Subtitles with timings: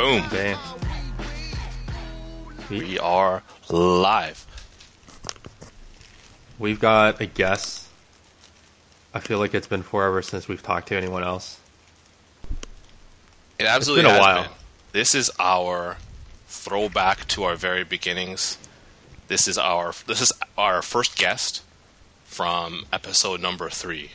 [0.00, 0.24] Boom.
[0.30, 0.58] Damn.
[2.70, 4.46] We are live.
[6.58, 7.86] We've got a guest.
[9.12, 11.60] I feel like it's been forever since we've talked to anyone else.
[13.58, 14.42] It absolutely has been a while.
[14.44, 14.52] been.
[14.92, 15.98] This is our
[16.48, 18.56] throwback to our very beginnings.
[19.28, 21.62] This is our this is our first guest
[22.24, 24.12] from episode number three,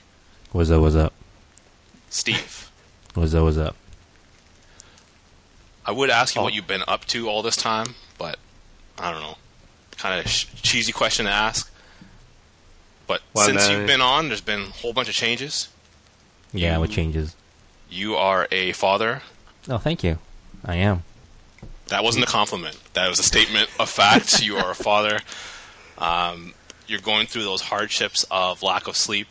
[0.51, 0.81] What's up?
[0.81, 1.13] What's up?
[2.09, 2.71] Steve.
[3.13, 3.43] What's up?
[3.43, 3.75] What's up?
[5.85, 6.43] I would ask you Oh.
[6.45, 8.37] what you've been up to all this time, but
[8.97, 9.37] I don't know.
[9.97, 11.71] Kind of sh- cheesy question to ask.
[13.07, 13.71] But Well, since man.
[13.79, 15.67] you've been on, there's been a whole bunch of changes.
[16.53, 17.35] Yeah, what changes?
[17.89, 19.21] You are a father.
[19.69, 20.17] Oh, thank you.
[20.65, 21.03] I am.
[21.87, 22.77] That wasn't a compliment.
[22.93, 24.41] That was a statement of fact.
[24.41, 25.19] you are a father.
[25.99, 26.53] Um,
[26.87, 29.27] you're going through those hardships of lack of sleep.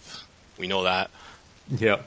[0.56, 1.10] We know that
[1.68, 1.98] Yeah.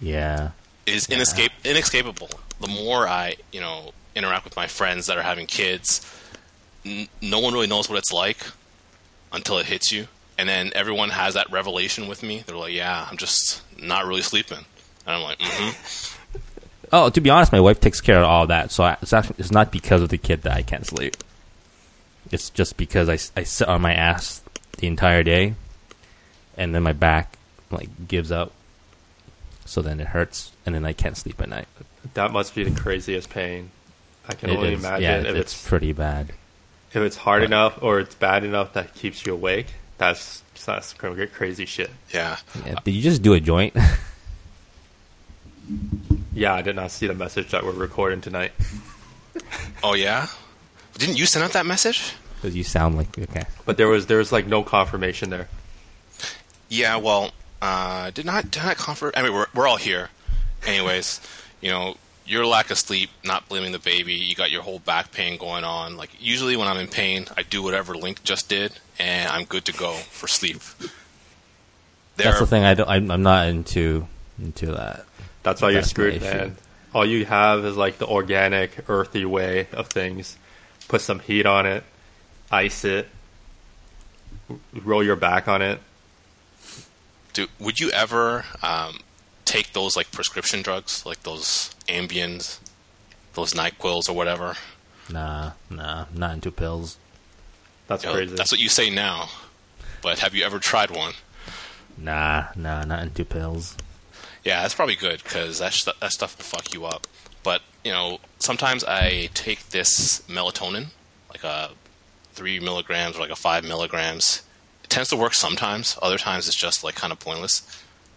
[0.00, 0.50] Yeah.
[0.86, 2.30] it is inescape- inescapable.
[2.60, 6.04] The more I, you know, interact with my friends that are having kids,
[6.84, 8.38] n- no one really knows what it's like
[9.32, 12.42] until it hits you, and then everyone has that revelation with me.
[12.46, 14.64] They're like, "Yeah, I'm just not really sleeping,"
[15.06, 16.14] and I'm like, mm-hmm.
[16.90, 19.36] Oh, to be honest, my wife takes care of all that, so I, it's actually
[19.38, 21.16] it's not because of the kid that I can't sleep.
[22.30, 24.42] It's just because I, I sit on my ass
[24.78, 25.54] the entire day,
[26.56, 27.36] and then my back
[27.70, 28.52] like gives out,
[29.66, 31.68] so then it hurts, and then I can't sleep at night.
[32.14, 33.70] That must be the craziest pain.
[34.28, 36.30] I can It only is- imagine yeah, if it's, it's, pretty bad.
[36.90, 39.66] if it's hard but- enough or it's bad enough that keeps you awake.
[39.98, 41.90] That's that's cra- crazy shit.
[42.12, 42.36] yeah."
[42.66, 43.74] Yeah, did you just do a joint?
[46.32, 48.52] Yeah, I did not see the message that we're recording tonight.
[49.82, 50.26] Oh yeah,
[50.94, 52.12] didn't you send out that message?
[52.36, 53.44] Because you sound like okay.
[53.64, 55.48] But there was there was like no confirmation there.
[56.68, 57.30] Yeah, well,
[57.62, 59.12] uh, did not did not confirm.
[59.16, 60.08] I mean, we're we're all here,
[60.66, 61.20] anyways.
[61.60, 61.96] You know,
[62.26, 64.14] your lack of sleep, not blaming the baby.
[64.14, 65.96] You got your whole back pain going on.
[65.96, 69.64] Like usually, when I'm in pain, I do whatever Linc just did, and I'm good
[69.66, 70.60] to go for sleep.
[72.16, 72.64] There, That's the thing.
[72.64, 72.88] I don't.
[72.88, 74.06] I'm, I'm not into
[74.38, 75.04] into that.
[75.42, 76.56] That's why you're That's my screwed, man.
[76.94, 80.36] All you have is like the organic, earthy way of things.
[80.88, 81.84] Put some heat on it,
[82.50, 83.08] ice it,
[84.72, 85.80] roll your back on it.
[87.34, 89.00] do, would you ever um,
[89.48, 92.58] take those like prescription drugs, like those Ambiens,
[93.34, 94.54] those Nyquils or whatever?
[95.10, 96.04] Nah, nah.
[96.10, 96.96] I'm not into pills.
[97.86, 98.34] That's You know, crazy.
[98.36, 99.30] that's what you say now,
[100.02, 101.14] but have you ever tried one?
[101.96, 102.84] Nah, nah.
[102.84, 103.76] Not into pills.
[104.44, 107.06] Yeah, that's probably good because that st- that stuff will fuck you up.
[107.42, 110.88] But you know, sometimes I take this melatonin,
[111.30, 111.70] like a
[112.34, 114.42] three milligrams or like a five milligrams.
[114.84, 115.98] It tends to work sometimes.
[116.02, 117.62] Other times it's just like kind of pointless.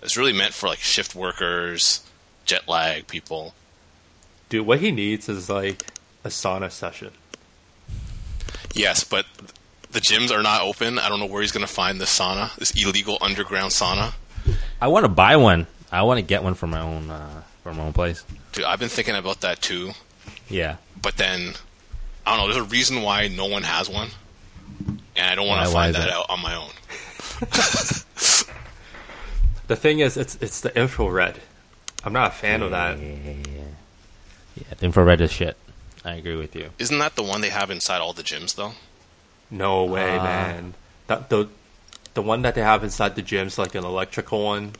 [0.01, 2.01] It's really meant for like shift workers,
[2.45, 3.53] jet lag people.
[4.49, 5.85] Dude, what he needs is like
[6.23, 7.11] a sauna session.
[8.73, 9.25] Yes, but
[9.91, 10.97] the gyms are not open.
[10.99, 14.13] I don't know where he's going to find this sauna, this illegal underground sauna.
[14.81, 15.67] I want to buy one.
[15.91, 18.23] I want to get one for my own uh, for my own place.
[18.53, 19.91] Dude, I've been thinking about that too.
[20.49, 20.77] Yeah.
[21.01, 21.53] but then
[22.25, 22.53] I don't know.
[22.53, 24.09] There's a reason why no one has one,
[25.15, 26.11] and I don't want to find that that?
[26.11, 26.69] out on my own.
[29.71, 31.39] The thing is, it's it's the infrared.
[32.03, 32.99] I'm not a fan of that.
[32.99, 33.61] Yeah, yeah, yeah.
[34.57, 35.55] Yeah, the infrared is shit.
[36.03, 36.71] I agree with you.
[36.77, 38.73] Isn't that the one they have inside all the gyms though?
[39.49, 40.23] No way, Ah.
[40.23, 40.73] man.
[41.07, 41.47] That the
[42.15, 44.73] the one that they have inside the gym's like an electrical one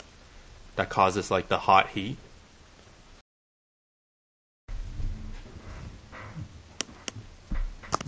[0.76, 2.18] that causes like the hot heat.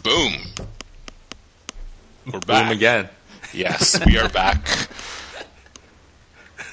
[0.03, 0.33] Boom.
[2.25, 3.09] We're back Boom again.
[3.53, 4.67] Yes, we are back.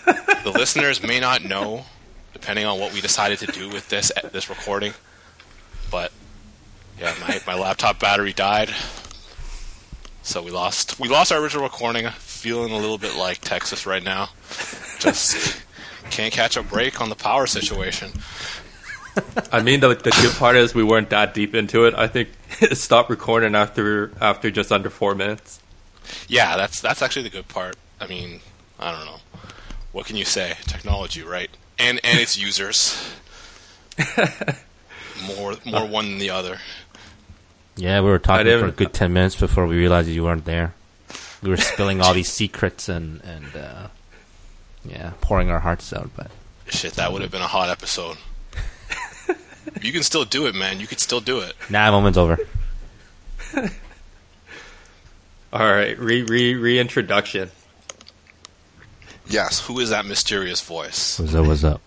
[0.04, 1.84] the listeners may not know,
[2.32, 4.92] depending on what we decided to do with this this recording,
[5.90, 6.12] but
[6.98, 8.70] yeah, my, my laptop battery died,
[10.22, 12.08] so we lost we lost our original recording.
[12.10, 14.30] Feeling a little bit like Texas right now,
[14.98, 15.62] just
[16.10, 18.10] can't catch a break on the power situation.
[19.52, 21.94] I mean, the the good part is we weren't that deep into it.
[21.94, 22.30] I think
[22.60, 25.60] it stopped recording after after just under four minutes.
[26.28, 27.76] Yeah, that's that's actually the good part.
[28.00, 28.40] I mean,
[28.78, 29.20] I don't know.
[29.92, 30.54] What can you say?
[30.66, 31.50] Technology, right?
[31.78, 33.12] And and its users.
[35.36, 36.58] more more one than the other.
[37.76, 40.74] Yeah, we were talking for a good ten minutes before we realized you weren't there.
[41.42, 43.88] We were spilling all these secrets and and uh,
[44.84, 46.10] yeah, pouring our hearts out.
[46.16, 46.30] But
[46.68, 48.16] Shit, that would have been a hot episode.
[49.82, 50.80] you can still do it, man.
[50.80, 51.54] You could still do it.
[51.68, 52.38] nah, moment's over.
[55.52, 57.50] All right, re re reintroduction.
[59.30, 59.60] Yes.
[59.66, 61.18] Who is that mysterious voice?
[61.20, 61.46] What's up?
[61.46, 61.80] What's up?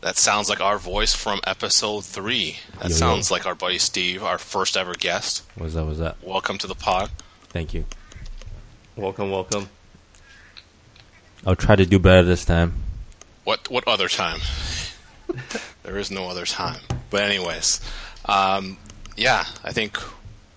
[0.00, 2.58] That sounds like our voice from episode three.
[2.74, 2.94] That Yo, yo.
[2.96, 5.42] sounds like our buddy Steve, our first ever guest.
[5.56, 5.84] What's that?
[5.84, 6.16] What's that?
[6.22, 7.10] Welcome to the pod.
[7.48, 7.84] Thank you.
[8.94, 9.68] Welcome, welcome.
[11.44, 12.74] I'll try to do better this time.
[13.42, 14.38] What what other time?
[15.82, 16.80] there is no other time.
[17.10, 17.80] But anyways,
[18.26, 18.78] um,
[19.16, 19.98] yeah, I think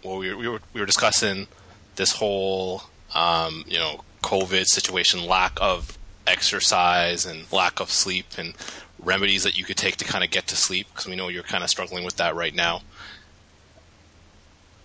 [0.04, 1.48] well, we, were- we were we were discussing
[1.96, 2.84] this whole
[3.16, 8.56] um, you know COVID situation, lack of exercise and lack of sleep, and
[8.98, 11.44] remedies that you could take to kind of get to sleep because we know you're
[11.44, 12.82] kind of struggling with that right now.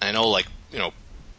[0.03, 0.93] I know, like you know,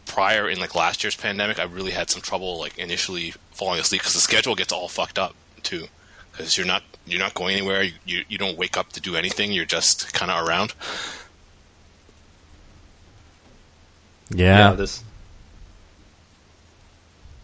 [0.07, 4.01] prior in like last year's pandemic, I really had some trouble like initially falling asleep
[4.01, 5.85] because the schedule gets all fucked up too.
[6.31, 7.83] Because you're not you're not going anywhere.
[7.83, 9.51] You, you you don't wake up to do anything.
[9.51, 10.73] You're just kind of around.
[14.33, 14.73] Yeah.
[14.73, 15.03] this.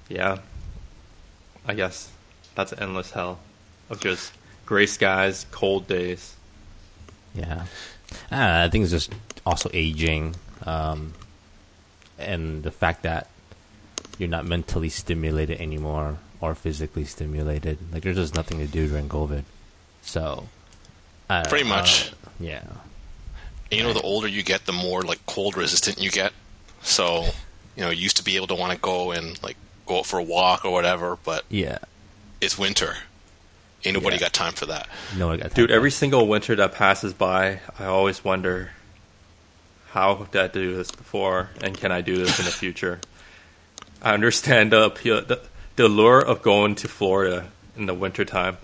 [0.10, 0.40] Yeah.
[1.66, 2.12] I guess
[2.56, 3.40] that's endless hell
[3.90, 4.34] of just
[4.66, 6.36] gray skies, cold days.
[7.36, 7.66] Yeah,
[8.32, 9.12] uh, I think it's just
[9.46, 11.14] also aging, um,
[12.18, 13.28] and the fact that
[14.18, 17.78] you're not mentally stimulated anymore or physically stimulated.
[17.94, 19.44] Like there's just nothing to do during COVID.
[20.02, 20.48] So,
[21.30, 21.76] I Pretty know.
[21.76, 22.12] much.
[22.40, 22.64] yeah,
[23.72, 26.32] And, you know, the older you get, the more like cold resistant you get.
[26.82, 27.26] So,
[27.76, 30.06] you know, you used to be able to want to go and like go out
[30.06, 31.80] for a walk or whatever, but yeah.
[32.42, 32.96] it's winter.
[33.86, 34.22] Ain't nobody Yeah.
[34.22, 34.88] got time for that.
[35.18, 35.76] No, I got Dude, time.
[35.76, 38.72] every single winter that passes by, I always wonder
[39.92, 43.00] how did I do this before and can I do this in the future?
[44.02, 45.42] I understand the appeal, the,
[45.76, 48.58] the allure of going to Florida in the wintertime.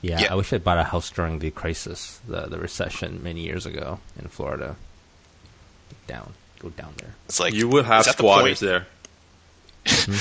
[0.00, 0.32] Yeah, Yeah.
[0.32, 4.00] I wish I bought a house during the crisis, the the recession many years ago
[4.18, 4.76] in Florida.
[6.06, 6.34] Down,
[6.70, 7.14] go down there.
[7.26, 8.86] It's like you would have it's at the squatters point- there.
[9.86, 10.12] Hmm?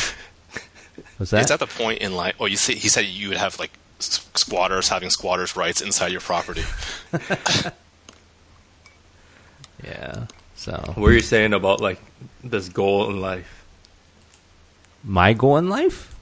[1.19, 1.41] Was that?
[1.43, 2.35] It's at the point in life.
[2.39, 6.21] Oh, you see, he said you would have like squatters having squatters' rights inside your
[6.21, 6.63] property.
[9.83, 10.25] yeah.
[10.55, 11.99] So What are you saying about like
[12.43, 13.63] this goal in life?
[15.03, 16.15] my goal in life?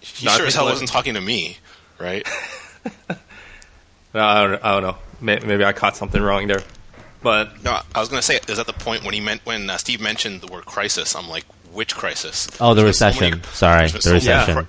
[0.00, 1.58] He No, I sure as hell wasn't talking to me,
[1.98, 2.26] right?
[4.14, 4.96] No, I don't, I don't know.
[5.20, 6.62] May- Maybe I caught something wrong there.
[7.24, 9.76] But No, I was gonna say is at the point when he meant when uh,
[9.78, 11.16] Steve mentioned the word crisis.
[11.16, 12.46] I'm like, which crisis?
[12.60, 13.30] Oh, the There's been so recession.
[13.40, 14.54] many- Sorry, the so recession.
[14.54, 14.66] cri-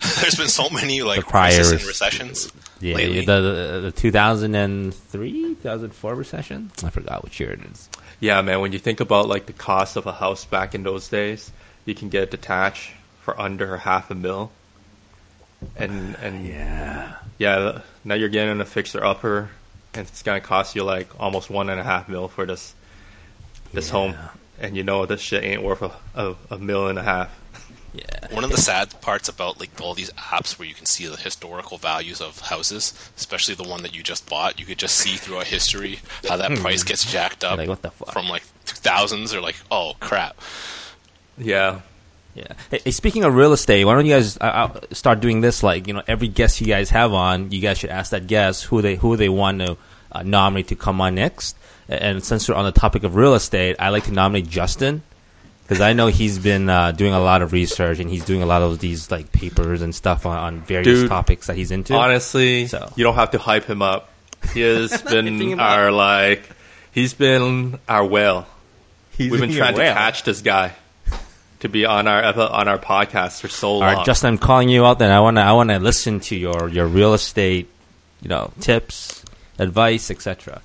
[0.22, 2.52] there's been so many like The prior crises and recessions.
[2.80, 3.24] Yeah, lately.
[3.24, 6.70] the, the the 2003, 2004 recession.
[6.84, 7.88] I forgot which year it is.
[8.20, 11.08] yeah, man, when you think about like the cost of a house back in those
[11.08, 11.50] days,
[11.84, 14.50] you can get it detached for under half a mil.
[15.76, 19.50] And and Yeah, yeah, now you're getting a fixer upper,
[19.98, 22.74] and it's gonna cost you like almost one and a half mil for this
[23.72, 24.14] this home,
[24.60, 27.28] and you know this shit ain't worth a, a, a mil and a half.
[27.92, 28.04] yeah,
[28.34, 31.16] One of the sad parts about like all these apps where you can see the
[31.16, 35.16] historical values of houses, especially the one that you just bought, you could just see
[35.16, 35.98] throughout history
[36.28, 37.58] how that price gets jacked up Hmm.
[37.60, 38.12] Like, what the fuck?
[38.12, 40.38] from like 2000s or like oh crap.
[41.36, 41.80] Yeah,
[42.34, 42.52] yeah.
[42.70, 44.40] Hey, hey, speaking of real estate, why don't you guys uh,
[44.74, 45.62] uh, start doing this?
[45.62, 48.64] Like, you know, every guest you guys have on, you guys should ask that guest
[48.64, 49.76] who they who they want to
[50.12, 51.56] uh, nominate to come on next.
[51.88, 55.02] And since we're on the topic of real estate, I like to nominate Justin
[55.62, 58.46] because I know he's been uh, doing a lot of research and he's doing a
[58.46, 61.94] lot of these like papers and stuff on, on various Dude, topics that he's into.
[61.94, 62.92] honestly, So.
[62.96, 64.10] you don't have to hype him up.
[64.52, 66.48] He has been him our like,
[66.92, 68.46] he's been our whale.
[69.12, 70.74] He's We've been trying to catch this guy
[71.60, 73.94] to be on our on our podcast for so All long.
[73.96, 75.00] right, Justin, I'm calling you out.
[75.00, 77.68] Then I want to I want to listen to your your real estate,
[78.22, 79.17] you know, tips,
[79.58, 80.60] advice, etc.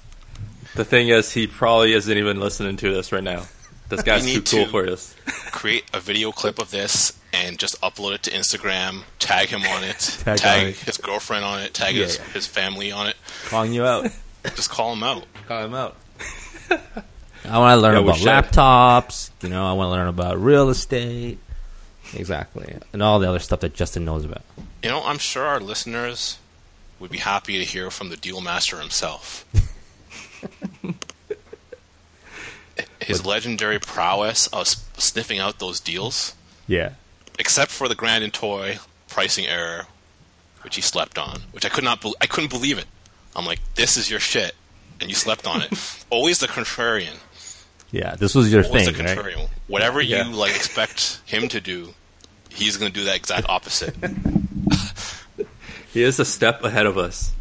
[0.75, 3.43] the thing is, he probably isn't even listening to this right now.
[3.89, 5.15] This guy's too cool to- for this.
[5.51, 9.03] Create a video clip of this and just upload it to Instagram.
[9.19, 9.99] Tag him on it.
[10.23, 10.75] Tag tag on it.
[10.77, 11.73] his girlfriend on it.
[11.73, 12.23] Tag Yeah, his, yeah.
[12.33, 13.15] his family on it.
[13.47, 14.09] Calling you out.
[14.55, 15.25] Just call him out.
[15.47, 15.95] Call him out.
[17.45, 19.29] I want to learn Yeah, about laptops.
[19.43, 21.37] You know, I want to learn about real estate.
[22.15, 24.43] Exactly, and all the other stuff that Justin knows about.
[24.83, 26.37] You know, I'm sure our listeners
[27.03, 29.45] would be happy to hear from the deal master himself.
[33.01, 34.67] His legendary prowess of
[34.97, 36.33] sniffing out those deals,
[36.65, 36.91] Yeah.
[37.37, 38.79] except for the Grand and Toy
[39.09, 39.87] pricing error,
[40.61, 42.85] which he slept on, which I could not, bel I couldn't believe it.
[43.35, 44.55] I'm like, this is your shit,
[45.01, 45.73] and you slept on it.
[46.09, 47.17] Always the contrarian.
[47.91, 49.49] Yeah, this was your Always thing, the right?
[49.67, 50.25] Whatever Yeah.
[50.29, 51.93] you like expect him to do,
[52.49, 53.93] he's going to do that exact opposite.
[55.93, 57.31] He is a step ahead of us.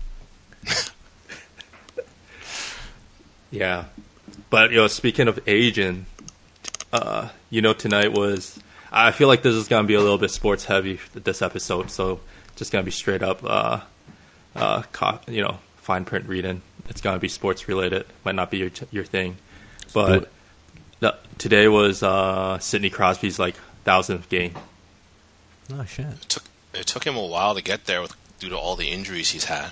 [3.50, 3.86] yeah,
[4.50, 6.06] but you know, speaking of aging,
[6.92, 8.58] uh, you know, tonight was.
[8.94, 12.20] I feel like this is gonna be a little bit sports heavy this episode, so
[12.56, 13.80] just gonna be straight up, uh,
[14.54, 16.60] uh, co- you know, fine print reading.
[16.90, 18.04] It's gonna be sports related.
[18.22, 19.38] Might not be your your thing,
[19.94, 20.30] but
[21.00, 24.52] the, today was uh, Sidney Crosby's like thousandth game.
[25.72, 26.04] Oh shit.
[26.04, 26.44] It took
[26.74, 29.44] it took him a while to get there with, due to all the injuries he's
[29.44, 29.70] had,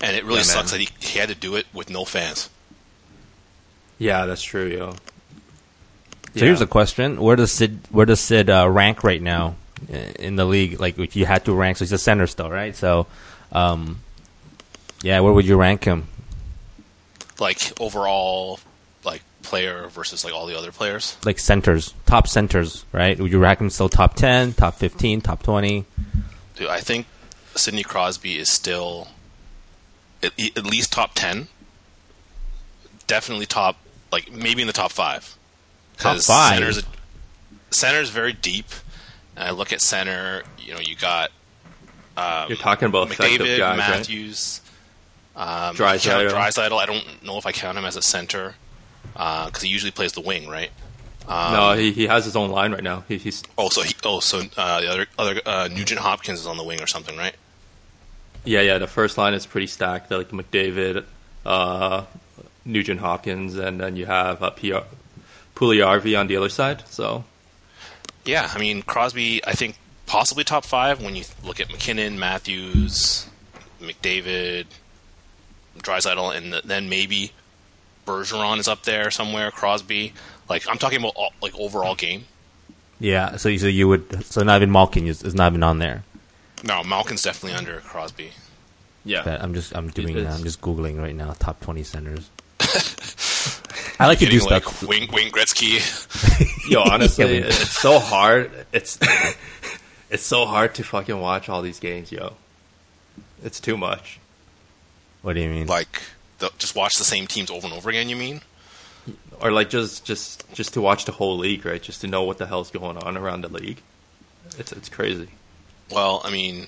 [0.00, 0.80] and it really Yeah, sucks man.
[0.82, 2.50] that he, he had to do it with no fans.
[3.98, 4.92] Yeah, that's true, yo.
[6.36, 9.56] So here's a question: Where does Sid where does Sid uh, rank right now
[9.88, 10.78] in the league?
[10.78, 12.76] Like, if you had to rank, so he's a center still, right?
[12.76, 13.06] So,
[13.52, 14.00] um,
[15.02, 16.08] yeah, where would you rank him?
[17.38, 18.60] Like overall,
[19.02, 21.16] like player versus like all the other players.
[21.24, 23.18] Like centers, top centers, right?
[23.18, 25.86] Would you rank him still top ten, top fifteen, top twenty?
[26.54, 27.06] Dude, I think
[27.56, 29.08] Sidney Crosby is still
[30.22, 31.48] at, at least top ten.
[33.06, 33.76] Definitely top,
[34.12, 35.36] like maybe in the top five.
[35.96, 36.54] Top five?
[36.54, 36.82] Center's,
[37.70, 38.66] center's very deep.
[39.36, 40.42] And I look at center.
[40.58, 41.30] You know, you got
[42.16, 43.76] um, You're talking about McDavid, guys, right?
[43.76, 44.60] Matthews,
[45.36, 46.78] um, Draisaitl.
[46.78, 48.54] I don't know if I count him as a center
[49.12, 50.70] because he usually plays the wing, right?
[51.28, 53.04] Um, no, he, he has his own line right now.
[53.06, 56.46] He, he's Oh, so he, oh, so uh, the other other uh, Nugent Hopkins is
[56.46, 57.34] on the wing or something, right?
[58.44, 58.78] yeah, yeah.
[58.78, 60.08] The first line is pretty stacked.
[60.08, 61.04] They're Like McDavid,
[61.44, 62.04] uh,
[62.64, 64.78] Nugent Hopkins, and then you have uh, PR,
[65.54, 66.82] Puljujarvi on the other side.
[66.88, 67.24] So
[68.24, 69.44] Yeah, I mean Crosby.
[69.46, 73.28] I think possibly top five when you look at MacKinnon, Matthews,
[73.80, 74.66] McDavid,
[75.78, 77.32] Draisaitl, and th- then maybe
[78.06, 79.50] Bergeron is up there somewhere.
[79.50, 80.14] Crosby.
[80.50, 82.24] Like I'm talking about all, like overall game.
[82.98, 85.78] Yeah, so you, so you would so not even Malkin is, is not even on
[85.78, 86.02] there.
[86.64, 88.32] No, Malkin's definitely under Crosby.
[89.04, 92.28] yeah, That I'm just I'm doing It's- I'm just googling right now top twenty centers.
[93.98, 94.82] I like to do Getting like stuff.
[94.88, 95.80] Wing Wayne Gretzky.
[96.70, 98.50] yo, honestly, Yeah, it's so hard.
[98.72, 98.98] It's
[100.10, 102.34] it's so hard to fucking watch all these games, yo.
[103.42, 104.18] It's too much.
[105.22, 105.66] What do you mean?
[105.66, 106.02] like
[106.38, 108.08] the, just watch the same teams over and over again.
[108.08, 108.40] You mean?
[109.42, 111.80] Or like just just just to watch the whole league, right?
[111.82, 113.80] Just to know what the hell's going on around the league.
[114.58, 115.28] It's it's crazy.
[115.90, 116.66] Well, I mean,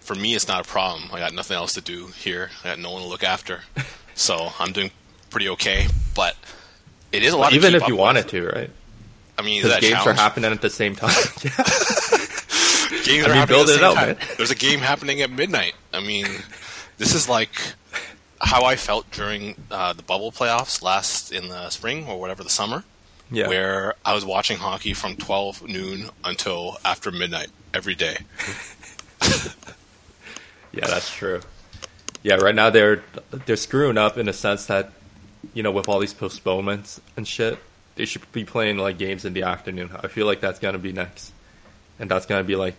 [0.00, 1.08] for me, it's not a problem.
[1.12, 2.50] I got nothing else to do here.
[2.64, 3.60] I got no one to look after,
[4.14, 4.90] so I'm doing
[5.30, 5.86] pretty okay.
[6.14, 6.36] But
[7.12, 7.50] it is a lot.
[7.50, 8.32] to Even if you wanted with.
[8.32, 8.70] to, right?
[9.38, 10.18] I mean, that games challenge.
[10.18, 11.10] are happening at the same time.
[13.04, 14.06] Games I are mean, happening build at the it same up, time.
[14.08, 14.18] man.
[14.36, 15.74] There's a game happening at midnight.
[15.92, 16.26] I mean,
[16.98, 17.50] this is like
[18.40, 22.50] how I felt during uh, the bubble playoffs last in the spring or whatever the
[22.50, 22.84] summer,
[23.30, 23.48] yeah.
[23.48, 28.18] where I was watching hockey from 12 noon until after midnight every day.
[30.72, 31.40] Yeah, that's true.
[32.22, 34.92] Yeah, right now they're they're screwing up in a sense that
[35.54, 37.58] you know with all these postponements and shit,
[37.94, 39.90] they should be playing like games in the afternoon.
[40.02, 41.32] I feel like that's gonna be next,
[41.98, 42.74] and that's gonna be like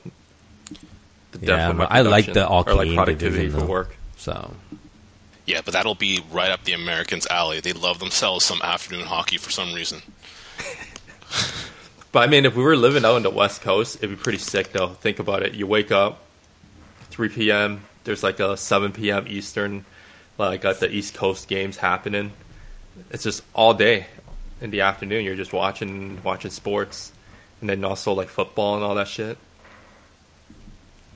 [1.31, 3.95] the Yeah, of my but I like the all or like productivity division, for work.
[4.15, 4.53] so
[5.47, 7.59] Yeah, but that'll be right up the Americans' alley.
[7.61, 10.01] They love themselves some afternoon hockey for some reason.
[12.11, 14.37] But I mean, if we were living out in the West Coast, it'd be pretty
[14.39, 14.89] sick though.
[14.89, 15.53] Think about it.
[15.53, 16.19] You wake up,
[17.11, 17.81] 3 p.m.
[18.03, 19.25] There's like a 7 p.m.
[19.27, 19.85] Eastern,
[20.37, 22.31] like at the East Coast games happening.
[23.11, 24.07] It's just all day
[24.61, 25.25] in the afternoon.
[25.25, 27.11] You're just watching watching sports,
[27.61, 29.37] and then also like football and all that shit.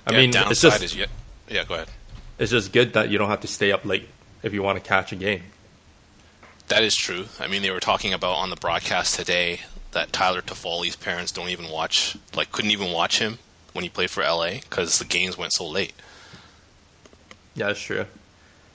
[0.07, 1.09] I Yeah, mean, downside it's just.
[1.50, 1.88] Yeah, go ahead.
[2.38, 4.07] it's just good that you don't have to stay up late
[4.43, 5.43] if you want to catch a game.
[6.67, 7.25] That is true.
[7.39, 11.50] I mean, they were talking about on the broadcast today that Tyler Toffoli's parents don't
[11.50, 13.39] even watch, like, couldn't even watch him
[13.74, 15.93] when he played for LA because the games went so late.
[17.55, 18.05] Yeah, that's true.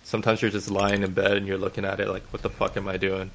[0.05, 2.77] Sometimes you're just lying in bed and you're looking at it like, what the fuck
[2.77, 3.31] am I doing?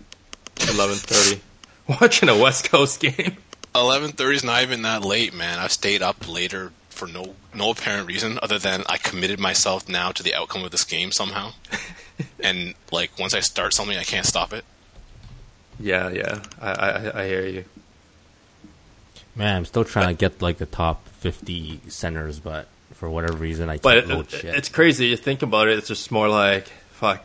[0.55, 1.39] 11:30,
[2.01, 3.37] watching a West Coast game.
[3.73, 5.59] Eleven thirty is not even that late, man.
[5.59, 10.11] I've stayed up later for no no apparent reason other than I committed myself now
[10.11, 11.53] to the outcome of this game somehow.
[12.43, 14.63] and like once I start something, I can't stop it.
[15.79, 17.65] Yeah, yeah, I, I, I hear you.
[19.35, 23.69] man, I'm still trying to get like the top fifty centers, but for whatever reason,
[23.69, 24.55] I But can't it, it- shit.
[24.55, 25.07] it's crazy.
[25.07, 25.77] You think about it.
[25.77, 27.23] It's just more like fuck.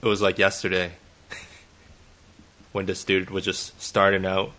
[0.00, 0.92] It was like yesterday
[2.72, 4.52] when this dude was just starting out.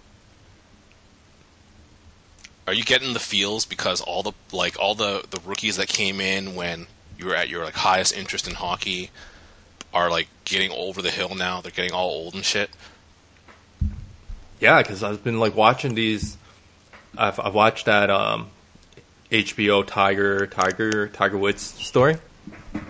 [2.68, 6.22] Are you getting the feels because all the like all the the rookies that came
[6.22, 6.86] in when
[7.18, 9.10] you were at your like highest interest in hockey
[9.93, 11.62] are like getting over the hill now?
[11.62, 12.69] They're getting all old and shit.
[14.60, 16.38] Yeah, because I've been like watching these.
[17.17, 18.50] I've, I've watched that um,
[19.31, 22.17] HBO Tiger Tiger Tiger Woods story.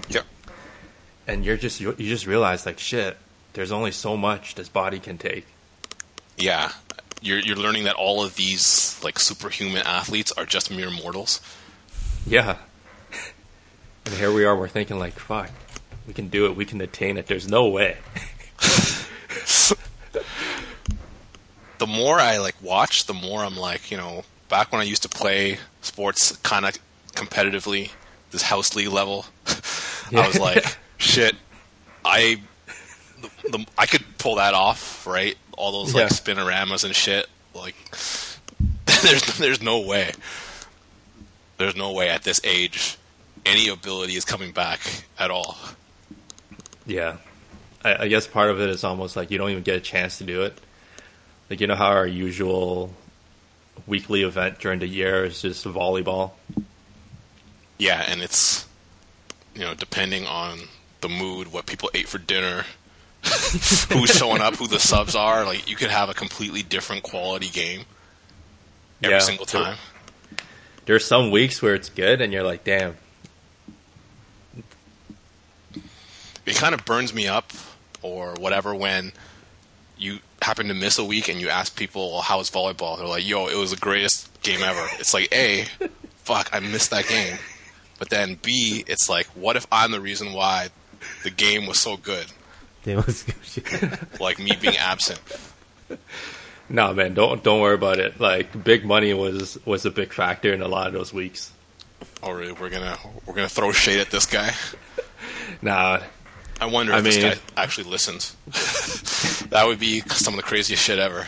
[0.10, 0.26] Yep.
[1.28, 3.18] and you're just you, you just realize like shit
[3.54, 5.46] there's only so much this body can take
[6.38, 6.72] Yeah,
[7.22, 11.40] you're you're learning that all of these like superhuman athletes are just mere mortals.
[12.26, 12.58] Yeah.
[14.06, 15.52] And here we are, we're thinking like, fuck,
[16.10, 17.28] we can do it, we can attain it.
[17.28, 17.96] There's no way.
[21.78, 25.04] the more I like watch, the more I'm like, you know, back when I used
[25.04, 26.76] to play sports kind of
[27.14, 27.92] competitively,
[28.32, 29.26] this house league level,
[30.12, 30.66] I was like,
[30.98, 31.36] shit,
[32.04, 32.42] I
[33.22, 35.38] the, the, I could pull that off, right?
[35.60, 36.10] All those like Yeah.
[36.10, 37.28] spinoramas and shit.
[37.54, 37.76] Like,
[39.04, 40.12] there's there's no way.
[41.58, 42.98] There's no way at this age
[43.46, 44.80] any ability is coming back
[45.20, 45.56] at all.
[46.90, 47.18] Yeah.
[47.84, 50.18] I, I guess part of it is almost like you don't even get a chance
[50.18, 50.58] to do it.
[51.50, 52.94] Like, you know how our usual
[53.88, 56.32] weekly event during the year is just volleyball?
[57.78, 58.68] Yeah, and it's
[59.56, 60.60] you know depending on
[61.02, 62.66] the mood, what people ate for dinner,
[63.24, 65.46] who's showing up, who the subs are.
[65.46, 67.82] Like you could have a completely different quality game
[69.02, 69.20] every Yeah.
[69.22, 69.78] single time.
[70.86, 72.98] There's some weeks where it's good and you're like, damn.
[76.50, 77.52] It kind of burns me up,
[78.02, 79.12] or whatever, when
[79.98, 83.08] you happen to miss a week and you ask people, well, "How was volleyball?" They're
[83.08, 85.66] like, "Yo, it was the greatest game ever." It's like, a,
[86.24, 87.38] fuck, I missed that game.
[88.00, 90.70] But then B, it's like, what if I'm the reason why
[91.24, 92.26] the game was so good?
[94.20, 95.20] Like me being absent.
[96.72, 98.20] No, man, don't don't worry about it.
[98.20, 101.52] Like, big money was was a big factor in a lot of those weeks.
[102.22, 104.54] Oh, or we're gonna we're gonna throw shade at this guy.
[105.64, 106.02] Nah,
[106.62, 108.36] I wonder I if this guy actually listens.
[109.50, 111.28] that would be some of the craziest shit ever.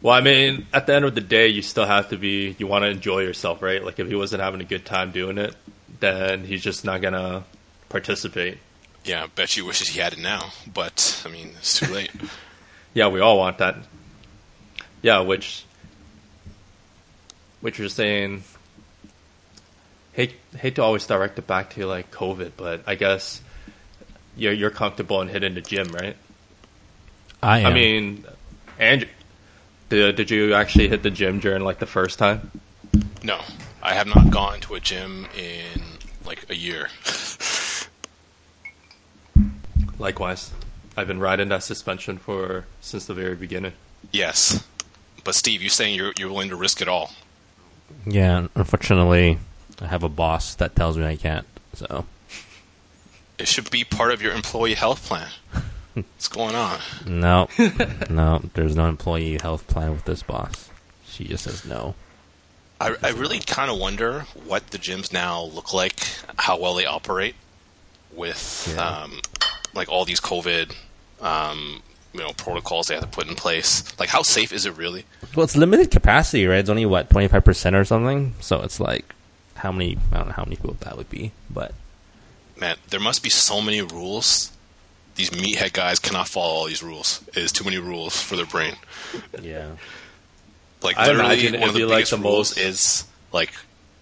[0.00, 2.54] Well, I mean, at the end of the day, you still have to be.
[2.58, 3.84] You want to enjoy yourself, right?
[3.84, 5.56] Like, if he wasn't having a good time doing it,
[5.98, 7.44] then he's just not gonna
[7.88, 8.58] participate.
[9.04, 12.10] Yeah, I bet you wishes he had it now, but I mean, it's too late.
[12.94, 13.76] Yeah, we all want that.
[15.02, 15.62] Yeah, which,
[17.60, 18.42] which you're saying.
[20.14, 23.40] Hate hate to always direct it back to like COVID, but I guess
[24.38, 26.16] you're you're comfortable in hitting the gym, right?
[27.42, 27.66] I am.
[27.66, 28.24] I mean,
[28.78, 29.08] Andrew,
[29.88, 32.50] did did you actually hit the gym during like the first time?
[33.22, 33.40] no,
[33.82, 35.82] I have not gone to a gym in
[36.24, 36.88] like a year.
[39.98, 40.52] Likewise,
[40.96, 43.72] I've been riding that suspension for since the very beginning.
[44.12, 44.64] Yes,
[45.24, 47.12] but Steve, you're saying you're you're willing to risk it all?
[48.06, 49.38] yeah, unfortunately,
[49.80, 51.46] I have a boss that tells me I can't.
[51.74, 52.04] So
[53.38, 55.28] It should be part of your employee health plan.
[55.94, 56.78] What's going on?
[57.06, 57.48] no,
[58.10, 60.70] no, there's no employee health plan with this boss.
[61.06, 61.94] She just says no.
[62.80, 65.98] I, I really kind of wonder what the gyms now look like,
[66.36, 67.34] how well they operate
[68.14, 68.84] with Yeah.
[69.02, 69.20] um,
[69.74, 70.72] like all these COVID,
[71.20, 73.82] um, you know, protocols they have to put in place.
[73.98, 75.04] Like, how safe is it really?
[75.34, 76.58] Well, it's limited capacity, right?
[76.58, 78.34] It's only what twenty five percent or something.
[78.40, 79.14] So it's like
[79.56, 79.98] how many?
[80.12, 81.72] I don't know how many people that would be, but
[82.60, 84.52] Man, there must be so many rules.
[85.14, 87.22] These meathead guys cannot follow all these rules.
[87.28, 88.74] It is too many rules for their brain.
[89.42, 89.72] yeah,
[90.82, 93.04] Like I literally, imagine one it'd of the be like biggest the rules most- is
[93.32, 93.52] like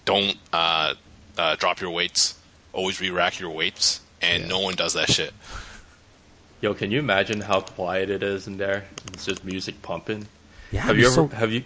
[0.04, 0.94] don't uh,
[1.38, 2.38] uh, drop your weights.
[2.72, 4.48] Always re-rack your weights, and Yeah.
[4.48, 5.32] no one does that shit.
[6.60, 8.84] Yo, can you imagine how quiet it is in there?
[9.12, 10.28] It's just music pumping.
[10.70, 10.82] yeah.
[10.82, 11.64] Have you ever so- have you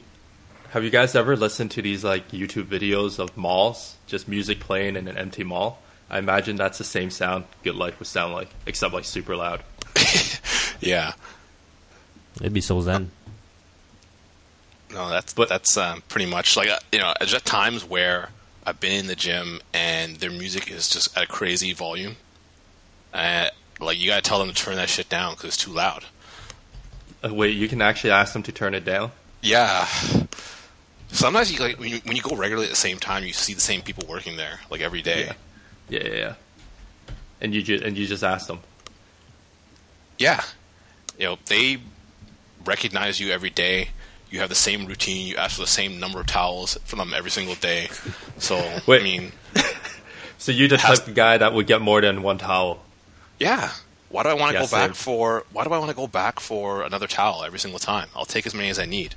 [0.70, 4.94] have you guys ever listened to these like YouTube videos of malls, just music playing
[4.96, 5.83] in an empty mall?
[6.11, 9.62] I imagine that's the same sound Good Life would sound like, except like super loud.
[10.83, 11.12] Yeah,
[12.40, 13.11] It'd be so zen.
[14.92, 17.12] no, that's But- that's um, pretty much like uh, you know.
[17.20, 18.31] There's at times where
[18.66, 22.16] I've been in the gym and their music is just at a crazy volume.
[23.12, 26.05] and like you gotta tell them to turn that shit down because it's too loud.
[27.23, 29.12] Uh, wait, you can actually ask them to turn it down.
[29.42, 29.87] Yeah.
[31.12, 33.53] Sometimes you like when you, when you go regularly at the same time, you see
[33.53, 35.27] the same people working there like every day.
[35.27, 35.33] Yeah.
[35.90, 36.35] Yeah, yeah, yeah.
[37.40, 38.61] And you just and you just ask them.
[40.18, 40.42] Yeah.
[41.18, 41.79] You know, they
[42.64, 43.90] recognize you every day.
[44.31, 45.26] You have the same routine.
[45.26, 47.88] You ask for the same number of towels from them every single day.
[48.38, 49.00] So, Wait.
[49.00, 49.33] I mean,
[50.38, 52.83] So you're the type of guy that would get more than one towel.
[53.38, 53.72] yeah.
[54.09, 55.44] Why do I want to Yeah, go back for?
[55.53, 58.09] Why do I want to go back for another towel every single time?
[58.16, 59.14] I'll take as many as I need.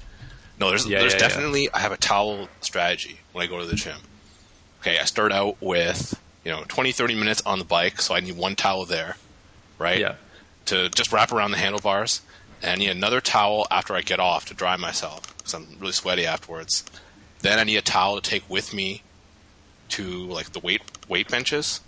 [0.59, 1.19] No, there's Yeah, there's yeah.
[1.19, 3.97] definitely I have a towel strategy when I go to the gym.
[4.81, 8.19] Okay, I start out with you know 20, 30 minutes on the bike, so I
[8.19, 9.17] need one towel there,
[9.79, 9.99] right?
[9.99, 10.15] Yeah.
[10.65, 12.21] to just wrap around the handlebars.
[12.62, 15.91] And I need another towel after I get off to dry myself because I'm really
[15.91, 16.86] sweaty afterwards.
[17.41, 19.01] Then I need a towel to take with me
[19.89, 21.82] to like the weight weight benches,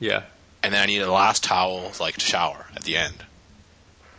[0.00, 0.22] Yeah.
[0.62, 3.24] and then I need a last towel like to shower at the end.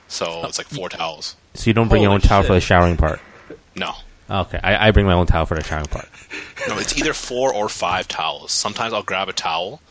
[0.08, 1.36] So it's like four towels.
[1.56, 3.20] So you don't bring your Holy own towel for the showering part.
[3.76, 3.94] No,
[4.30, 6.08] Okay, I, I bring my own towel for the showering part.
[6.68, 8.52] No, it's either four or five towels.
[8.52, 9.82] Sometimes I'll grab a towel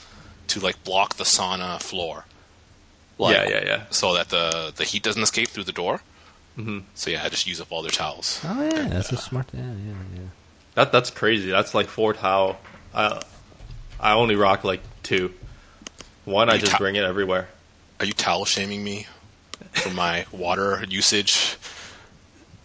[0.49, 2.27] to like block the sauna floor.
[3.19, 3.83] Like, yeah, yeah, yeah.
[3.91, 6.03] So that the the heat doesn't escape through the door.
[6.57, 8.41] hmm So yeah, I just use up all their towels.
[8.45, 9.47] Oh yeah, that's a smart.
[9.53, 10.21] Yeah, yeah, yeah.
[10.75, 11.51] That that's crazy.
[11.51, 12.61] That's like four towel.
[12.95, 13.23] I
[13.99, 15.33] I only rock like two.
[16.27, 17.49] One I just ta- bring it everywhere.
[17.99, 19.07] Are you towel shaming me
[19.73, 21.57] for my water usage?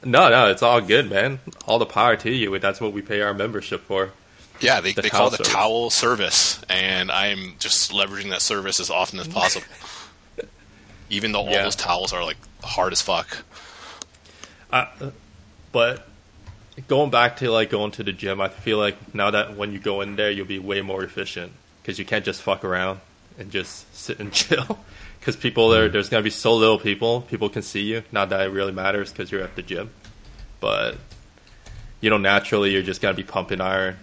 [0.06, 1.40] No, no, it's all good, man.
[1.66, 2.58] All the power to you.
[2.60, 4.12] That's what we pay our membership for.
[4.60, 5.54] Yeah, they, The they call it the service.
[5.54, 9.66] towel service, and I'm just leveraging that service as often as possible.
[11.10, 11.64] Even though all Yeah.
[11.64, 13.44] those towels are like hard as fuck.
[14.72, 14.88] I,
[15.72, 16.08] but
[16.88, 19.80] going back to like going to the gym, I feel like now that when you
[19.80, 23.00] go in there, you'll be way more efficient because you can't just fuck around
[23.38, 24.80] and just sit and chill.
[25.24, 28.04] Because people there, there's gonna be so little people, people can see you.
[28.12, 29.90] Not that it really matters because you're at the gym,
[30.60, 30.98] but
[32.02, 33.96] you know naturally you're just gonna be pumping iron.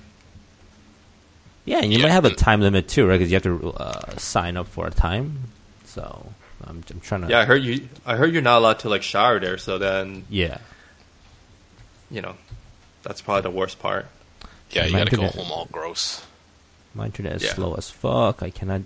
[1.66, 2.06] Yeah, and you Yeah.
[2.06, 3.18] might have a time limit too, right?
[3.18, 5.40] Because you have to uh, sign up for a time.
[5.84, 6.32] So
[6.64, 7.28] I'm, I'm trying to.
[7.28, 7.86] Yeah, I heard you.
[8.06, 9.58] I heard you're not allowed to like shower there.
[9.58, 10.56] So then Yeah.
[12.10, 12.34] you know
[13.02, 14.06] that's probably the worst part.
[14.70, 16.22] Yeah, you My gotta go home all gross.
[16.94, 17.54] My internet is Yeah.
[17.56, 18.42] slow as fuck.
[18.42, 18.82] I cannot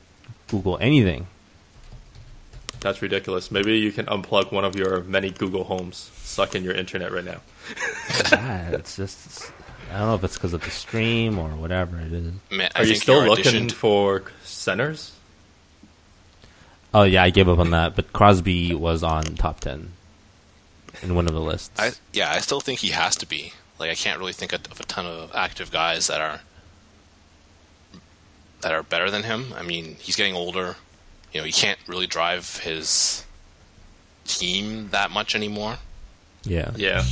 [0.49, 1.29] Google anything.
[2.85, 3.51] That's ridiculous.
[3.51, 7.25] Maybe you can unplug one of your many Google Homes, suck in your internet right
[7.25, 7.41] now.
[8.33, 9.51] Ah, it's just.
[9.91, 12.31] I don't know if it's because of the stream or whatever it is.
[12.51, 15.13] Man, Are you still looking addition to- for centers?
[16.93, 17.97] Oh yeah, I gave up on that.
[17.97, 19.93] But Crosby was on top ten
[21.03, 21.71] in one of the lists.
[21.81, 23.55] I yeah, I still think he has to be.
[23.79, 26.41] Like, I can't really think of of a ton of active guys that are
[28.61, 29.55] that are better than him.
[29.57, 30.77] I mean, he's getting older.
[31.35, 33.25] You know, he can't really drive his
[34.25, 35.77] team that much anymore.
[36.45, 36.71] yeah.
[36.77, 37.05] Yeah.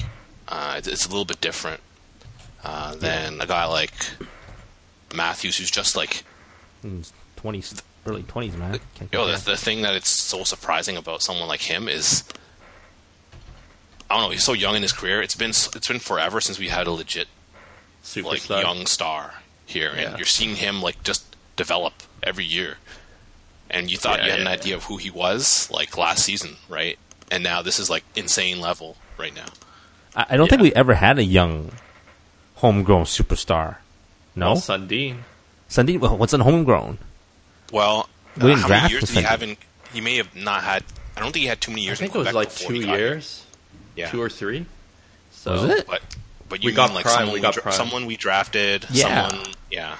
[0.49, 1.81] Uh, it's, it's a little bit different
[2.65, 3.93] uh, than a guy like
[5.15, 6.25] Matthews, who's just like
[7.37, 8.81] Twenties, early twenties, man.
[8.95, 9.37] Can't Yo, compare.
[9.39, 12.23] the, the thing that it's so surprising about someone like him is,
[14.11, 14.31] I don't know.
[14.31, 15.23] He's so young in his career.
[15.23, 17.29] It's been it's been forever since we had a legit
[18.17, 19.35] like young star
[19.67, 20.17] here, and Yeah.
[20.17, 21.25] you're seeing him like just
[21.57, 22.77] develop every year.
[23.73, 26.25] And you thought Yeah, you had an yeah, idea of who he was like last
[26.25, 26.99] season, right?
[27.31, 29.47] And now this is like insane level right now.
[30.15, 31.73] I, I don't think we ever had a young,
[32.57, 33.77] homegrown superstar.
[34.37, 35.25] No, Well, Sundin.
[35.71, 36.01] Sandeep.
[36.01, 36.99] well, What's a homegrown?
[37.73, 38.09] Well,
[38.39, 39.17] Uh, uh, We didn't how many draft years did him.
[39.17, 39.57] he have in?
[39.93, 40.85] He may have not had.
[41.17, 41.99] I don't think he had too many years.
[42.01, 43.09] I think in it was like two he got here.
[43.09, 43.45] years,
[43.97, 44.67] Yeah, two or three.
[45.33, 45.87] So Was it?
[45.87, 46.03] But
[46.49, 49.29] but We mean got like Prime, someone we we, got dra- someone we drafted, Yeah.
[49.29, 49.97] someone yeah.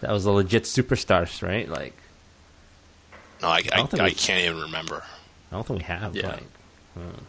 [0.00, 1.68] That was a legit superstars, right?
[1.68, 1.94] Like,
[3.42, 5.02] No, I, I, don't think I, can't even remember.
[5.50, 6.14] I don't think we have.
[6.14, 6.28] Yeah.
[6.28, 6.42] Like,
[6.94, 7.24] hmm.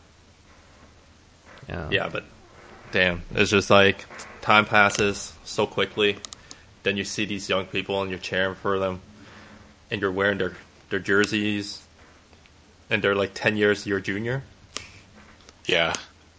[1.67, 1.89] yeah.
[1.89, 2.23] yeah, but
[2.91, 4.05] damn, it's just like
[4.41, 6.17] time passes so quickly.
[6.83, 9.01] Then you see these young people and you're cheering for them,
[9.89, 10.53] and you're wearing their
[10.89, 11.81] their jerseys,
[12.89, 14.43] and they're like ten years your junior.
[15.65, 15.93] Yeah,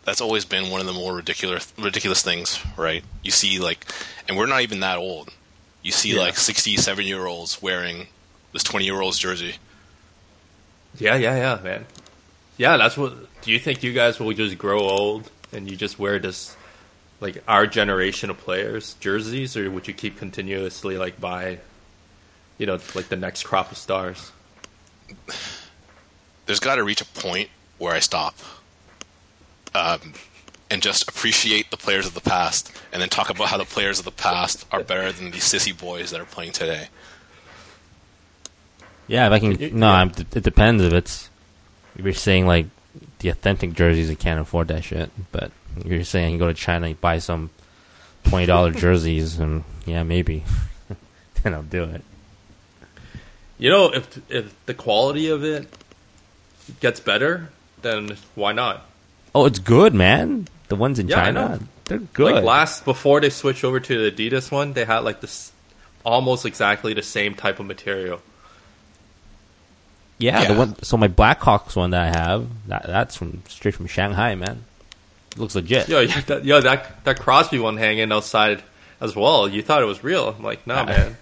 [0.04, 3.02] that's always been one of the more ridiculous ridiculous things, right?
[3.22, 3.84] You see like,
[4.28, 5.30] and we're not even that old.
[5.82, 6.20] You see Yeah.
[6.20, 8.06] like sixty-seven year olds wearing
[8.54, 9.56] this twenty year old's jersey.
[10.96, 11.84] Yeah, yeah, yeah, man.
[12.56, 13.12] Yeah, that's what.
[13.42, 16.56] Do you think you guys will just grow old and you just wear this,
[17.20, 21.58] like our generation of players jerseys, or would you keep continuously like buy,
[22.56, 24.32] you know, like the next crop of stars?
[26.46, 28.36] There's got to reach a point where I stop,
[29.74, 30.14] um,
[30.70, 33.98] and just appreciate the players of the past, and then talk about how the players
[33.98, 36.88] of the past are better than these sissy boys that are playing today.
[39.06, 39.58] Yeah, if I can.
[39.60, 40.08] You- no, yeah.
[40.34, 41.28] It depends if it's.
[41.96, 42.66] If you're saying like
[43.20, 45.10] the authentic jerseys, I can't afford that shit.
[45.32, 47.50] But if you're saying you go to China, you buy some
[48.24, 50.44] twenty dollar jerseys, and yeah, maybe
[51.42, 52.02] then I'll do it.
[53.58, 55.68] You know, if if the quality of it
[56.80, 57.50] gets better,
[57.82, 58.86] then why not?
[59.34, 60.48] Oh, it's good, man.
[60.68, 62.34] The ones in Yeah, China, they're good.
[62.34, 65.52] Like last before they switched over to the Adidas one, they had like this
[66.04, 68.20] almost exactly the same type of material.
[70.18, 70.82] Yeah, the one.
[70.82, 74.64] So my Blackhawks one that I have, that, that's from straight from Shanghai, man.
[75.32, 75.88] It looks legit.
[75.88, 78.62] Yo, yeah, that, yo, that that Crosby one hanging outside
[79.00, 79.48] as well.
[79.48, 80.28] You thought it was real?
[80.36, 80.84] I'm like, nah, Ah.
[80.86, 81.16] man.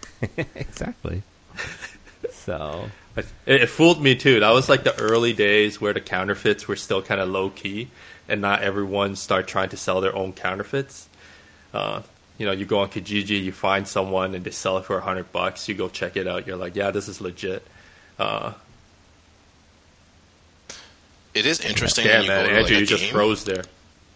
[0.55, 1.23] exactly.
[2.31, 4.41] so It, it fooled me too.
[4.41, 7.89] That was like the early days where the counterfeits were still kind of low key,
[8.29, 11.09] and not everyone start trying to sell their own counterfeits.
[11.75, 12.03] Uh,
[12.39, 15.01] you know, you go on Kijiji, you find someone, and they sell it for a
[15.03, 15.69] hundred bucks.
[15.69, 16.47] You go check it out.
[16.47, 17.67] You're like, yeah, this is legit.
[18.19, 18.53] Uh,
[21.35, 22.07] It is interesting.
[22.07, 23.13] Yeah, man, Andrew, like, you just game.
[23.13, 23.65] froze there.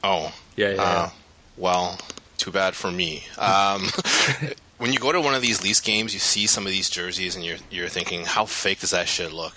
[0.04, 0.82] Oh, Yeah, yeah.
[0.82, 1.10] Uh,
[1.56, 1.98] well,
[2.36, 3.24] too bad for me.
[3.38, 3.86] Um,
[4.78, 7.34] when you go to one of these Leafs games, you see some of these jerseys,
[7.34, 9.54] and you're you're thinking, how fake does that shit look?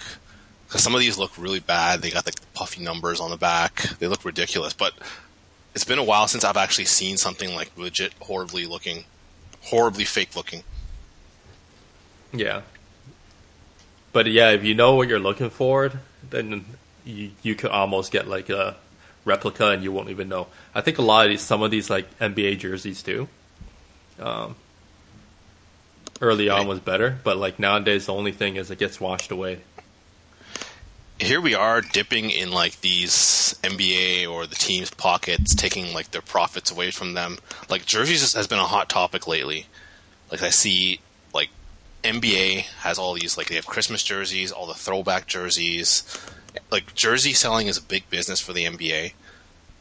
[0.67, 2.01] Because some of these look really bad.
[2.01, 3.81] They got the puffy numbers on the back.
[3.99, 4.73] They look ridiculous.
[4.73, 4.93] But
[5.73, 9.05] it's been a while since I've actually seen something like legit horribly looking,
[9.61, 10.63] horribly fake looking.
[12.31, 12.61] Yeah.
[14.13, 15.91] But yeah, if you know what you're looking for,
[16.29, 16.65] then
[17.05, 18.75] you you could almost get like a
[19.25, 20.47] replica and you won't even know.
[20.73, 23.27] I think a lot of these, some of these like NBA jerseys do.
[24.19, 24.55] Um,
[26.21, 29.59] early on was better, but like nowadays the only thing is it gets washed away.
[31.19, 36.21] here we are dipping in like these NBA or the team's pockets, taking like their
[36.21, 37.37] profits away from them.
[37.69, 39.67] Like jerseys has been a hot topic lately.
[40.31, 40.99] Like I see,
[41.33, 41.49] like
[42.03, 46.03] NBA has all these like they have Christmas jerseys, all the throwback jerseys.
[46.71, 49.13] Like jersey selling is a big business for the NBA.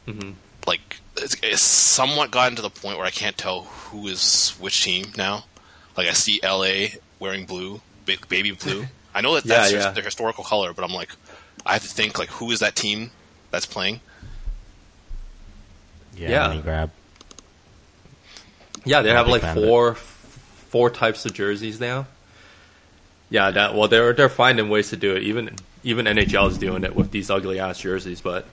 [0.07, 0.35] Mhm.
[0.67, 4.83] Like it's, it's somewhat gotten to the point where I can't tell who is which
[4.85, 5.45] team now.
[5.97, 8.87] Like I see LA wearing blue, ba- baby blue.
[9.14, 9.79] I know that Yeah, that's yeah.
[9.85, 11.11] their, their historical color, but I'm like,
[11.67, 13.11] I have to think like who is that team
[13.51, 14.01] that's playing?
[16.17, 16.49] Yeah, Yeah.
[16.49, 16.91] money grab.
[18.85, 19.67] Yeah, they have like fan of it.
[19.67, 22.07] four four types of jerseys now.
[23.31, 25.23] Yeah, that well they're they're finding ways to do it.
[25.25, 28.47] Even even NHL is doing it with these ugly ass jerseys, but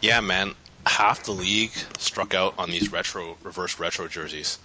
[0.00, 0.54] Yeah, man.
[0.86, 4.58] Half the league struck out on these retro, reverse retro jerseys.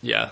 [0.00, 0.30] yeah,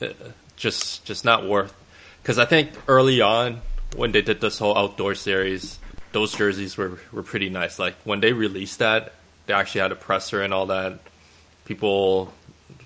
[0.00, 0.08] Uh,
[0.56, 1.74] just just not worth.
[2.22, 3.60] Because I think early on
[3.96, 5.78] when they did this whole outdoor series,
[6.12, 7.78] those jerseys were were pretty nice.
[7.78, 9.12] Like when they released that,
[9.46, 11.00] they actually had a presser and all that.
[11.64, 12.32] People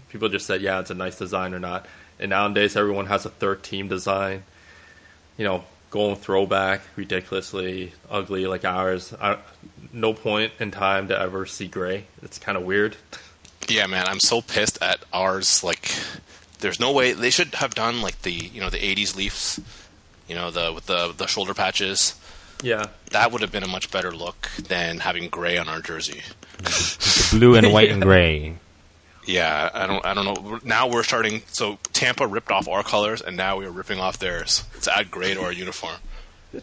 [0.08, 1.86] people just said, yeah, it's a nice design or not.
[2.18, 4.42] And nowadays, everyone has a third team design.
[5.36, 5.64] You know,
[5.96, 9.14] going throwback, ridiculously ugly like ours.
[9.20, 9.38] I,
[9.92, 12.04] no point in time to ever see gray.
[12.22, 12.96] It's kind of weird.
[13.68, 15.64] Yeah, man, I'm so pissed at ours.
[15.64, 15.90] Like,
[16.60, 19.58] there's no way they should have done like the you know the '80s Leafs,
[20.28, 22.14] you know the with the the shoulder patches.
[22.62, 26.22] Yeah, That would have been a much better look than having gray on our jersey.
[27.30, 27.94] Blue and white Yeah.
[27.94, 28.56] and gray.
[29.26, 30.60] Yeah, I don't I don't know.
[30.64, 31.42] Now we're starting.
[31.48, 35.10] So Tampa ripped off our colors, and now we are ripping off theirs to add
[35.10, 35.96] gray to our uniform.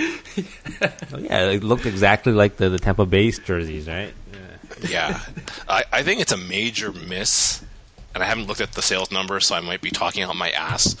[0.00, 4.12] Oh, yeah, it looked exactly like the, the Tampa Bay jerseys, right?
[4.88, 5.20] Yeah,
[5.68, 7.64] I, I think it's a major miss,
[8.14, 10.50] and I haven't looked at the sales numbers, so I might be talking out my
[10.50, 10.94] ass.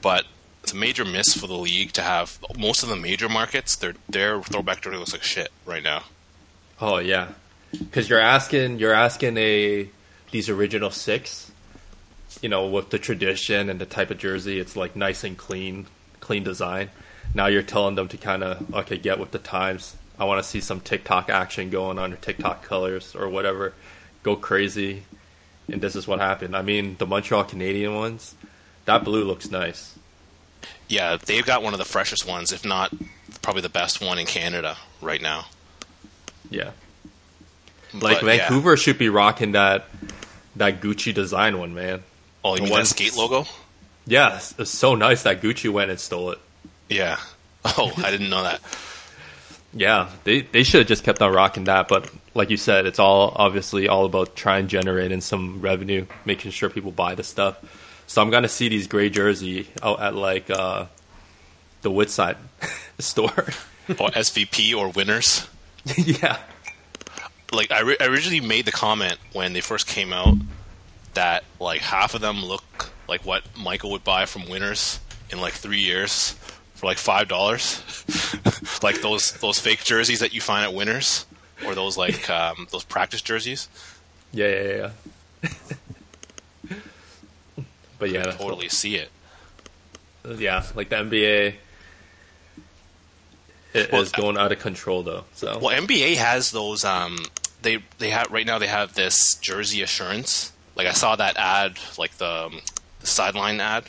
[0.00, 0.24] But
[0.62, 3.76] it's a major miss for the league to have most of the major markets.
[3.76, 6.04] Their their throwback jersey looks like shit right now.
[6.80, 7.28] Oh yeah,
[7.72, 9.90] because you're asking you're asking a
[10.34, 11.52] these original six,
[12.42, 15.86] you know, with the tradition and the type of jersey, it's like nice and clean,
[16.18, 16.90] clean design.
[17.34, 19.94] Now you're telling them to kind of okay, get with the times.
[20.18, 23.74] I want to see some TikTok action going on or TikTok colors or whatever.
[24.24, 25.04] Go crazy,
[25.70, 26.56] and this is what happened.
[26.56, 28.34] I mean, the Montreal Canadian ones,
[28.86, 29.96] that blue looks nice.
[30.88, 32.92] Yeah, they've got one of the freshest ones, if not
[33.40, 35.46] probably the best one in Canada right now.
[36.50, 36.72] Yeah,
[37.92, 38.48] like But, yeah.
[38.48, 39.86] Vancouver should be rocking that
[40.56, 42.02] that Gucci design one, man.
[42.44, 43.46] Oh, you the mean one- that skate logo?
[44.06, 46.38] Yeah, it's, it's so nice that Gucci went and stole it.
[46.88, 47.16] Yeah.
[47.78, 48.60] Oh, I didn't know that.
[49.72, 52.98] Yeah, they they should have just kept on rocking that, but like you said, it's
[52.98, 57.56] all obviously all about trying generating some revenue, making sure people buy the stuff.
[58.06, 60.84] So I'm gonna see these gray jersey out at like uh,
[61.80, 62.36] the Woodside
[62.98, 63.46] store.
[63.88, 65.48] Or SVP or winners.
[65.96, 66.36] yeah,
[67.54, 70.34] like I, ri- I originally made the comment when they first came out
[71.14, 75.52] that like half of them look like what Michael would buy from Winners in like
[75.54, 76.32] three years
[76.74, 77.82] for like five dollars,
[78.82, 81.26] like those those fake jerseys that you find at Winners,
[81.66, 83.68] or those like um, those practice jerseys.
[84.32, 84.90] yeah, yeah,
[85.44, 86.70] yeah.
[87.98, 89.10] but yeah, totally see it.
[90.38, 91.54] yeah, like the NBA
[93.74, 95.24] it Well, is going out of control though.
[95.34, 96.84] So Well, NBA has those.
[96.84, 97.18] Um,
[97.64, 98.58] they they have right now.
[98.58, 100.52] They have this jersey assurance.
[100.76, 102.60] Like I saw that ad, like the, um,
[103.00, 103.84] the sideline ad.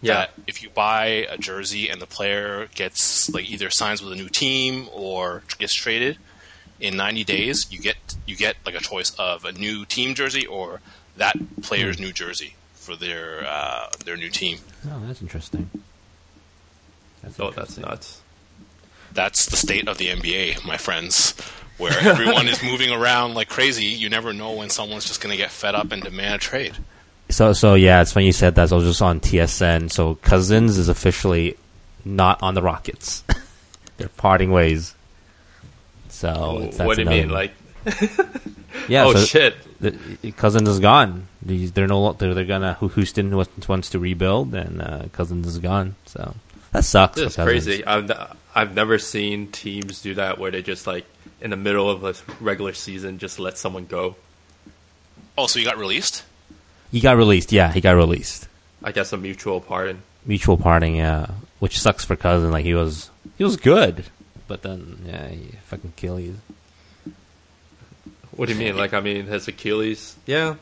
[0.00, 4.12] yeah, that if you buy a jersey and the player gets like either signs with
[4.12, 6.18] a new team or gets traded
[6.80, 7.96] in 90 days, you get
[8.26, 10.80] you get like a choice of a new team jersey or
[11.16, 14.58] that player's new jersey for their uh, their new team.
[14.90, 15.70] Oh, that's interesting.
[17.22, 18.20] That's oh, that's nuts.
[19.12, 21.34] That's the state of the NBA, my friends,
[21.82, 23.84] where everyone is moving around like crazy.
[23.86, 26.76] You never know when someone's just going to get fed up and demand a trade.
[27.28, 28.68] So, so yeah, it's funny you said that.
[28.70, 29.90] So I was just on TSN.
[29.90, 31.56] So Cousins is officially
[32.04, 33.24] not on the Rockets.
[33.98, 34.94] They're parting ways.
[36.08, 37.30] So that's what do you mean?
[37.30, 37.52] another- Like
[38.88, 39.56] Yeah, oh so shit!
[39.80, 41.26] the, Cousins is gone.
[41.42, 45.58] These they're no they're, they're gonna Houston wants, wants to rebuild, and uh, Cousins is
[45.58, 45.94] gone.
[46.06, 46.34] So
[46.72, 47.16] that sucks.
[47.16, 47.64] This is for Cousins.
[47.66, 47.84] crazy.
[47.84, 48.10] I've
[48.54, 51.04] I've never seen teams do that where they just like
[51.42, 54.16] in the middle of a regular season just let someone go.
[55.36, 56.24] Oh, so you got released?
[56.90, 57.52] He got released.
[57.52, 58.48] Yeah, he got released.
[58.82, 60.02] I guess a mutual pardon.
[60.24, 60.96] Mutual parting.
[60.96, 61.26] Yeah,
[61.58, 62.50] which sucks for cousin.
[62.52, 64.04] Like he was he was good,
[64.48, 66.36] but then yeah, he fucking Achilles.
[68.36, 68.76] What do you mean?
[68.76, 70.16] Like I mean, his Achilles?
[70.26, 70.54] Yeah,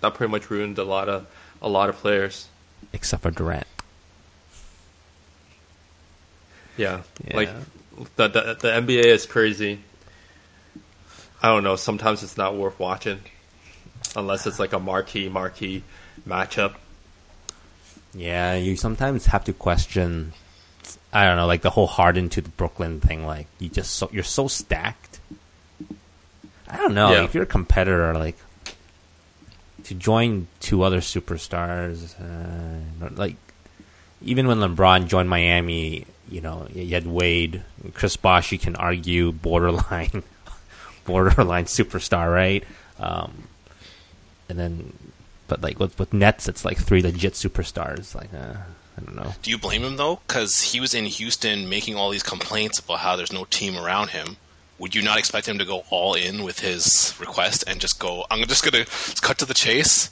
[0.00, 1.26] that pretty much ruined a lot of
[1.62, 2.48] a lot of players.
[2.92, 3.66] Except for Durant.
[6.76, 7.36] Yeah, Yeah.
[7.36, 7.50] like
[8.16, 9.80] the, the the NBA is crazy.
[11.42, 11.76] I don't know.
[11.76, 13.20] Sometimes it's not worth watching
[14.14, 15.82] unless it's like a marquee marquee
[16.26, 16.74] matchup.
[18.14, 20.32] Yeah, you sometimes have to question.
[21.12, 23.26] I don't know, like the whole Harden to the Brooklyn thing.
[23.26, 25.20] Like you just so you're so stacked.
[26.68, 27.12] I don't know.
[27.12, 27.24] Yeah.
[27.24, 28.36] If you're a competitor, like
[29.84, 33.36] to join two other superstars, uh, like
[34.22, 37.62] even when LeBron joined Miami, you know, you had Wade,
[37.94, 38.50] Chris Bosh.
[38.50, 40.22] You can argue borderline,
[41.06, 42.64] borderline superstar, right?
[42.98, 43.44] Um,
[44.48, 44.92] and then,
[45.48, 48.14] but like with with Nets, it's like three legit superstars.
[48.14, 48.54] Like, uh,
[48.98, 49.34] I don't know.
[49.42, 50.20] Do you blame him though?
[50.26, 54.10] Because he was in Houston making all these complaints about how there's no team around
[54.10, 54.36] him.
[54.78, 58.24] Would you not expect him to go all in with his request and just go?
[58.30, 58.84] I'm just gonna
[59.22, 60.10] cut to the chase.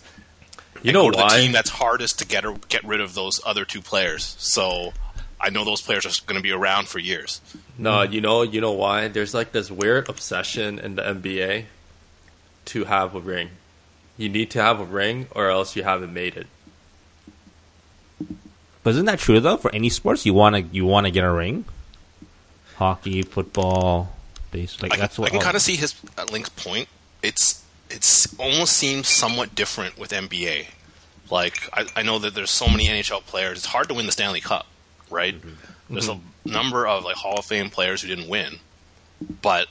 [0.83, 1.37] You and know go to why?
[1.37, 4.37] the team that's hardest to get or, get rid of those other two players.
[4.39, 4.93] So
[5.41, 7.41] I know those players are going to be around for years.
[7.77, 9.09] No, you know, you know why?
[9.09, 11.65] There's like this weird obsession in the NBA
[12.67, 13.51] to have a ring.
[14.17, 16.47] You need to have a ring, or else you haven't made it.
[18.83, 19.57] But isn't that true though?
[19.57, 21.65] For any sports, you want to you want to get a ring.
[22.77, 24.15] Hockey, football,
[24.51, 24.81] base.
[24.83, 26.89] Like I, that's can- what I can kind of see his uh, Linc's point.
[27.23, 30.67] It's it's almost seems somewhat different with NBA.
[31.31, 33.59] Like I, I know that there's so many NHL players.
[33.59, 34.67] It's hard to win the Stanley Cup,
[35.11, 35.35] right?
[35.91, 38.59] There's a number of like Hall of Fame players who didn't win,
[39.43, 39.69] but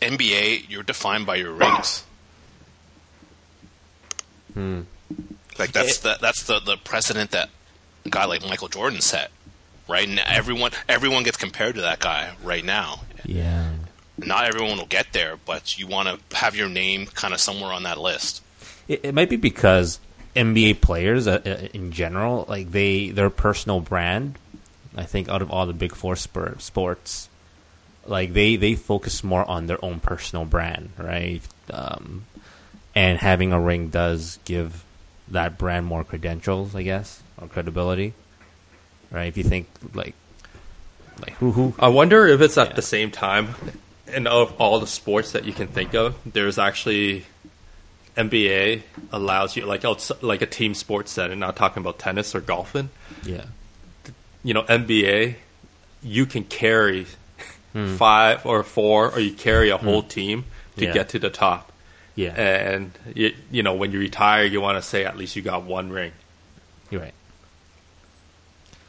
[0.00, 2.04] NBA, you're defined by your rings.
[5.58, 7.50] Like that's the that's the, the precedent that
[8.04, 9.30] a guy like Michael Jordan set,
[9.88, 10.06] right?
[10.08, 13.70] And everyone everyone gets compared to that guy right now Yeah.
[14.18, 17.72] not everyone will get there, but you want to have your name kind of somewhere
[17.72, 18.42] on that list.
[18.88, 19.98] It, it might be because
[20.36, 24.38] NBA players uh, uh, in general, like they their personal brand.
[24.96, 27.28] I think out of all the big four spor- sports,
[28.06, 31.40] like they they focus more on their own personal brand, right?
[31.72, 32.24] Um,
[32.94, 34.84] and having a ring does give
[35.28, 38.12] that brand more credentials, I guess, or credibility,
[39.10, 39.24] right?
[39.26, 40.14] If you think like
[41.20, 42.74] like who who I wonder if it's at Yeah.
[42.74, 43.54] the same time,
[44.06, 47.24] and of all the sports that you can think of, there's actually
[48.16, 49.82] NBA allows you like
[50.22, 51.38] like a team sports setting.
[51.40, 52.90] Not talking about tennis or golfing.
[53.24, 53.44] yeah
[54.44, 55.36] You know, NBA,
[56.02, 57.06] you can carry
[57.72, 57.96] hmm.
[57.96, 60.08] five or four, or you carry a whole hmm.
[60.08, 60.44] team
[60.76, 60.92] to Yeah.
[60.92, 61.72] get to the top.
[62.14, 65.42] yeah And you, you know, when you retire, you want to say at least you
[65.42, 66.12] got one ring.
[66.90, 67.14] you're right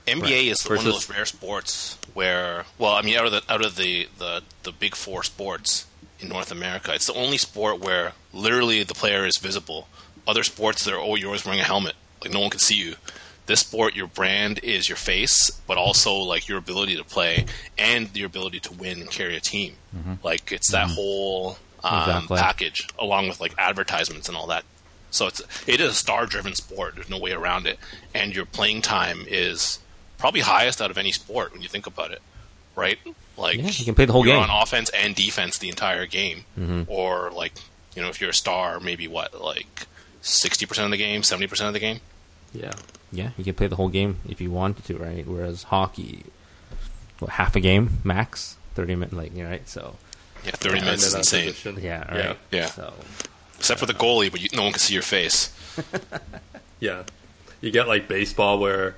[0.07, 3.65] NBA is one of those rare sports where, well, I mean, out of the out
[3.65, 5.87] of the, the the big four sports
[6.19, 9.87] in North America, it's the only sport where literally the player is visible.
[10.27, 12.95] Other sports, they're oh, you're always wearing a helmet, like no one can see you.
[13.47, 17.45] This sport, your brand is your face, but also like your ability to play
[17.77, 19.75] and your ability to win and carry a team.
[20.23, 22.37] Like it's that whole um, Exactly.
[22.37, 24.63] package, along with like advertisements and all that.
[25.11, 26.95] So it's it is a star driven sport.
[26.95, 27.77] There's no way around it,
[28.13, 29.79] and your playing time is
[30.17, 32.21] probably highest out of any sport when you think about it,
[32.75, 32.97] right?
[33.37, 34.49] Like Yeah, you can play the whole you're game.
[34.49, 36.83] on offense and defense the entire game, Mm-hmm.
[36.91, 37.53] or like
[37.95, 39.85] you know if you're a star, maybe what like
[40.21, 41.99] sixty percent of the game, seventy percent of the game.
[42.53, 42.73] Yeah.
[43.15, 45.25] Yeah, you can play the whole game if you wanted to, right?
[45.25, 46.23] Whereas hockey,
[47.19, 49.67] what, half a game max, thirty minutes, like you know, right?
[49.67, 49.95] So
[50.45, 51.77] Yeah, thirty Yeah, minutes in is insane, position.
[51.81, 52.27] yeah, Yeah.
[52.27, 52.37] right.
[52.51, 52.65] Yeah.
[52.67, 52.93] So
[53.57, 55.51] except for the goalie, but you, no one can see your face.
[56.79, 57.03] Yeah.
[57.61, 58.95] You get like baseball where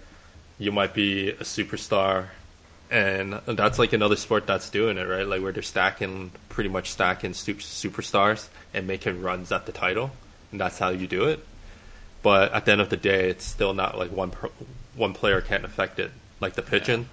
[0.58, 2.30] you might be a superstar
[2.90, 5.28] and that's like another sport that's doing it, right?
[5.28, 10.12] Like where they're stacking pretty much stacking superstars and making runs at the title,
[10.52, 11.46] and that's how you do it.
[12.24, 14.50] But at the end of the day, it's still not like one per-
[14.96, 16.12] one player can't affect it.
[16.40, 17.08] Like the pitching,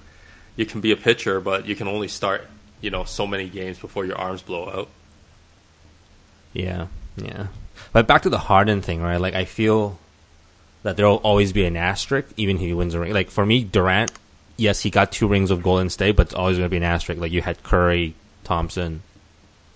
[0.57, 2.48] you can be a pitcher, but you can only start,
[2.80, 4.88] you know, so many games before your arms blow out.
[6.52, 6.86] yeah,
[7.16, 7.46] yeah.
[7.92, 9.20] But back to the Harden thing, right?
[9.20, 9.98] Like I feel
[10.82, 13.12] that there will always be an asterisk, even if he wins a ring.
[13.12, 14.12] Like for me, Durant,
[14.57, 16.82] yes, he got two rings of Golden State, but it's always going to be an
[16.82, 17.20] asterisk.
[17.20, 19.02] Like you had Curry, Thompson,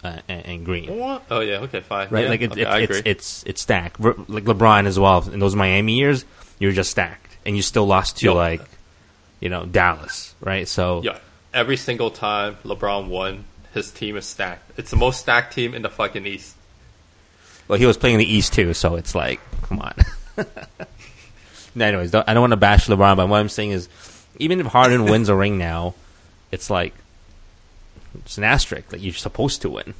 [0.04, 0.96] uh, and, and Green.
[0.98, 1.24] What?
[1.30, 2.08] Oh yeah, okay, fine.
[2.10, 3.10] Right, Yeah, like it, okay, it, I it's agree.
[3.10, 3.96] it's it's stacked.
[3.98, 5.28] Ver- Like LeBron as well.
[5.28, 6.24] In those Miami years,
[6.58, 8.34] you were just stacked, and you still lost to Yup.
[8.36, 8.62] like,
[9.40, 10.66] you know, Dallas, right?
[10.68, 11.18] So yeah,
[11.52, 13.44] every single time LeBron won,
[13.74, 14.78] his team is stacked.
[14.78, 16.54] It's the most stacked team in the fucking East.
[17.66, 19.94] well, he was playing in the East too, so it's like, come on.
[21.74, 23.88] no, anyways, don't, I don't want to bash LeBron, but what I'm saying is,
[24.38, 25.94] even if Harden wins a ring now,
[26.50, 26.94] it's like
[28.14, 29.94] it's an asterisk that you're supposed to win.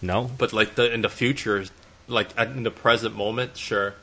[0.00, 1.64] No, But like the in the future,
[2.06, 3.94] like in the present moment, sure.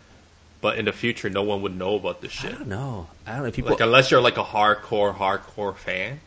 [0.62, 2.52] But in the future, no one would know about this I shit.
[2.58, 3.08] don't know.
[3.28, 3.52] I don't know.
[3.52, 6.22] People, Like unless you're like a hardcore, hardcore fan.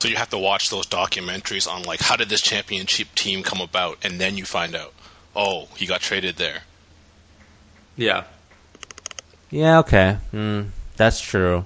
[0.00, 3.60] So you have to watch those documentaries on like how did this championship team come
[3.60, 4.94] about, and then you find out,
[5.34, 6.60] oh, he got traded there.
[7.96, 8.24] Yeah,
[9.50, 10.18] Yeah, okay.
[10.32, 11.64] Mm, that's true.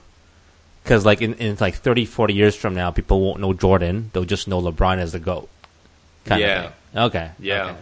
[0.82, 4.10] Because, like, in, in like 30, 40 years from now, people won't know Jordan.
[4.12, 5.48] They'll just know LeBron as the GOAT.
[6.24, 6.70] Kind Yeah.
[6.94, 7.04] Of.
[7.14, 7.30] Okay.
[7.38, 7.64] Yeah.
[7.64, 7.76] Okay.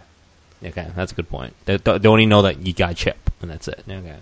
[0.63, 1.55] Okay, that's a good point.
[1.65, 3.83] They, they only know that you got Chip, and that's it.
[3.89, 4.15] Okay.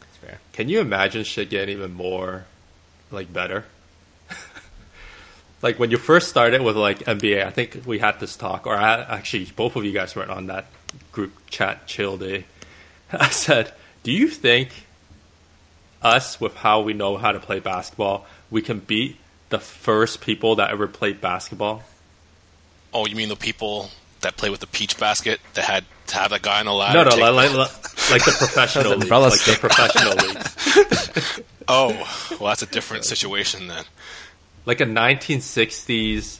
[0.00, 0.38] That's fair.
[0.52, 2.46] Can you imagine shit getting even more
[3.12, 3.64] like better?
[5.62, 8.74] like when you first started with like NBA, I think we had this talk, or
[8.74, 10.66] I, actually both of you guys weren't on that
[11.12, 12.46] group chat chill day.
[13.12, 13.72] I said,
[14.02, 14.85] "Do you think
[16.02, 19.16] us with how we know how to play basketball, we can beat
[19.48, 21.82] the first people that ever played basketball?"
[22.92, 23.90] Oh, you mean the people
[24.20, 26.98] that play with the peach basket that had to have that guy on the ladder?
[26.98, 27.54] No, no, take- like, like,
[28.10, 29.58] like the professional league, like the stick.
[29.60, 31.44] professional league.
[31.68, 31.88] Oh,
[32.38, 33.82] well, that's a different situation then.
[34.66, 36.38] like a 1960s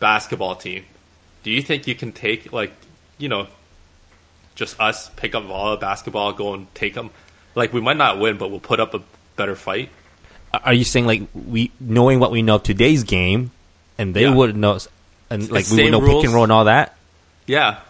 [0.00, 0.84] basketball team,
[1.44, 2.72] do you think you can take like
[3.18, 3.46] you know
[4.56, 7.10] just us pick up all the basketball, go and take them?
[7.54, 9.02] Like we might not win, but we'll put up a
[9.36, 9.90] better fight.
[10.64, 13.50] Are you saying, like, we knowing what we know of today's game,
[13.98, 14.34] and they Yeah.
[14.34, 14.78] wouldn't know,
[15.28, 16.96] and like, we same would know pick and roll and all that,
[17.46, 17.80] Yeah,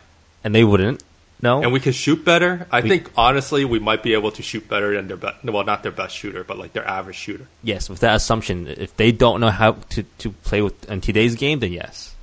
[0.43, 1.03] and they wouldn't?
[1.41, 1.63] No?
[1.63, 2.67] and we can shoot better.
[2.73, 5.45] I think honestly, we might be able to shoot better than their best.
[5.45, 7.47] Well, not their best shooter, but like their average shooter.
[7.63, 11.37] yes, with that assumption, if they don't know how to, to play with in today's
[11.37, 12.17] game, then yes.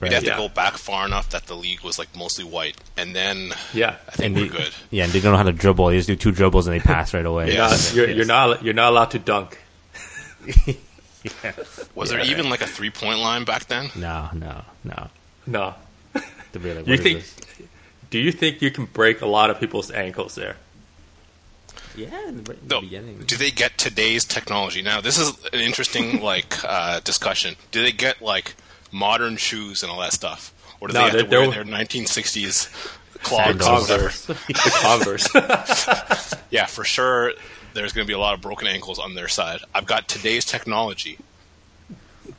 [0.00, 0.14] We'd Right.
[0.22, 3.52] have to go back far enough that the league was like mostly white, and then
[3.74, 3.96] Yeah.
[4.06, 4.74] I think and we're they, good.
[4.90, 5.88] Yeah, and they don't know how to dribble.
[5.88, 7.52] They just do two dribbles and they pass right away.
[7.54, 7.68] Yeah.
[7.68, 9.58] Not- you're, you're not you're not allowed to dunk.
[11.94, 12.30] Was there Yeah.
[12.30, 13.90] even like a three point line back then?
[13.96, 15.08] No, no, no.
[15.46, 15.74] No.
[16.52, 17.34] To be like, You think- this?
[18.10, 20.56] Do you think you can break a lot of people's ankles there?
[21.94, 22.80] Yeah, in the, in the No.
[22.80, 23.24] beginning.
[23.26, 24.80] Do they get today's technology?
[24.80, 27.56] Now, this is an interesting like uh, discussion.
[27.70, 28.54] Do they get like
[28.90, 31.64] modern shoes and all that stuff, or do No, they have to they're- wear their
[31.64, 32.68] 1960s
[33.22, 33.66] clogs?
[33.66, 34.08] or whatever?
[34.10, 35.28] Converse.
[35.28, 36.34] the Converse.
[36.50, 37.32] Yeah, for sure.
[37.74, 39.60] There's going to be a lot of broken ankles on their side.
[39.74, 41.18] I've got today's technology.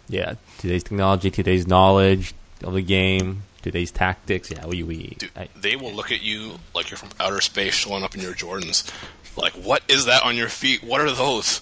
[0.07, 2.33] Yeah, today's technology, today's knowledge
[2.63, 4.49] of the game, today's tactics.
[4.51, 5.15] Yeah, we we.
[5.19, 8.21] Dude, I, they will look at you like you're from outer space, showing up in
[8.21, 8.91] your Jordans.
[9.39, 10.83] Like, what is that on your feet?
[10.83, 11.61] What are those?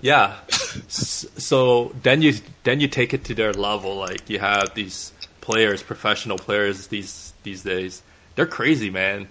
[0.00, 0.36] Yeah.
[0.48, 2.34] S- so then you
[2.64, 3.96] then you take it to their level.
[3.96, 8.02] Like you have these players, professional players these these days.
[8.34, 9.28] They're crazy, man.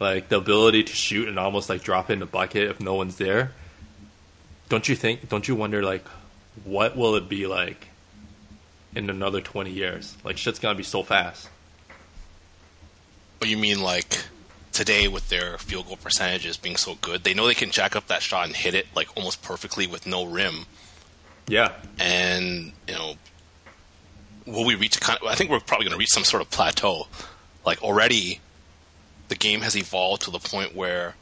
[0.00, 3.16] Like the ability to shoot and almost like drop in the bucket if no one's
[3.16, 3.52] there.
[4.68, 5.28] Don't you think?
[5.28, 6.06] Don't you wonder like
[6.64, 7.88] what will it be like
[8.94, 10.16] in another twenty years?
[10.24, 11.48] Like shit's gonna be so fast.
[13.38, 14.23] What you mean, like
[14.74, 18.08] today with their field goal percentages being so good, they know they can jack up
[18.08, 20.66] that shot and hit it like almost perfectly with no rim.
[21.48, 21.72] Yeah.
[21.98, 23.14] And you know,
[24.46, 25.18] will we reach a kind?
[25.20, 27.06] Of, I think we're probably going to reach some sort of plateau.
[27.64, 28.40] Like already,
[29.28, 31.14] the game has evolved to the point where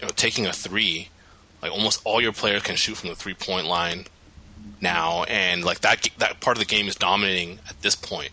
[0.00, 1.10] you know, taking a three,
[1.62, 4.06] like almost all your players can shoot from the three point line
[4.80, 8.30] now, and like that that part of the game is dominating at this point.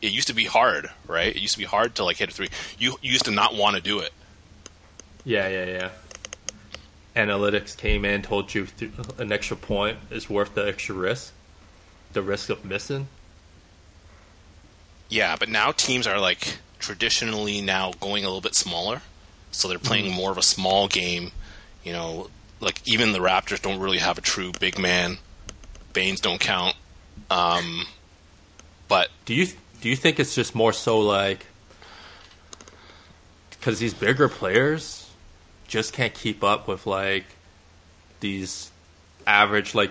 [0.00, 1.34] It, used to be hard, right?
[1.34, 2.48] It used to be hard to like hit a three.
[2.78, 4.12] You, you used to not want to do it.
[5.24, 5.90] Yeah, yeah, yeah.
[7.16, 11.32] Analytics came in, told you th- an extra point is worth the extra risk,
[12.12, 13.08] the risk of missing.
[15.08, 19.02] Yeah, but now teams are like traditionally now going a little bit smaller,
[19.50, 21.32] so they're playing more of a small game.
[21.82, 22.30] You know,
[22.60, 25.18] like even the Raptors don't really have a true big man.
[25.92, 26.76] Baynes don't count.
[27.30, 27.86] Um,
[28.88, 29.48] but Do you
[29.80, 31.46] do you think it's just more so like
[33.50, 35.10] because these bigger players
[35.66, 37.24] just can't keep up with like
[38.20, 38.70] these
[39.26, 39.90] average like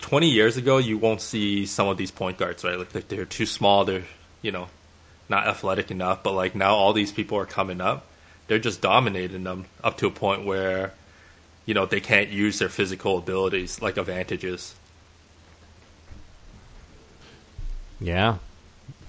[0.00, 2.78] 20 years ago you won't see some of these point guards right?
[2.78, 4.04] Like, they're too small they're
[4.42, 4.68] you know
[5.28, 8.06] not athletic enough but like now all these people are coming up
[8.46, 10.92] they're just dominating them up to a point where
[11.64, 14.74] you know they can't use their physical abilities like advantages.
[18.00, 18.36] Yeah,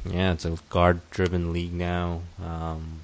[0.06, 2.22] yeah, it's a guard-driven league now.
[2.44, 3.02] Um,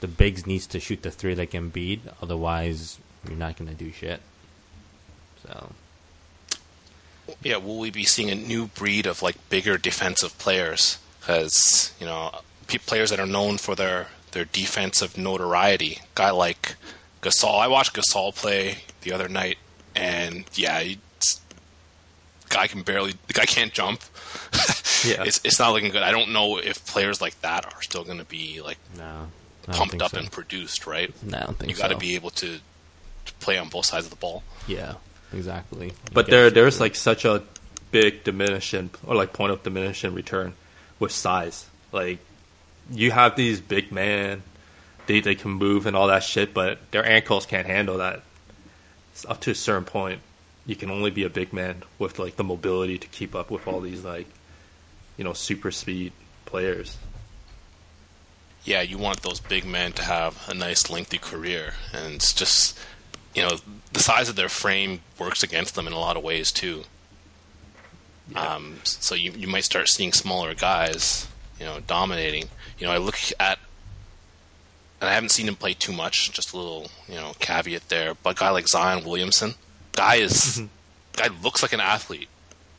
[0.00, 3.90] the bigs needs to shoot the three like Embiid, otherwise you're not going to do
[3.92, 4.20] shit.
[5.42, 5.70] So
[7.42, 10.98] Yeah, will we be seeing a new breed of like bigger defensive players?
[11.20, 16.00] Because you know, pe- players that are known for their their defensive notoriety.
[16.14, 16.76] Guy like
[17.22, 17.58] Gasol.
[17.58, 19.56] I watched Gasol play the other night,
[19.94, 20.84] and yeah,
[22.48, 23.14] guy can barely.
[23.26, 24.02] The guy can't jump.
[25.04, 25.22] Yeah.
[25.24, 26.02] it's it's not looking good.
[26.02, 29.28] I don't know if players like that are still going to be like no,
[29.68, 30.18] pumped up so.
[30.18, 31.12] and produced, right?
[31.22, 32.00] No, I don't think You got to so.
[32.00, 32.58] be able to,
[33.26, 34.42] to play on both sides of the ball.
[34.66, 34.94] Yeah,
[35.32, 35.92] exactly.
[36.12, 37.42] But there, there's like such a
[37.90, 40.54] big diminishing or like point of diminishing return
[40.98, 41.66] with size.
[41.92, 42.18] Like
[42.90, 44.42] you have these big man,
[45.06, 48.22] they they can move and all that shit, but their ankles can't handle that.
[49.12, 50.20] It's up to a certain point,
[50.66, 53.66] you can only be a big man with like the mobility to keep up with
[53.68, 54.26] all these like,
[55.16, 56.12] you know, super speed
[56.44, 56.96] players.
[58.64, 62.78] yeah, you want those big men to have a nice lengthy career, and it's just
[63.34, 63.58] you know
[63.92, 66.84] the size of their frame works against them in a lot of ways too.
[68.34, 71.28] Um, so you you might start seeing smaller guys,
[71.60, 72.48] you know, dominating.
[72.78, 73.58] You know, I look at,
[75.00, 76.32] and I haven't seen him play too much.
[76.32, 78.14] Just a little, you know, caveat there.
[78.14, 79.54] But a guy like Zion Williamson,
[79.96, 80.62] guy is,
[81.14, 82.28] guy looks like an athlete,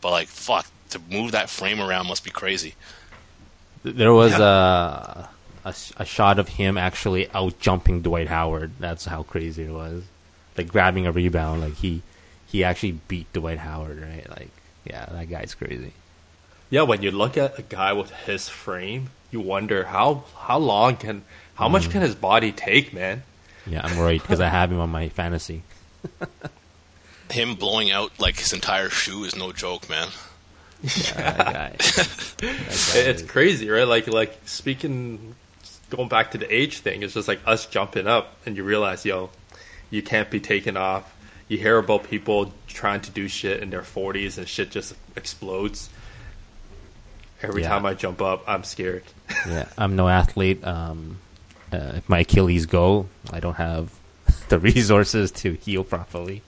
[0.01, 2.75] but like fuck, to move that frame around must be crazy.
[3.83, 5.29] There was a,
[5.65, 8.71] a a shot of him actually out jumping Dwight Howard.
[8.79, 10.03] That's how crazy it was.
[10.57, 12.01] Like grabbing a rebound, like he
[12.47, 14.29] he actually beat Dwight Howard, right?
[14.29, 14.49] Like,
[14.85, 15.93] yeah, that guy's crazy.
[16.69, 20.95] Yeah, when you look at a guy with his frame, you wonder how how long
[20.97, 21.23] can
[21.55, 21.91] how much mm.
[21.91, 23.23] can his body take, man?
[23.65, 25.63] Yeah, I'm worried because I have him on my fantasy.
[27.31, 30.07] Him blowing out like his entire shoe is no joke, man.
[30.83, 31.75] Yeah, that guy.
[32.95, 33.87] It's crazy, right?
[33.87, 35.35] Like like speaking
[35.89, 39.05] going back to the age thing, it's just like us jumping up and you realize,
[39.05, 39.29] yo,
[39.89, 41.13] you can't be taken off.
[41.47, 45.89] You hear about people trying to do shit in their forties and shit just explodes.
[47.41, 47.69] Every Yeah.
[47.69, 49.03] time I jump up, I'm scared.
[49.47, 50.63] yeah, I'm no athlete.
[50.65, 51.17] Um,
[51.71, 53.91] uh, if my Achilles go, I don't have
[54.49, 56.41] the resources to heal properly.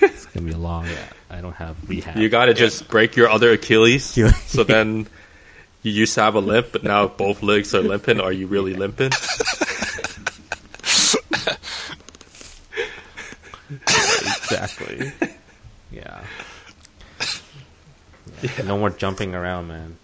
[0.00, 0.86] It's gonna be a long.
[1.30, 2.16] I don't have rehab.
[2.16, 4.16] You gotta just break your other Achilles.
[4.46, 5.06] So then
[5.82, 8.20] you used to have a limp, but now both legs are limping.
[8.20, 9.10] Are you really limping?
[13.70, 15.12] exactly.
[15.90, 16.24] Yeah.
[18.42, 19.96] Yeah, No more jumping around, man.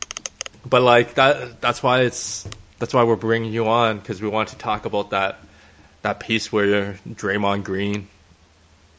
[0.66, 4.48] But like that that's why it's that's why we're bringing you on because we want
[4.50, 5.38] to talk about that
[6.02, 8.08] that piece where you're Draymond Green.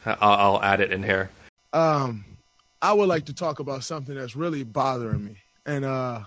[0.06, 1.30] I'll, I'll add it in here.
[1.74, 2.26] um,
[2.82, 6.22] I would like to talk about something that's really bothering me, and uh,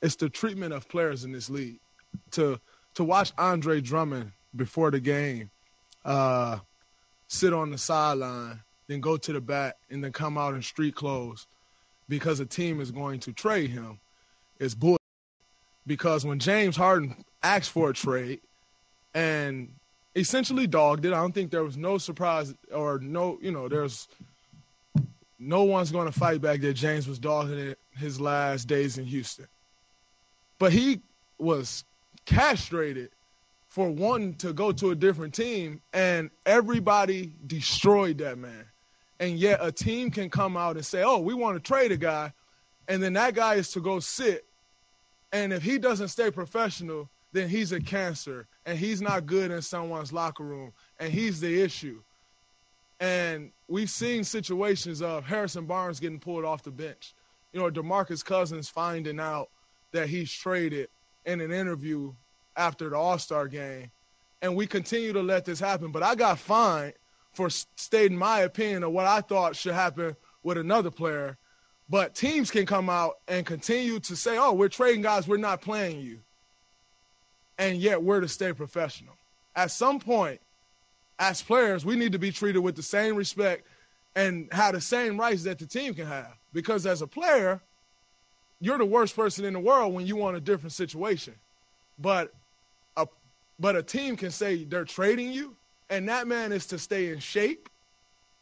[0.00, 1.78] it's the treatment of players in this league.
[2.32, 2.58] To
[2.94, 5.50] to watch Andre Drummond before the game,
[6.04, 6.58] uh,
[7.28, 10.94] sit on the sideline, then go to the bat, and then come out in street
[10.94, 11.46] clothes
[12.08, 13.98] because a team is going to trade him
[14.58, 14.98] is bull.
[15.86, 18.40] Because when James Harden asked for a trade,
[19.14, 19.72] and
[20.14, 21.12] essentially dogged it.
[21.12, 24.08] I don't think there was no surprise or no, you know, there's
[25.38, 29.04] no one's going to fight back that James was dogging it his last days in
[29.04, 29.46] Houston.
[30.58, 31.00] But he
[31.38, 31.84] was
[32.24, 33.10] castrated
[33.68, 38.66] for wanting to go to a different team, and everybody destroyed that man.
[39.18, 41.96] And yet a team can come out and say, oh, we want to trade a
[41.96, 42.32] guy,
[42.86, 44.44] and then that guy is to go sit.
[45.32, 49.62] And if he doesn't stay professional, then he's a cancer and he's not good in
[49.62, 52.00] someone's locker room and he's the issue.
[53.00, 57.14] And we've seen situations of Harrison Barnes getting pulled off the bench.
[57.52, 59.48] You know, DeMarcus Cousins finding out
[59.90, 60.88] that he's traded
[61.26, 62.12] in an interview
[62.56, 63.90] after the All-Star game.
[64.40, 65.90] And we continue to let this happen.
[65.90, 66.94] But I got fined
[67.32, 71.36] for stating my opinion of what I thought should happen with another player.
[71.88, 75.60] But teams can come out and continue to say, oh, we're trading guys, we're not
[75.60, 76.20] playing you
[77.62, 79.14] and yet we're to stay professional.
[79.54, 80.40] At some point,
[81.20, 83.68] as players, we need to be treated with the same respect
[84.16, 86.34] and have the same rights that the team can have.
[86.52, 87.60] Because as a player,
[88.60, 91.34] you're the worst person in the world when you want a different situation.
[92.00, 92.34] But
[92.96, 93.06] a
[93.60, 95.54] but a team can say they're trading you,
[95.88, 97.68] and that man is to stay in shape.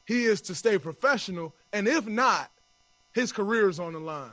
[0.06, 2.50] He is to stay professional, and if not,
[3.12, 4.32] his career is on the line.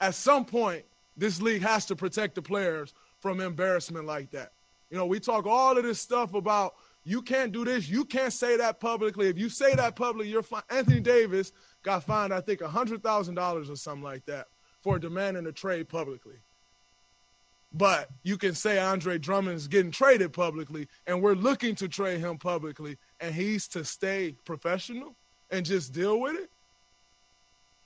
[0.00, 0.84] At some point,
[1.18, 4.50] this league has to protect the players from embarrassment like that.
[4.90, 8.32] You know, we talk all of this stuff about you can't do this, you can't
[8.32, 9.28] say that publicly.
[9.28, 10.62] If you say that publicly, you're fine.
[10.68, 11.52] Anthony Davis
[11.82, 14.48] got fined, I think, hundred thousand dollars or something like that
[14.82, 16.34] for demanding a trade publicly.
[17.72, 22.36] But you can say Andre Drummond's getting traded publicly, and we're looking to trade him
[22.36, 25.14] publicly, and he's to stay professional
[25.50, 26.50] and just deal with it.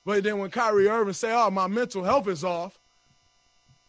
[0.04, 2.78] But then when Kyrie Irving say, "Oh, my mental health is off,"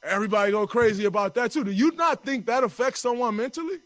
[0.07, 1.63] everybody go crazy about that too.
[1.63, 3.79] Do you not think that affects someone mentally?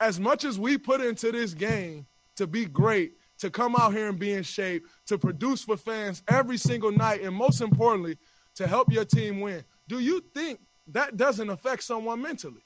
[0.00, 4.08] As much as we put into this game to be great, to come out here
[4.08, 8.16] and be in shape, to produce for fans every single night, and most importantly,
[8.54, 9.64] to help your team win.
[9.88, 12.62] Do you think that doesn't affect someone mentally?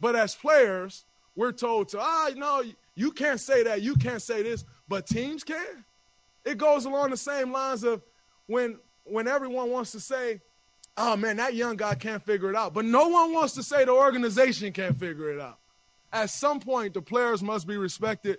[0.00, 1.04] But as players,
[1.34, 2.62] we're told to, ah, no,
[2.94, 5.84] you can't say that, you can't say this, but teams can.
[6.44, 8.02] It goes along the same lines of
[8.46, 10.40] when when everyone wants to say,
[10.98, 12.74] oh man, that young guy can't figure it out.
[12.74, 15.58] But no one wants to say the organization can't figure it out.
[16.12, 18.38] At some point, the players must be respected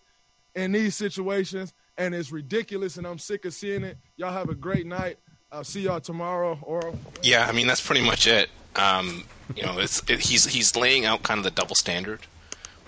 [0.55, 3.97] in these situations, and it's ridiculous, and I'm sick of seeing it.
[4.18, 5.18] Y'all have a great night.
[5.51, 6.60] I'll see y'all tomorrow.
[6.62, 6.93] Or
[7.24, 8.49] yeah, I mean that's pretty much it.
[8.76, 9.24] Um,
[9.55, 12.22] you know, it's it, he's he's laying out kind of the double standard,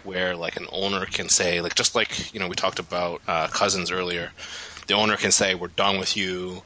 [0.03, 3.47] where like an owner can say, like just like you know we talked about uh,
[3.47, 4.32] Cousins earlier,
[4.88, 6.61] the owner can say we're done with you,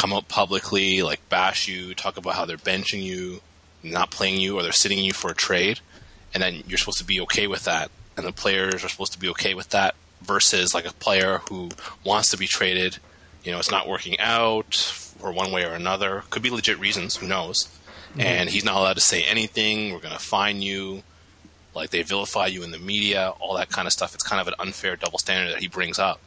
[0.00, 3.42] come out publicly, like bash you, talk about how they're benching you,
[3.82, 5.78] not playing you, or they're sitting you for a trade,
[6.32, 9.18] and then you're supposed to be okay with that, and the players are supposed to
[9.18, 11.68] be okay with that, versus like a player who
[12.02, 12.96] wants to be traded,
[13.44, 14.90] you know, it's not working out
[15.20, 16.24] or one way or another.
[16.30, 17.68] Could be legit reasons, who knows?
[18.12, 18.20] Mm-hmm.
[18.22, 19.92] And he's not allowed to say anything.
[19.92, 21.02] We're going to fine you.
[21.74, 24.14] Like they vilify you in the media, all that kind of stuff.
[24.14, 26.20] It's kind of an unfair double standard that he brings up.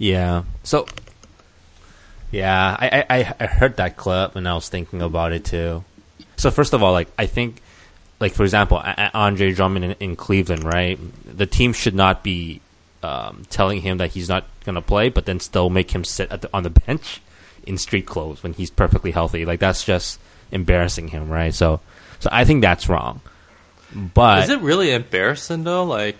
[0.00, 0.44] Yeah.
[0.64, 0.86] So,
[2.30, 5.84] yeah, I, I, I heard that clip and I was thinking about it too.
[6.38, 7.60] So first of all, like I think,
[8.18, 8.82] like for example,
[9.14, 10.98] Andre Drummond in, in Cleveland, right?
[11.24, 12.62] The team should not be
[13.02, 16.30] um, telling him that he's not going to play, but then still make him sit
[16.30, 17.20] the, on the bench
[17.66, 19.44] in street clothes when he's perfectly healthy.
[19.44, 20.18] Like that's just
[20.50, 21.52] embarrassing him, right?
[21.52, 21.80] So,
[22.20, 23.20] so I think that's wrong.
[23.94, 25.84] But is it really embarrassing though?
[25.84, 26.16] Like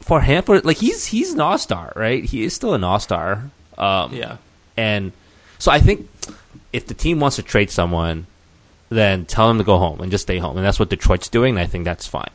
[0.00, 2.24] for him, for like he's he's an all star, right?
[2.24, 3.50] He is still an all star.
[3.78, 4.36] Um, yeah,
[4.76, 5.12] and
[5.58, 6.08] so I think
[6.72, 8.26] if the team wants to trade someone,
[8.88, 11.58] then tell them to go home and just stay home, and that's what Detroit's doing.
[11.58, 12.30] I think that's fine,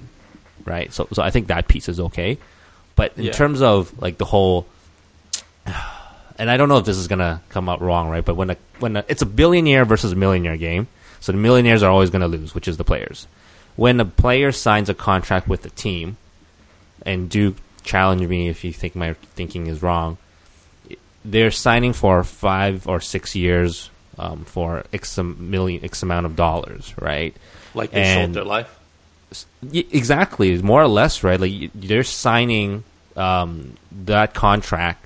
[0.65, 0.91] right?
[0.91, 2.37] So, so I think that piece is okay.
[2.95, 3.31] But in yeah.
[3.31, 4.67] terms of like the whole,
[6.37, 8.25] and I don't know if this is gonna come out wrong, right?
[8.25, 10.87] But when a, when a, it's a billionaire versus a millionaire game,
[11.19, 13.27] so the millionaires are always gonna lose, which is the players.
[13.75, 16.17] When a player signs a contract with the team,
[17.05, 20.17] and do challenge me if you think my thinking is wrong,
[21.23, 26.93] they're signing for five or six years um, for x million x amount of dollars,
[26.99, 27.35] right?
[27.73, 28.77] Like they and sold their life.
[29.71, 31.39] Exactly, more or less, right?
[31.39, 32.83] Like they're signing
[33.15, 35.05] um, that contract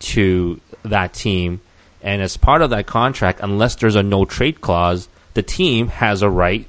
[0.00, 1.60] to that team.
[2.02, 6.20] And as part of that contract, unless there's a no trade clause, the team has
[6.20, 6.66] a right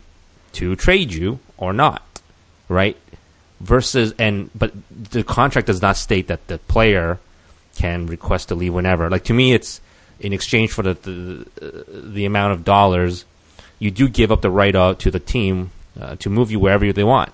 [0.54, 2.22] to trade you or not,
[2.70, 2.98] right?
[3.62, 7.20] Versus and but the contract does not state that the player
[7.78, 9.10] can request to leave whenever.
[9.10, 9.80] Like to me, it's
[10.20, 13.26] in exchange for the the, the amount of dollars,
[13.80, 16.92] you do give up the right out to the team uh, to move you wherever
[16.92, 17.32] they want.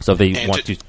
[0.00, 0.84] So if they and want to, to,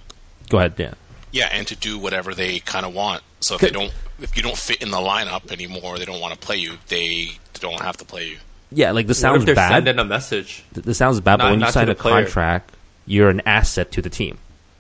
[0.50, 0.96] go ahead, Dan.
[1.32, 3.24] Yeah, and to do whatever they kind of want.
[3.40, 6.34] So if they don't, if you don't fit in the lineup anymore, they don't want
[6.34, 6.78] to play you.
[6.88, 8.38] They don't have to play you.
[8.72, 9.70] Yeah, like this sounds they're bad.
[9.70, 10.64] Sending a message.
[10.72, 12.24] This sounds bad, not, but when you sign a player.
[12.24, 12.74] contract,
[13.06, 14.38] you're an asset to the team.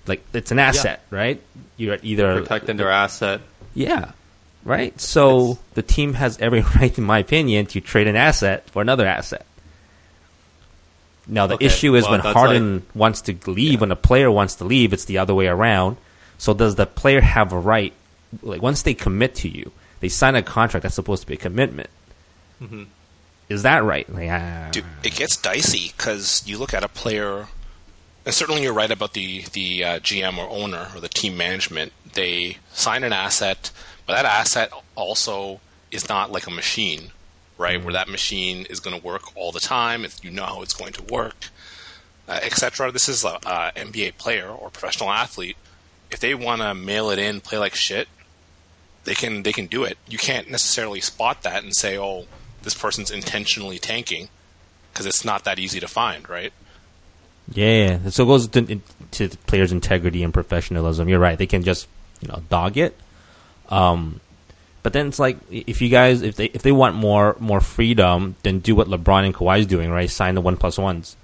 [0.08, 1.18] Like it's an asset, yeah.
[1.18, 1.42] right?
[1.78, 3.42] You're either protecting their asset.
[3.74, 4.12] Yeah,
[4.64, 5.00] right.
[5.00, 8.82] So it's, the team has every right, in my opinion, to trade an asset for
[8.82, 9.46] another asset.
[11.28, 11.66] Now the okay.
[11.66, 13.80] issue is well, when Harden like, wants to leave, yeah.
[13.80, 15.98] when a player wants to leave, it's the other way around.
[16.38, 17.94] So does the player have a right?
[18.42, 21.38] Like once they commit to you, they sign a contract that's supposed to be a
[21.38, 21.90] commitment.
[22.62, 22.84] Mm-hmm.
[23.50, 24.12] Is that right?
[24.12, 27.48] Like, uh, Dude, it gets dicey because you look at a player,
[28.26, 31.94] and certainly you're right about the the uh, GM or owner or the team management.
[32.14, 33.72] They sign an asset,
[34.06, 35.60] but that asset also
[35.92, 37.12] is not like a machine,
[37.58, 37.76] right?
[37.76, 37.86] Mm-hmm.
[37.86, 40.06] Where that machine is going to work all the time.
[40.06, 41.50] If you know how it's going to work,
[42.28, 42.92] uh, etc.
[42.92, 45.58] This is a, a NBA player or professional athlete
[46.12, 48.08] if they want to mail it in, play like shit,
[49.06, 49.98] they can they can do it.
[50.08, 52.28] You can't necessarily spot that and say, "Oh,
[52.62, 54.30] this person's intentionally tanking,"
[54.92, 56.54] because it's not that easy to find, right?
[57.54, 58.82] Yeah, so it goes to,
[59.12, 61.10] to players' integrity and professionalism.
[61.10, 61.88] You're right; they can just
[62.22, 62.98] you know dog it.
[63.70, 64.20] Um,
[64.84, 68.36] but then it's like if you guys if they if they want more more freedom,
[68.44, 70.10] then do what LeBron and Kawhi is doing, right?
[70.10, 71.16] Sign the one plus ones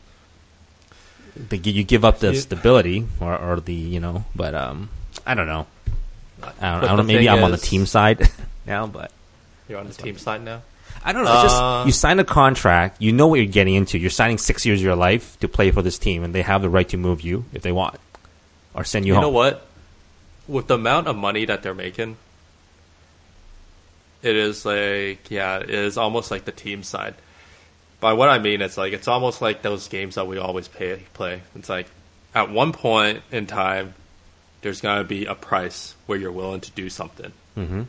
[1.38, 4.90] the, you give up the stability or, or the you know, but um,
[5.26, 5.68] I don't know.
[6.42, 7.04] I don't, I don't know.
[7.04, 8.30] Maybe I'm is, on the team side
[8.66, 9.12] now, but
[9.68, 10.62] You're on the team side now.
[11.04, 11.32] I don't know.
[11.44, 13.98] It's Uh, just you sign a contract, you know what you're getting into.
[13.98, 16.62] You're signing six years of your life to play for this team, and they have
[16.62, 17.96] the right to move you if they want,
[18.74, 19.22] or send you, You home.
[19.24, 19.66] know what?
[20.48, 22.18] With the amount of money that they're making,
[24.22, 27.16] it is like yeah, it is almost like the team side.
[28.00, 31.04] By what I mean, it's like it's almost like those games that we always pay,
[31.14, 31.42] play.
[31.56, 31.88] It's like
[32.36, 33.94] at one point in time,
[34.62, 37.32] there's gonna be a price where you're willing to do something.
[37.56, 37.84] hmm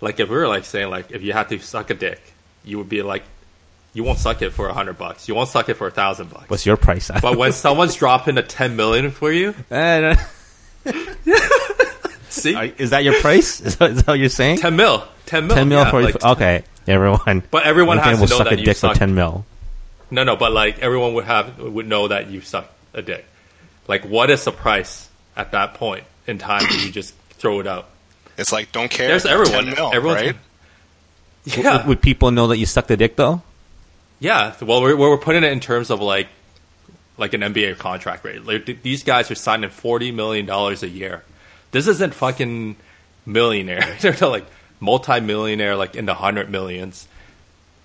[0.00, 2.20] Like if we were like saying like if you had to suck a dick,
[2.68, 3.22] you would be like,
[3.94, 5.28] you won't suck it for a hundred bucks.
[5.28, 6.48] You won't suck it for a thousand bucks.
[6.50, 7.10] What's your price?
[7.22, 10.14] But when someone's dropping a ten million for you, Eh,
[12.28, 12.62] see, no.
[12.78, 13.60] is that your price?
[13.60, 14.58] Is that, is that what you're saying?
[14.58, 17.42] ten mil, ten mil, Ten mil yeah, for like, okay, everyone.
[17.50, 18.96] But everyone Lincoln has to will know suck that a you dick for suck.
[18.96, 19.44] ten mil.
[20.10, 23.24] No, no, but like everyone would have would know that you suck a dick.
[23.86, 26.62] Like, what is the price at that point in time?
[26.68, 27.88] Do you just throw it out?
[28.36, 29.08] It's like don't care.
[29.08, 29.64] There's everyone.
[29.66, 30.36] 10 mil, Everyone's- right?
[31.56, 33.42] Yeah, Would people know that you suck the dick though?
[34.20, 34.54] yeah.
[34.60, 36.28] Well, we're we're putting it in terms of like
[37.16, 38.44] like an NBA contract rate.
[38.44, 41.22] Like, th- these guys are signing forty million dollars a year.
[41.70, 42.76] This isn't fucking
[43.26, 43.96] millionaire.
[44.00, 44.46] They're like
[44.80, 47.08] multi-millionaire, like in the hundred millions.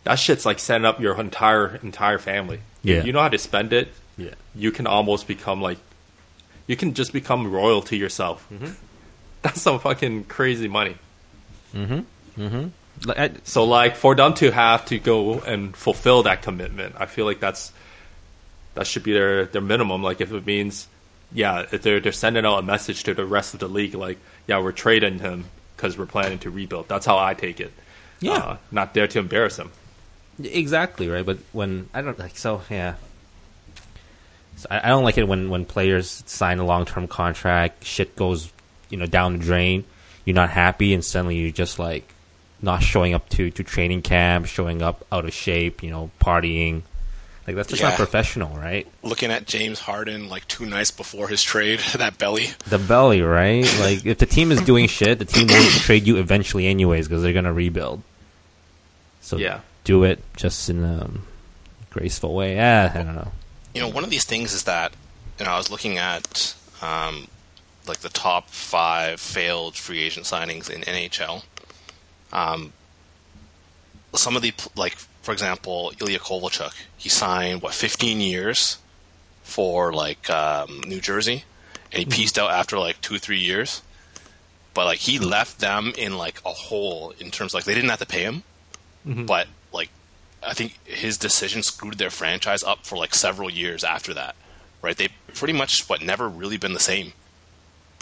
[0.03, 2.59] That shit's like setting up your entire entire family.
[2.83, 3.03] Yeah.
[3.03, 3.89] you know how to spend it.
[4.17, 4.35] Yeah.
[4.53, 5.79] you can almost become like
[6.67, 8.45] you can just become royalty yourself.
[8.51, 8.71] Mm-hmm.
[9.41, 10.95] That's some fucking crazy money.
[11.73, 11.89] Like,
[12.39, 12.69] I-
[13.43, 17.39] So like for them to have to go and fulfill that commitment, I feel like
[17.39, 17.71] that's
[18.75, 20.03] that should be their their minimum.
[20.03, 20.87] Like if it means
[21.33, 24.19] yeah, if they're they're sending out a message to the rest of the league, like
[24.47, 26.87] yeah, we're trading him because we're planning to rebuild.
[26.87, 27.73] That's how I take it.
[28.19, 28.33] Yeah.
[28.33, 29.71] uh, not there to embarrass him.
[30.41, 32.95] Exactly right, but when I don't like so yeah.
[34.57, 38.15] So I, I don't like it when when players sign a long term contract, shit
[38.15, 38.51] goes
[38.89, 39.83] you know down the drain.
[40.25, 42.07] You're not happy, and suddenly you're just like
[42.63, 46.81] not showing up to to training camp, showing up out of shape, you know, partying.
[47.45, 48.87] Like that's just not professional, right?
[49.03, 52.47] Looking at James Harden like two nights before his trade, that belly.
[52.67, 53.63] The belly, right?
[53.81, 57.21] like if the team is doing shit, the team will trade you eventually anyways because
[57.21, 58.01] they're gonna rebuild.
[59.21, 59.59] So Yeah.
[59.83, 61.09] do it just in a
[61.89, 62.55] graceful way.
[62.55, 63.31] Yeah, I don't know.
[63.73, 64.93] You know, one of these things is that
[65.37, 67.27] you know I was looking at um,
[67.87, 71.43] like the top five failed free agent signings in NHL.
[72.33, 72.73] Um,
[74.13, 76.73] some of the like, for example, Ilya Kovalchuk.
[76.97, 78.77] He signed what 15 years
[79.43, 81.45] for like um, New Jersey,
[81.91, 83.81] and he pieced out after like two three years.
[84.73, 87.99] But like he left them in like a hole in terms like they didn't have
[87.99, 88.43] to pay him,
[89.05, 89.89] but like
[90.45, 94.35] I think his decision screwed their franchise up for like several years after that.
[94.81, 94.97] Right?
[94.97, 97.13] They pretty much what never really been the same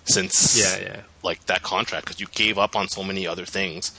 [0.05, 1.01] since Yeah, yeah.
[1.23, 3.91] like that contract because you gave up on so many other things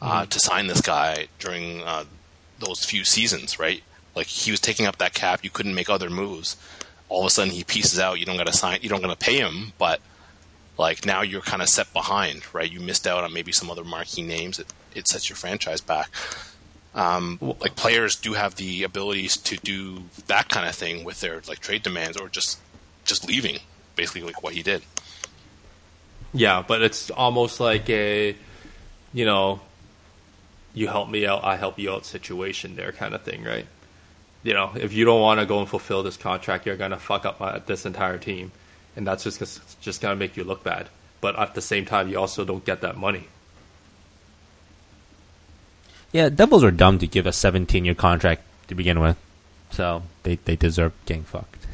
[0.00, 2.04] uh, to sign this guy during uh,
[2.58, 3.82] those few seasons, right?
[4.14, 6.56] Like he was taking up that cap, you couldn't make other moves.
[7.08, 8.18] All of a sudden, he pieces out.
[8.18, 8.80] You don't got to sign.
[8.82, 10.00] You don't got to pay him, but
[10.78, 12.70] like now you're kind of set behind, right?
[12.70, 14.58] You missed out on maybe some other marquee names.
[14.58, 16.10] It it sets your franchise back.
[16.94, 21.42] Um, like players do have the abilities to do that kind of thing with their
[21.46, 22.58] like trade demands or just
[23.04, 23.58] just leaving,
[23.94, 24.82] basically like what he did.
[26.32, 28.34] Yeah, but it's almost like a,
[29.12, 29.60] you know,
[30.76, 33.66] you help me out, I help you out situation there kind of thing, right?
[34.42, 37.24] You know, if you don't want to go and fulfill this contract, you're gonna fuck
[37.24, 38.52] up my, this entire team,
[38.94, 40.88] and that's just it's just gonna make you look bad.
[41.22, 43.26] But at the same time, you also don't get that money.
[46.12, 49.16] Yeah, Devils are dumb to give a 17 year contract to begin with.
[49.70, 51.66] So they, they deserve getting fucked.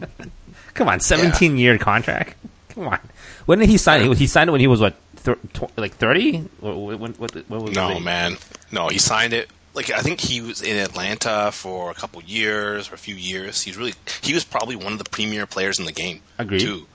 [0.74, 2.36] Come on, 17 year contract?
[2.70, 3.00] Come on.
[3.46, 4.16] When did he sign it?
[4.16, 6.38] He signed it when he was, what, thir- tw- like 30?
[6.60, 8.00] What, what, what, what was No, it?
[8.00, 8.36] man.
[8.70, 9.48] No, he signed it.
[9.74, 13.62] Like I think he was in Atlanta for a couple years or a few years.
[13.62, 16.20] He's really he was probably one of the premier players in the game.
[16.38, 16.60] Agreed.
[16.60, 16.86] Too,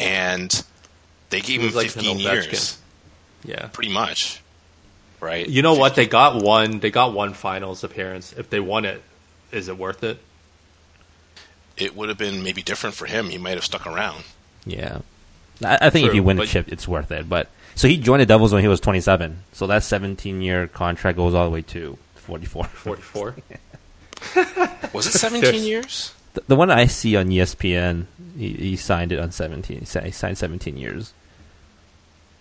[0.00, 0.64] and
[1.30, 2.22] they gave him like 15 Ovechkin.
[2.22, 2.78] years,
[3.44, 3.68] Yeah.
[3.68, 4.40] pretty much.
[5.20, 5.48] Right.
[5.48, 5.94] You know what?
[5.94, 6.80] They got one.
[6.80, 8.32] They got one finals appearance.
[8.36, 9.00] If they won it,
[9.52, 10.18] is it worth it?
[11.76, 13.30] It would have been maybe different for him.
[13.30, 14.24] He might have stuck around.
[14.66, 14.98] Yeah.
[15.64, 17.28] I, I think if you win a chip, it's worth it.
[17.28, 19.42] But So he joined the Devils when he was 27.
[19.52, 22.64] So that 17 year contract goes all the way to 44.
[22.64, 23.34] Forty-four.
[24.92, 26.14] Was it 17 years?
[26.34, 28.06] The, the one I see on ESPN,
[28.36, 29.80] he, he signed it on 17.
[29.80, 31.12] He signed, 17 years,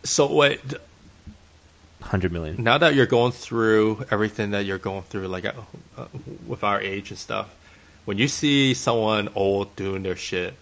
[0.04, 0.60] so wait,
[2.00, 2.62] 100 million.
[2.62, 5.54] now that you're going through everything that you're going through, like uh,
[5.98, 6.08] uh,
[6.46, 7.54] with our age and stuff,
[8.06, 10.56] when you see someone old doing their shit,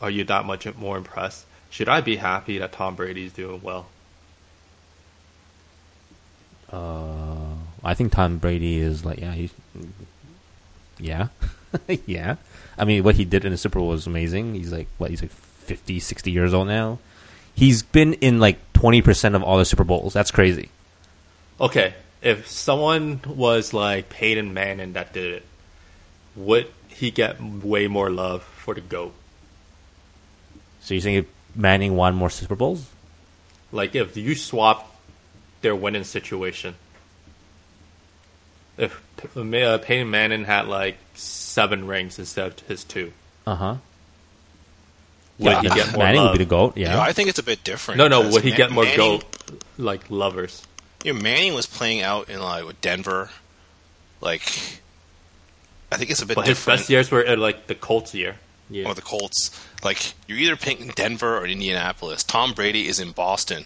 [0.00, 1.44] are you that much more impressed?
[1.70, 3.86] Should I be happy that Tom Brady's doing well?
[6.72, 7.54] Uh,
[7.84, 9.50] I think Tom Brady is like, yeah, he,
[10.98, 11.28] yeah,
[12.06, 12.36] yeah.
[12.76, 14.54] I mean, what he did in the Super Bowl was amazing.
[14.54, 15.10] He's like, what?
[15.10, 16.98] He's like 50, 60 years old now.
[17.54, 20.12] He's been in like twenty percent of all the Super Bowls.
[20.12, 20.70] That's crazy.
[21.60, 25.44] Okay, if someone was like Peyton Manning that did it,
[26.36, 29.12] would he get way more love for the GOAT?
[30.82, 31.26] So you're saying if
[31.58, 32.86] Manning won more Super Bowls?
[33.72, 34.96] Like if you swap
[35.60, 36.76] their winning situation,
[38.76, 39.02] if
[39.36, 43.12] uh, Peyton Manning had like seven rings instead of his two,
[43.46, 43.74] Uh huh.
[45.38, 46.30] would Yeah, he get more Manning love?
[46.32, 46.76] would be the goat.
[46.76, 47.00] You Yeah.
[47.00, 47.98] I think it's a bit different.
[47.98, 49.24] no, no, would he Ma- get more Manning, GOAT
[49.78, 50.62] like lovers?
[51.04, 53.30] You know, Manning was playing out in like with Denver.
[54.20, 54.42] Like,
[55.92, 58.36] I think it's a bit But his best years were like the Colts year.
[58.70, 58.86] Yeah.
[58.88, 59.50] or the Colts.
[59.82, 62.22] Like you're either picking Denver or Indianapolis.
[62.22, 63.64] Tom Brady is in Boston,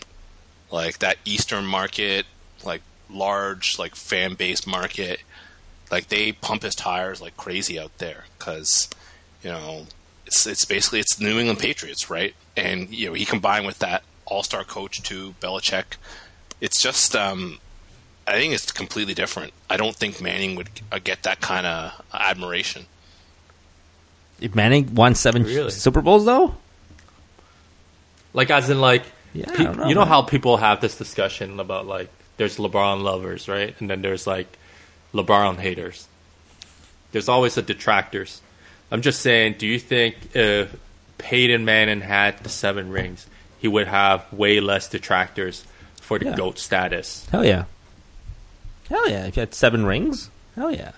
[0.70, 2.26] like that Eastern market,
[2.64, 5.20] like large like fan base market.
[5.90, 8.88] Like they pump his tires like crazy out there because
[9.42, 9.86] you know
[10.26, 12.34] it's it's basically it's New England Patriots, right?
[12.56, 15.96] And you know he combined with that All Star coach too, Belichick.
[16.60, 17.58] It's just um,
[18.26, 19.52] I think it's completely different.
[19.68, 22.86] I don't think Manning would uh, get that kind of admiration.
[24.40, 25.70] If Manning won seven Really?
[25.70, 26.54] Super Bowls, though.
[28.34, 29.04] Like as in like
[29.34, 30.08] Yeah, I pe- don't know, you know man.
[30.08, 33.78] how people have this discussion about like there's LeBron lovers, right?
[33.80, 34.58] And then there's like
[35.12, 36.08] LeBron haters.
[37.12, 38.40] There's always the detractors.
[38.90, 40.74] I'm just saying, do you think if
[41.18, 43.26] Peyton Manning had the seven rings,
[43.58, 45.64] he would have way less detractors
[45.96, 46.36] for the Yeah.
[46.36, 47.26] GOAT status?
[47.30, 47.64] Hell yeah.
[48.88, 49.26] Hell yeah.
[49.26, 50.92] If you had seven rings, hell yeah.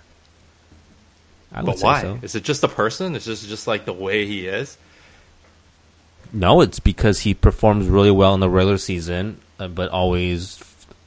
[1.54, 2.02] I would But why?
[2.02, 2.18] so.
[2.22, 3.14] Is it just a person?
[3.14, 4.76] Is this just like the way he is?
[6.32, 10.62] No, it's because he performs really well in the regular season, uh, but always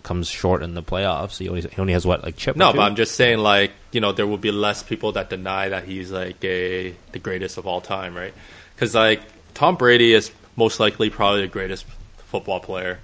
[0.07, 1.37] comes short in the playoffs.
[1.37, 2.55] He, always, he only has what like chip.
[2.55, 5.67] No, but I'm just saying, like you know, there will be less people that deny
[5.69, 8.33] that he's like a the greatest of all time, right?
[8.73, 9.21] Because like
[9.53, 11.85] Tom Brady is most likely probably the greatest
[12.19, 12.99] football player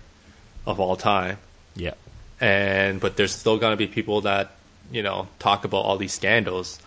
[0.66, 1.39] of all time,
[1.76, 1.94] yeah.
[2.39, 4.52] and but there's still gonna be people that
[4.89, 6.80] you know talk about all these scandals,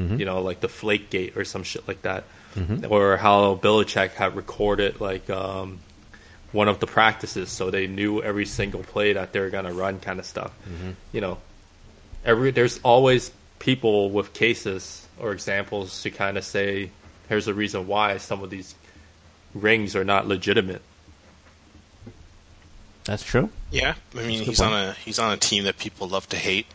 [0.00, 0.18] Mm-hmm.
[0.18, 2.24] you know, like the Flake Gate or some shit like that,
[2.54, 2.90] mm-hmm.
[2.90, 5.80] or how Belichick had recorded like um,
[6.52, 10.00] one of the practices, so they knew every single play that they were gonna run,
[10.00, 10.52] kind of stuff.
[10.68, 10.90] Mm-hmm.
[11.12, 11.38] You know,
[12.24, 16.90] every there's always people with cases or examples to kind of say
[17.28, 18.74] here's the reason why some of these
[19.54, 20.82] rings are not legitimate.
[23.04, 23.50] That's true.
[23.70, 24.72] Yeah, I mean That's a good he's point.
[24.72, 26.66] on a he's on a team that people love to hate,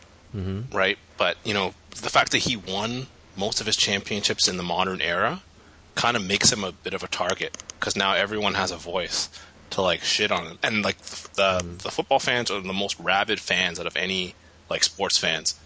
[0.72, 0.98] right?
[1.16, 3.06] But you know the fact that he won
[3.36, 5.42] most of his championships in the modern era
[5.94, 9.28] kind of makes him a bit of a target because now everyone has a voice
[9.70, 13.40] to like shit on him, and like the the football fans are the most rabid
[13.40, 14.34] fans out of any
[14.70, 15.58] like sports fans.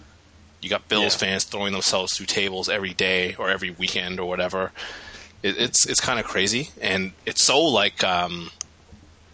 [0.62, 1.28] You got Bills Yeah.
[1.28, 4.72] fans throwing themselves through tables every day or every weekend or whatever.
[5.42, 8.02] It, it's it's kind of crazy, and it's so like.
[8.04, 8.50] um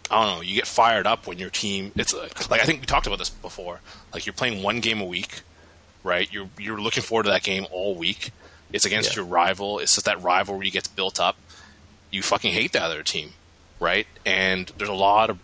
[0.09, 0.41] I don't know.
[0.41, 1.91] You get fired up when your team.
[1.97, 3.81] It's like, like I think we talked about this before.
[4.13, 5.41] Like you're playing one game a week,
[6.07, 6.31] right?
[6.31, 8.31] You're you're looking forward to that game all week.
[8.73, 9.17] It's against Yeah.
[9.17, 9.79] your rival.
[9.79, 11.37] It's just that rivalry gets built up.
[12.09, 13.33] You fucking hate the other team,
[13.79, 14.07] right?
[14.25, 15.37] And there's a lot of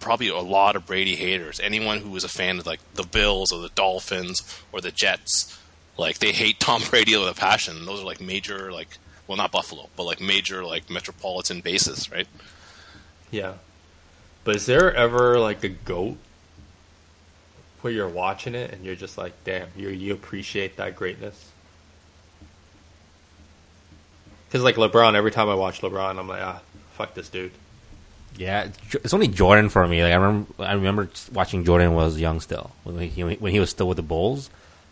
[0.00, 1.60] probably a lot of Brady haters.
[1.60, 4.42] Anyone who is a fan of like the Bills or the Dolphins
[4.72, 5.58] or the Jets,
[5.96, 7.84] like they hate Tom Brady with a passion.
[7.86, 12.26] Those are like major like well not Buffalo, but like major like metropolitan bases, right?
[13.30, 13.54] Yeah.
[14.44, 16.16] But is there ever like a goat
[17.80, 21.50] where you're watching it and you're just like, damn, you you appreciate that greatness?
[24.48, 26.60] Because like LeBron, every time I watch LeBron, I'm like, ah,
[26.94, 27.52] fuck this dude.
[28.36, 30.02] Yeah, it's only Jordan for me.
[30.02, 33.52] Like I remember, I remember watching Jordan when I was young still when he when
[33.52, 34.50] he was still with the Bulls.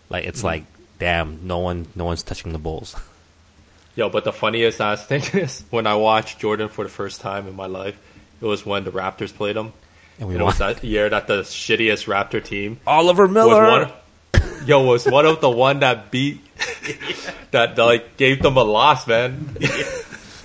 [0.09, 0.65] Like it's like,
[0.99, 2.97] damn, no one, no one's touching the Bulls.
[3.97, 7.47] Yo, but the funniest ass thing is when I watched Jordan for the first time
[7.47, 7.99] in my life,
[8.41, 9.73] it was when the Raptors played him.
[10.19, 10.73] And we And it was won.
[10.75, 13.63] that year that the shittiest Raptor team Oliver Miller.
[13.63, 14.67] was one.
[14.67, 16.41] Yo, was one of the one that beat
[17.53, 19.57] that, that like gave them a loss, man.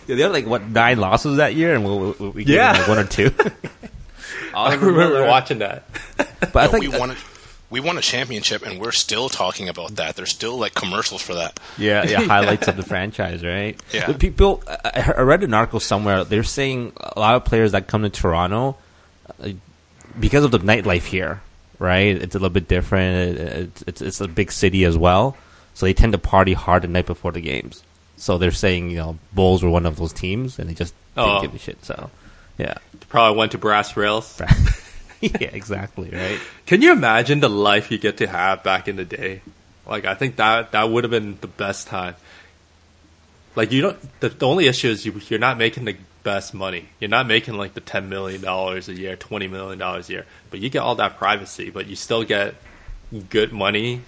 [0.07, 2.73] Yeah, they had like what nine losses that year, and we, we, we gave Yeah.
[2.73, 3.31] them, like one or two.
[4.53, 5.83] I remember watching that.
[6.17, 7.11] But I No, think we won.
[7.11, 7.15] A,
[7.69, 10.15] we won a championship, and we're still talking about that.
[10.15, 11.59] There's still like commercials for that.
[11.77, 13.79] Yeah, yeah, highlights of the franchise, right?
[13.93, 14.07] Yeah.
[14.07, 16.23] But people, I I read an article somewhere.
[16.23, 18.75] They're saying a lot of players that come to Toronto
[20.19, 21.41] because of the nightlife here,
[21.79, 22.15] right?
[22.15, 23.37] It's a little bit different.
[23.39, 25.37] It's it's, it's a big city as well,
[25.73, 27.83] so they tend to party hard the night before the games.
[28.17, 31.29] So they're saying, you know, Bulls were one of those teams, and they just didn't
[31.29, 31.41] Oh.
[31.41, 31.83] give a shit.
[31.83, 32.09] So,
[32.57, 32.75] yeah,
[33.09, 34.39] Probably went to Brass Rails.
[35.21, 36.09] yeah, exactly.
[36.11, 36.39] Right.
[36.67, 39.41] Can you imagine the life you get to have back in the day?
[39.87, 42.15] Like, I think that that would have been the best time.
[43.55, 44.19] Like, you don't.
[44.21, 46.89] The, the only issue is you, you're not making the best money.
[46.99, 50.25] You're not making like the ten million dollars a year, twenty million dollars a year,
[50.49, 51.69] but you get all that privacy.
[51.69, 52.55] But you still get
[53.29, 54.01] good money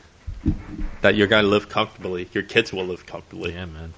[1.02, 2.30] that you're gonna live comfortably.
[2.34, 3.54] Your kids will live comfortably.
[3.54, 3.94] Yeah, man.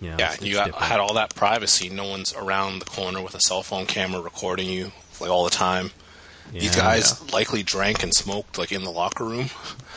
[0.00, 1.88] You know, Yeah, it's- you it's got, had all that privacy.
[1.88, 5.50] No one's around the corner with a cell phone camera recording you like all the
[5.50, 5.90] time.
[6.52, 9.50] These Yeah, guys likely drank and smoked like in the locker room.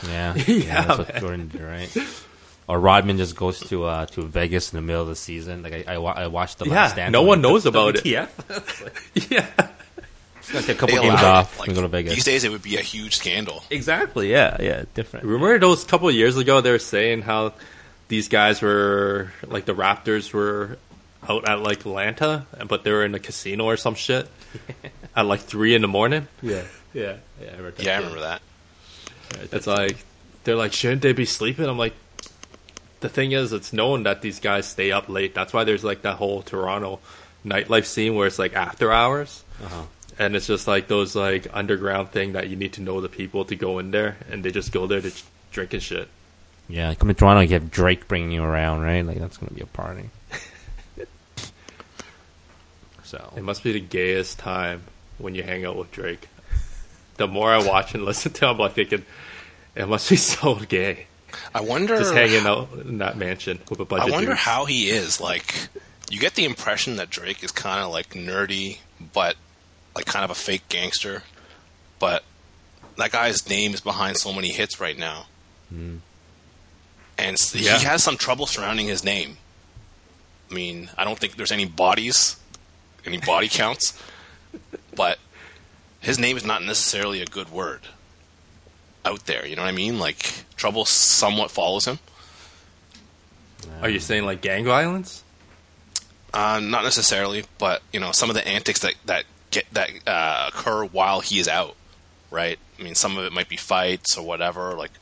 [0.06, 1.16] Yeah, Yeah, yeah, that's what.
[1.20, 1.96] Jordan did, right?
[2.68, 5.62] Or Rodman just goes to uh, to Vegas in the middle of the season.
[5.62, 7.12] Like I, I, I watched the Yeah, Last Dance.
[7.12, 8.04] no one like, knows about it.
[8.04, 9.30] WTF?
[9.30, 9.46] Yeah,
[10.54, 12.14] Like a couple They games off Like, and go to Vegas.
[12.14, 13.62] These days, it would be a huge scandal.
[13.70, 14.30] Exactly.
[14.30, 14.56] Yeah.
[14.60, 14.84] Yeah.
[14.94, 15.24] Different.
[15.26, 16.60] remember those couple of years ago?
[16.60, 17.52] They were saying how
[18.08, 20.78] these guys were like the Raptors were
[21.28, 24.28] out at like Atlanta, but they were in a casino or some shit
[25.16, 26.26] at like three in the morning.
[26.42, 26.62] Yeah.
[26.92, 27.16] Yeah.
[27.40, 27.48] Yeah.
[27.48, 27.84] I remember that.
[27.84, 28.42] Yeah, I remember that.
[29.52, 29.96] It's like
[30.44, 31.64] they're like, shouldn't they be sleeping?
[31.66, 31.94] I'm like,
[33.02, 35.34] the thing is, it's known that these guys stay up late.
[35.34, 36.98] That's why there's like that whole Toronto
[37.44, 39.82] nightlife scene where it's like after hours, Uh-huh.
[40.18, 43.44] and it's just like those like underground thing that you need to know the people
[43.46, 45.12] to go in there, and they just go there to
[45.52, 46.08] drink and shit.
[46.68, 46.94] Yeah.
[46.94, 49.04] Come to Toronto, you have Drake bringing you around, right?
[49.04, 50.08] Like that's gonna be a party.
[53.04, 54.82] so It must be the gayest time
[55.18, 56.28] when you hang out with Drake.
[57.16, 59.04] The more I watch and listen to him, I'm like thinking,
[59.74, 61.06] it must be so gay.
[61.54, 61.96] I wonder.
[61.98, 64.40] Just hanging out in that mansion with a bunch I wonder dudes.
[64.40, 65.20] how he is.
[65.20, 65.68] Like,
[66.10, 68.78] you get the impression that Drake is kind of like nerdy,
[69.12, 69.36] but
[69.94, 71.22] like kind of a fake gangster.
[71.98, 72.24] But
[72.96, 75.26] that guy's name is behind so many hits right now,
[75.68, 75.96] hmm.
[77.16, 77.78] and s Yeah.
[77.78, 79.36] he has some trouble surrounding his name.
[80.50, 82.36] I mean, I don't think there's any bodies,
[83.06, 83.98] any body counts,
[84.94, 85.18] but
[86.00, 87.80] his name is not necessarily a good word
[89.04, 89.46] out there.
[89.46, 89.98] You know what I mean?
[89.98, 91.98] Like, trouble somewhat follows him.
[93.80, 95.22] Are you saying like gang violence?
[96.34, 100.50] Uh, not necessarily, but you know some of the antics that that get that uh,
[100.52, 101.76] occur while he is out,
[102.30, 102.58] right?
[102.78, 104.74] I mean, some of it might be fights or whatever.
[104.74, 104.92] Like,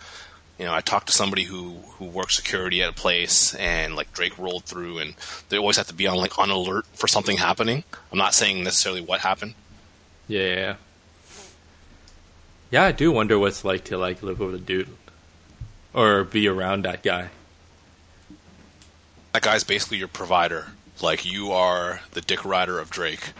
[0.58, 4.12] you know, I talked to somebody who who works security at a place, and like
[4.12, 5.14] Drake rolled through, and
[5.48, 7.84] they always have to be on like on alert for something happening.
[8.12, 9.54] I'm not saying necessarily what happened.
[10.26, 10.76] Yeah yeah,
[12.70, 14.88] yeah, I do wonder what it's like to like live with a dude
[15.92, 17.30] or be around that guy.
[19.32, 20.68] That guy's basically your provider.
[21.02, 23.32] Like you are the dick rider of Drake,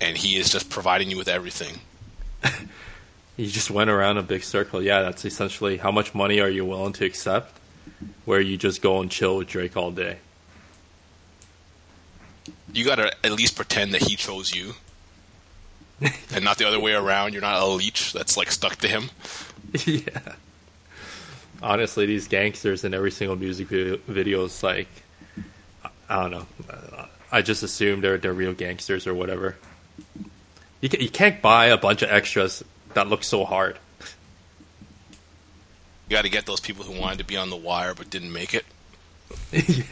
[0.00, 1.80] and he is just providing you with everything.
[3.36, 4.80] You just went around a big circle.
[4.80, 7.58] Yeah, that's essentially how much money are you willing to accept
[8.24, 10.18] where you just go and chill with Drake all day.
[12.72, 14.74] you got to at least pretend that he chose you
[16.00, 19.10] and not the other way around you're not a leech that's like stuck to him
[19.86, 20.34] yeah.
[21.62, 24.88] Honestly, these gangsters in every single music video, video is like,
[26.10, 26.46] I- don't know.
[27.32, 29.56] I just assume they're they're real gangsters or whatever.
[30.80, 33.78] You can, you can't buy a bunch of extras that look so hard.
[34.00, 34.06] you
[36.10, 38.54] got to get those people who wanted to be on the wire but didn't make
[38.54, 38.64] it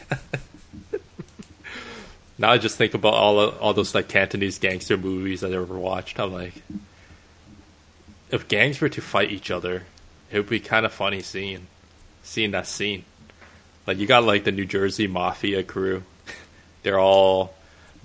[2.37, 6.19] Now I just think about all all those like Cantonese gangster movies I've ever watched.
[6.19, 6.53] I'm like,
[8.31, 9.83] if gangs were to fight each other,
[10.31, 11.67] it would be kind of funny seeing
[12.23, 13.05] seeing that scene.
[13.85, 16.03] Like you got like the New Jersey mafia crew,
[16.83, 17.53] they're all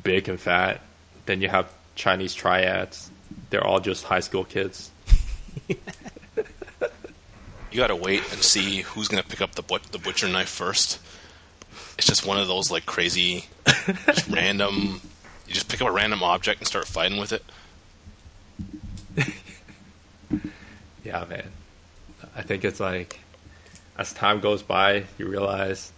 [0.02, 0.82] big and fat.
[1.24, 3.10] Then you have Chinese triads,
[3.50, 4.90] they're all just high school kids.
[5.68, 5.76] you
[7.72, 10.98] got to wait and see who's to pick up the but- the butcher knife first
[11.98, 13.44] it's just one of those like crazy
[14.30, 15.00] random
[15.46, 17.44] you just pick up a random object and start fighting with it
[21.04, 21.50] Yeah, man.
[22.36, 23.20] I think it's like
[23.96, 25.90] as time goes by, you realize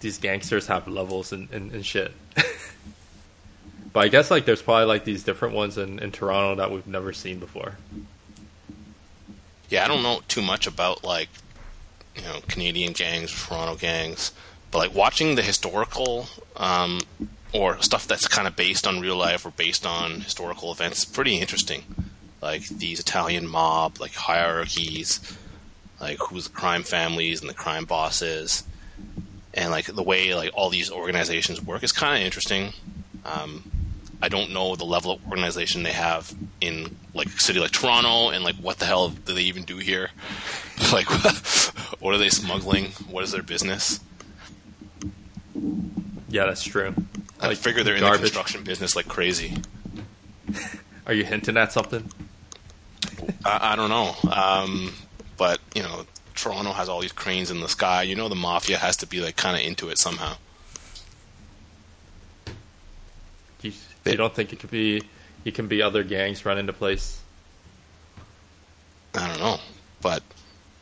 [0.00, 2.12] these gangsters have levels and, and, and shit.
[3.92, 6.86] but I guess like there's probably like these different ones in, in Toronto that we've
[6.88, 7.76] never seen before.
[9.68, 11.28] yeah i don't know too much about like
[12.16, 14.32] you know canadian gangs toronto gangs.
[14.70, 17.00] But like watching the historical um,
[17.52, 21.04] or stuff that's kind of based on real life or based on historical events is
[21.04, 21.84] pretty interesting.
[22.42, 25.20] Like these italian mob like hierarchies
[26.00, 28.64] like who's the crime families and the crime bosses
[29.54, 32.72] and like the way like all these organizations work is kind of interesting.
[33.24, 33.70] Um,
[34.22, 38.30] I don't know the level of organization they have in like a city like Toronto,
[38.30, 40.10] and like what the hell do they even do here?
[40.92, 41.06] like,
[42.00, 42.86] what are they smuggling?
[43.10, 44.00] What is their business?
[46.28, 46.94] Yeah, that's true.
[47.40, 49.56] I Like figure they're in the construction business like crazy.
[51.06, 52.10] Are you hinting at something?
[53.44, 54.92] I, I don't know, um,
[55.36, 56.04] but you know,
[56.34, 58.02] Toronto has all these cranes in the sky.
[58.02, 60.36] You know, the mafia has to be like kind of into it somehow.
[64.06, 65.02] You, you don't think it could be?
[65.44, 67.20] You can be other gangs run into place.
[69.14, 69.58] I don't know,
[70.02, 70.22] but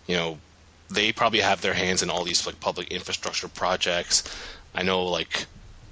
[0.07, 0.39] you know,
[0.91, 4.25] they probably have their hands in all these like public infrastructure projects.
[4.75, 5.47] I know, like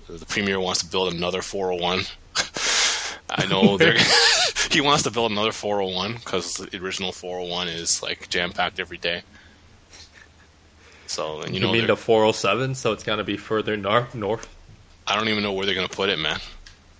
[0.08, 2.04] the premier wants to build another 401.
[3.30, 3.78] I know
[4.70, 8.98] he wants to build another 401 because the original 401 is like jam packed every
[8.98, 9.22] day.
[11.06, 12.74] So, and you You, know, mean the 407?
[12.74, 14.14] So it's gonna be further north.
[14.14, 14.48] North.
[15.06, 16.40] I don't even know where they're gonna put it, man.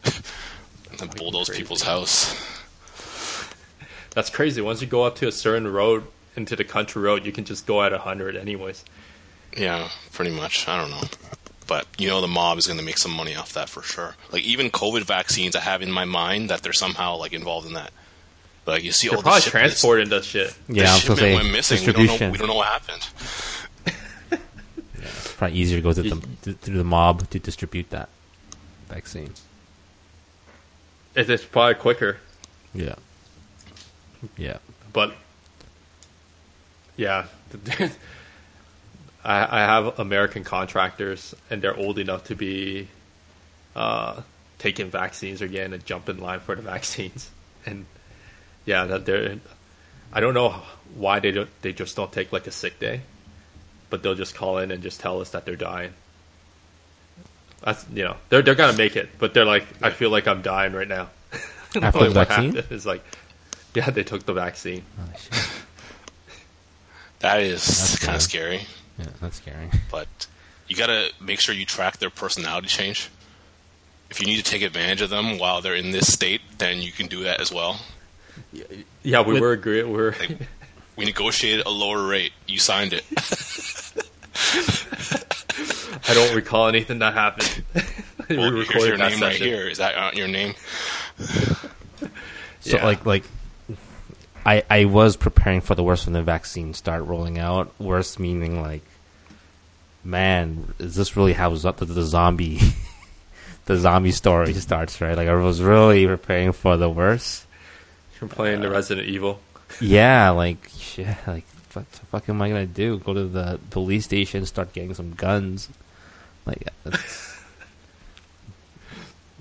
[1.01, 1.63] and bulldoze crazy.
[1.63, 2.35] people's house.
[4.11, 4.61] That's crazy.
[4.61, 6.05] Once you go up to a certain road
[6.37, 8.85] into the country road, you can just go at hundred anyways.
[9.57, 10.69] Yeah, pretty much.
[10.69, 11.03] I don't know.
[11.67, 14.17] But you know the mob is going to make some money off that for sure.
[14.31, 17.75] Like even COVID vaccines, I have in my mind that they're somehow like involved in
[17.75, 17.93] that.
[18.67, 20.55] Like you see, They're all probably the shipments, transporting that shit.
[20.69, 21.87] Yeah, I shipment say went missing.
[21.87, 22.31] We don't know.
[22.31, 23.09] We don't know what happened.
[25.05, 28.09] It's probably easier to go through the through the mob to distribute that
[28.89, 29.33] vaccine.
[31.15, 32.19] It- It's probably quicker,
[32.75, 32.95] Yeah.
[34.37, 34.59] Yeah.
[34.93, 35.15] but
[36.97, 37.27] yeah,
[39.25, 42.89] I, I have American contractors, and they're old enough to be
[43.75, 44.23] uh,
[44.59, 47.31] taking vaccines or getting a jump in line for the vaccines,
[47.67, 47.87] and
[48.65, 49.37] yeah, that they're.
[50.13, 50.51] I don't know
[50.95, 51.49] why they don't.
[51.63, 53.01] They just don't take like a sick day,
[53.91, 55.95] but they'll just call in and just tell us that they're dying.
[57.65, 60.43] That's you know they're they're gonna make it, but they're like I feel like I'm
[60.43, 61.09] dying right now.
[61.33, 62.55] After Like, the what vaccine?
[62.57, 63.03] happened is like,
[63.75, 64.85] yeah, they took the vaccine.
[65.01, 65.49] Oh.
[67.21, 68.63] That is kind of scary.
[68.99, 69.71] Yeah, that's scary.
[69.91, 70.27] But
[70.69, 73.09] you got to make sure you track their personality change.
[74.11, 76.91] If you need to take advantage of them while they're in this state, then you
[76.93, 77.81] can do that as well.
[79.03, 79.83] Yeah, we With- were agree.
[79.85, 80.37] We were Like,
[80.97, 82.33] we negotiated a lower rate.
[82.47, 83.05] You signed it.
[86.13, 87.65] I don't recall anything that happened.
[88.29, 89.69] we Well, here's recorded your that name right here.
[89.69, 90.55] Is that uh, your name?
[92.61, 92.85] So Yeah.
[92.85, 93.25] like like
[94.45, 97.73] I I was preparing for the worst when the vaccine start rolling out.
[97.81, 98.83] Worst meaning like
[100.05, 102.59] man, is this really how zo- the, the zombie
[103.67, 105.17] the zombie story starts, right?
[105.17, 107.47] Like I was really preparing for the worst.
[108.19, 109.41] From playing the Resident Evil.
[109.81, 112.99] Yeah, like shit, like what the fuck am I gonna do?
[112.99, 115.69] Go to the police station, start getting some guns.
[116.47, 117.41] Like that's,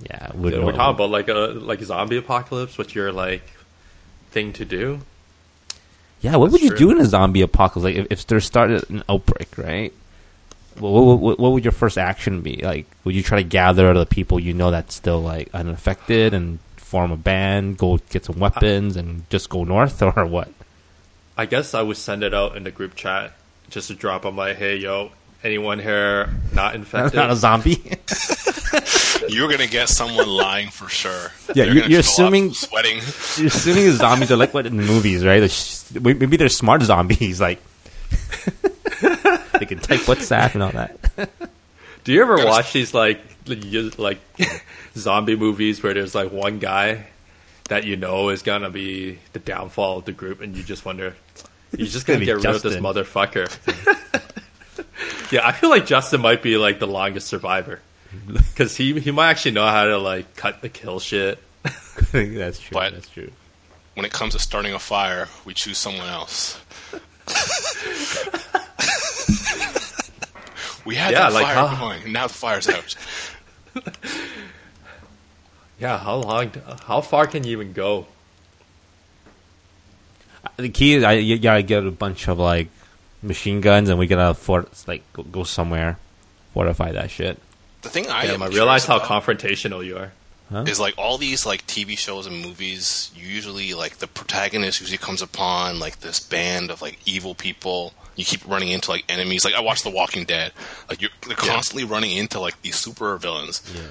[0.04, 2.78] yeah, would We're talking about like a like zombie apocalypse.
[2.78, 3.43] What's your like
[4.32, 5.02] thing to do?
[6.22, 6.78] Yeah, what would you true.
[6.78, 7.84] do in a zombie apocalypse?
[7.84, 9.91] Like, if, if there started an outbreak, right?
[10.78, 12.62] What, what, what, would your first action be?
[12.64, 16.60] Like, would you try to gather the people you know that's still like unaffected and
[16.78, 20.49] form a band, go get some weapons, and just go north, or what?
[21.38, 23.34] I guess I would send it out in the group chat
[23.69, 24.26] just to drop.
[24.26, 25.11] I'm like, hey, yo,
[25.43, 27.15] anyone here not infected?
[27.15, 27.81] not a zombie.
[29.30, 31.31] You're gonna get someone lying for sure.
[31.53, 32.97] Yeah, They're you- gonna you're assuming- sweating.
[33.38, 35.39] You're assuming the zombies are like what in the movies, right?
[35.39, 37.59] They're sh- Maybe they're smart zombies, like
[39.59, 41.30] they can type WhatsApp and all that.
[42.03, 43.19] Do you ever Gotta- watch these like
[43.97, 44.19] like
[44.97, 47.05] zombie movies where there's like one guy
[47.69, 51.15] that you know is gonna be the downfall of the group, and you just wonder,
[51.77, 53.47] you're just gonna Gonna get rid of this motherfucker.
[55.32, 57.80] yeah, I feel like Justin might be like the longest survivor
[58.28, 61.40] because he he might actually know how to like cut the kill shit.
[62.11, 62.73] that's true.
[62.73, 63.32] But- that's true.
[63.94, 66.57] When it comes to starting a fire, we choose someone else.
[70.86, 71.80] we had Yeah, that like, fire huh?
[71.99, 72.11] going.
[72.14, 72.95] Now the fire's out.
[75.80, 76.52] Yeah, how long?
[76.86, 78.07] How far can you even go?
[80.57, 82.69] The key is I you gotta get a bunch of like
[83.22, 85.98] machine guns, and we gotta fort like go, go somewhere,
[86.53, 87.39] fortify that shit.
[87.81, 90.11] The thing I Damn, am I realize how confrontational you are.
[90.68, 93.11] is like all these like TV shows and movies.
[93.15, 97.93] Usually, like the protagonist usually comes upon like this band of like evil people.
[98.15, 99.45] You keep running into like enemies.
[99.45, 100.52] Like I watched The Walking Dead.
[100.89, 103.61] Like you're they're constantly running into like these super villains.
[103.73, 103.81] Yeah.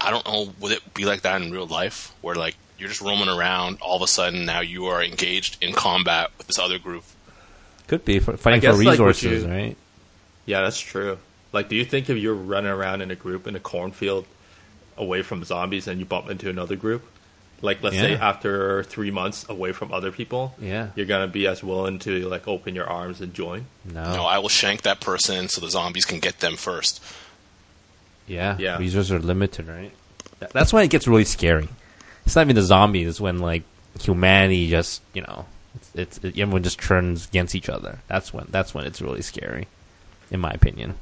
[0.00, 0.52] I don't know.
[0.60, 3.96] Would it be like that in real life, where like you're just roaming around, all
[3.96, 7.04] of a sudden now you are engaged in combat with this other group?
[7.90, 9.76] Could be for, fighting guess, for like, resources, you- right?
[10.46, 11.18] Yeah, that's true.
[11.52, 14.26] Like, do you think if you're running around in a group in a cornfield
[14.96, 17.02] away from zombies and you bump into another group,
[17.62, 20.90] like let's say after three months away from other people, Yeah.
[20.94, 23.66] you're gonna be as willing to like open your arms and join?
[23.84, 24.14] No.
[24.14, 27.02] No, I will shank that person so the zombies can get them first.
[28.28, 28.78] Yeah, Yeah.
[28.78, 29.90] Resources are limited, right?
[30.52, 31.68] That's when it gets really scary.
[32.24, 33.08] It's not even the zombies.
[33.08, 33.64] It's when like
[34.00, 35.46] humanity just you know,
[35.94, 37.98] it's, it, everyone just turns against each other.
[38.08, 39.66] That's when that's when it's really scary,
[40.30, 40.94] in my opinion.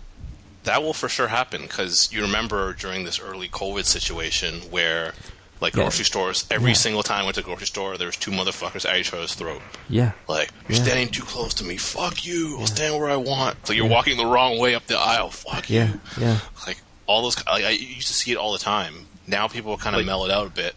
[0.65, 5.15] That will for sure happen because you remember during this early COVID situation where,
[5.61, 5.83] like Yeah.
[5.85, 6.77] grocery stores, every Yeah.
[6.77, 9.35] single time I went to the grocery store, there was two motherfuckers at each other's
[9.35, 9.63] throat.
[9.89, 10.85] Yeah, Like you're Yeah.
[10.85, 11.77] standing too close to me.
[11.79, 12.59] Fuck you.
[12.61, 13.67] I'll stand where I want.
[13.67, 15.31] So you're walking the wrong way up the aisle.
[15.31, 16.01] Fuck yeah, you.
[16.21, 17.37] yeah, Like all those.
[17.47, 19.07] Like, I used to see it all the time.
[19.27, 20.75] Now people kind of Like- mellow it out a bit.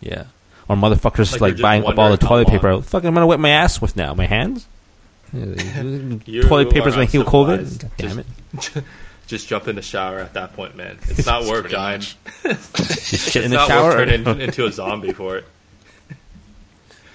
[0.00, 0.24] yeah.
[0.68, 2.56] Or motherfuckers Like like, buying up all the wondering how toilet long.
[2.58, 2.82] paper.
[2.82, 4.14] Fuck, I'm gonna wet my ass with now.
[4.14, 4.66] My hands.
[5.34, 7.80] Toilet paper's are gonna heal COVID.
[7.80, 8.26] God damn it!
[9.26, 10.98] Just jump in the shower at that point, man.
[11.08, 12.00] It's not worth Pretty dying.
[12.42, 13.88] Just shit It's in the not shower.
[13.96, 15.44] worth turning into a zombie for it.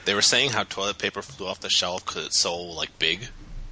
[0.06, 3.28] They were saying how toilet paper flew off the shelf because it's so like big,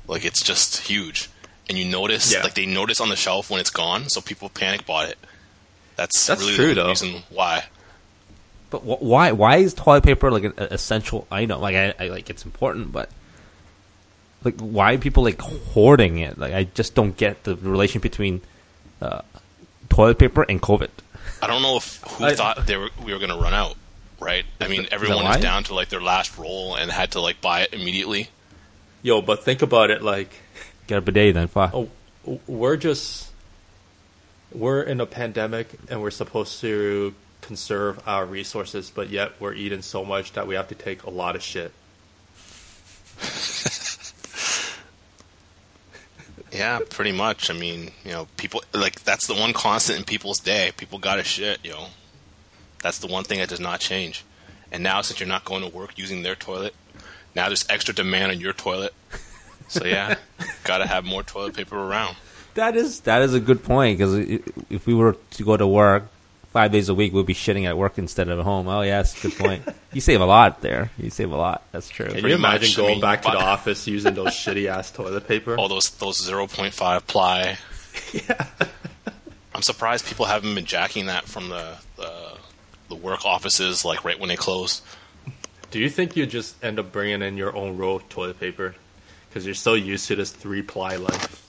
[0.07, 1.29] like it's just huge,
[1.67, 2.43] and you notice Yeah.
[2.43, 5.17] like they notice on the shelf when it's gone, so people panic bought it.
[5.95, 6.87] That's, That's really true, the though.
[6.89, 7.63] reason why.
[8.69, 9.31] But wh- why?
[9.31, 11.61] Why is toilet paper like an a- essential item?
[11.61, 13.09] Like I, I like it's important, but
[14.43, 16.37] like why are people like hoarding it?
[16.37, 18.41] Like I just don't get the relation between
[19.01, 19.21] uh,
[19.89, 20.89] toilet paper and COVID.
[21.41, 23.75] I don't know if who I- thought they were we were going to run out.
[24.19, 24.45] Right?
[24.59, 25.35] I mean, that everyone why?
[25.35, 28.29] is down to like their last roll and had to like buy it immediately.
[29.03, 30.01] Yo, but think about it.
[30.01, 30.31] Like,
[30.87, 31.47] Get a bidet then.
[31.47, 31.71] Fuck.
[31.75, 31.87] oh,
[32.47, 33.29] we're just
[34.51, 39.81] we're in a pandemic, and we're supposed to conserve our resources, but yet we're eating
[39.81, 41.71] so much that we have to take a lot of shit.
[46.51, 47.49] Yeah, pretty much.
[47.49, 50.71] I mean, you know, people like that's the one constant in people's day.
[50.77, 51.87] People got to shit, yo.
[52.81, 54.23] That's the one thing that does not change.
[54.71, 56.73] And now, since you're not going to work using their toilet,
[57.35, 58.93] now there's extra demand on your toilet.
[59.67, 60.15] So yeah,
[60.63, 62.15] got to have more toilet paper around.
[62.53, 64.15] That is that is a good point because
[64.69, 66.07] if we were to go to work
[66.57, 68.67] five days a week, we'll be shitting at work instead of at home.
[68.67, 69.63] Oh yeah, that's a good point.
[69.93, 70.89] you save a lot there.
[70.97, 71.61] You save a lot.
[71.71, 72.07] That's true.
[72.07, 74.89] Can you imagine much, I going mean, back to the office using those shitty ass
[74.89, 75.55] toilet paper?
[75.55, 77.57] All those those zero point five ply.
[78.13, 78.45] Yeah.
[79.53, 82.37] I'm surprised people haven't been jacking that from the, the
[82.89, 84.81] the work offices like right when they close.
[85.71, 88.75] Do you think you just end up bringing in your own roll of toilet paper
[89.27, 91.43] because you're so used to this three ply life?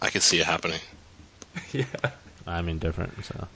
[0.00, 0.80] I could see it happening.
[1.72, 1.84] yeah.
[2.46, 3.24] I'm indifferent.
[3.24, 3.46] So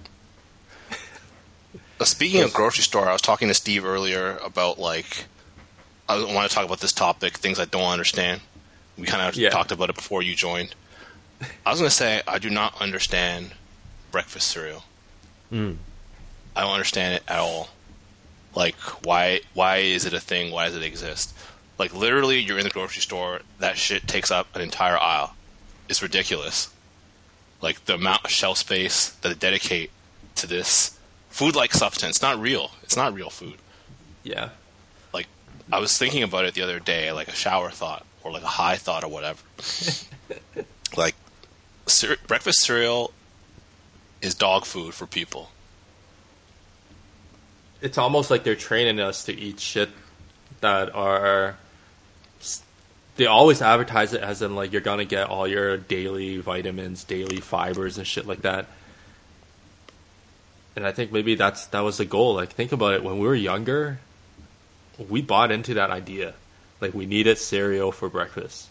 [2.00, 5.24] Uh, Speaking of grocery store, I was talking to Steve earlier about like
[6.08, 8.40] I want to talk about this topic, things I don't understand.
[8.98, 9.50] We kind of Yeah.
[9.50, 10.74] talked about it before you joined.
[11.64, 13.52] I was going to say I do not understand
[14.10, 14.84] breakfast cereal.
[15.52, 15.76] Mm.
[16.54, 17.70] I don't understand it at all.
[18.54, 18.74] Like
[19.06, 20.50] why why is it a thing?
[20.52, 21.34] Why does it exist?
[21.78, 23.40] Like literally, you're in the grocery store.
[23.58, 25.34] That shit takes up an entire aisle.
[25.88, 26.68] It's ridiculous.
[27.62, 29.90] Like the amount of shelf space that they dedicate
[30.34, 30.98] to this
[31.30, 32.20] food-like substance.
[32.20, 32.72] Not real.
[32.82, 33.54] It's not real food.
[34.22, 34.50] Yeah.
[35.14, 35.26] Like
[35.72, 38.46] I was thinking about it the other day, like a shower thought or like a
[38.46, 39.40] high thought or whatever.
[40.96, 41.14] like
[41.86, 43.12] cer- breakfast cereal
[44.20, 45.50] is dog food for people.
[47.80, 49.90] It's almost like they're training us to eat shit
[50.60, 51.56] that are.
[53.16, 57.40] They always advertise it as in like you're gonna get all your daily vitamins, daily
[57.40, 58.66] fibers, and shit like that.
[60.74, 62.34] And I think maybe that's that was the goal.
[62.34, 63.04] Like think about it.
[63.04, 63.98] When we were younger,
[65.08, 66.34] we bought into that idea.
[66.80, 68.68] Like we needed cereal for breakfast.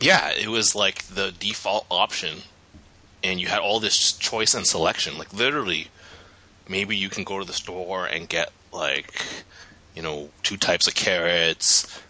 [0.00, 2.38] Yeah, it was like the default option,
[3.22, 5.18] and you had all this choice and selection.
[5.18, 5.88] Like literally,
[6.68, 9.22] maybe you can go to the store and get like,
[9.94, 12.00] you know, two types of carrots,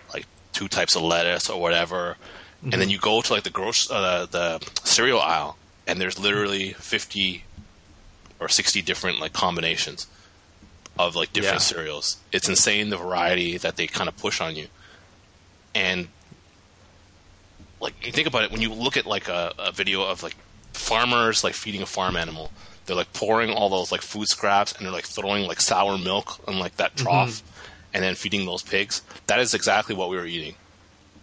[0.53, 2.17] two types of lettuce or whatever,
[2.63, 5.57] and then you go to like the gross uh, the cereal aisle,
[5.87, 7.45] and there's literally fifty
[8.39, 10.07] or sixty different like combinations
[10.99, 11.59] of like different Yeah.
[11.77, 12.17] cereals.
[12.33, 14.67] It's insane the variety that they kind of push on you,
[15.75, 16.09] and
[17.81, 20.37] like you think about it when you look at like a, a video of like
[20.73, 22.51] farmers like feeding a farm animal
[22.87, 26.39] they're like pouring all those like food scraps and they're like throwing like sour milk
[26.49, 27.43] on like that trough
[27.95, 30.55] and then feeding those pigs that is exactly what we were eating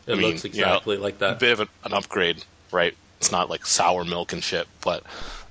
[0.05, 1.31] It I mean, looks you know, exactly like that.
[1.33, 5.03] a bit of an, an upgrade right it's not like sour milk and shit but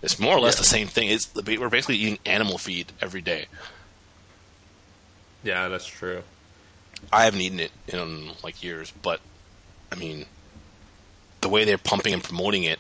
[0.02, 0.60] it's more or less Yeah.
[0.60, 3.46] the same thing it's we're basically eating animal feed every day
[5.44, 6.22] Yeah, that's true.
[7.12, 9.20] I haven't eaten it in like years, but
[9.92, 10.26] I mean,
[11.40, 12.78] the way they're pumping and promoting it,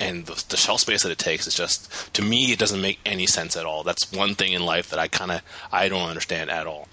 [0.00, 2.98] and the, the shelf space that it takes is just to me it doesn't make
[3.06, 3.84] any sense at all.
[3.84, 6.88] That's one thing in life that I kind of I don't understand at all.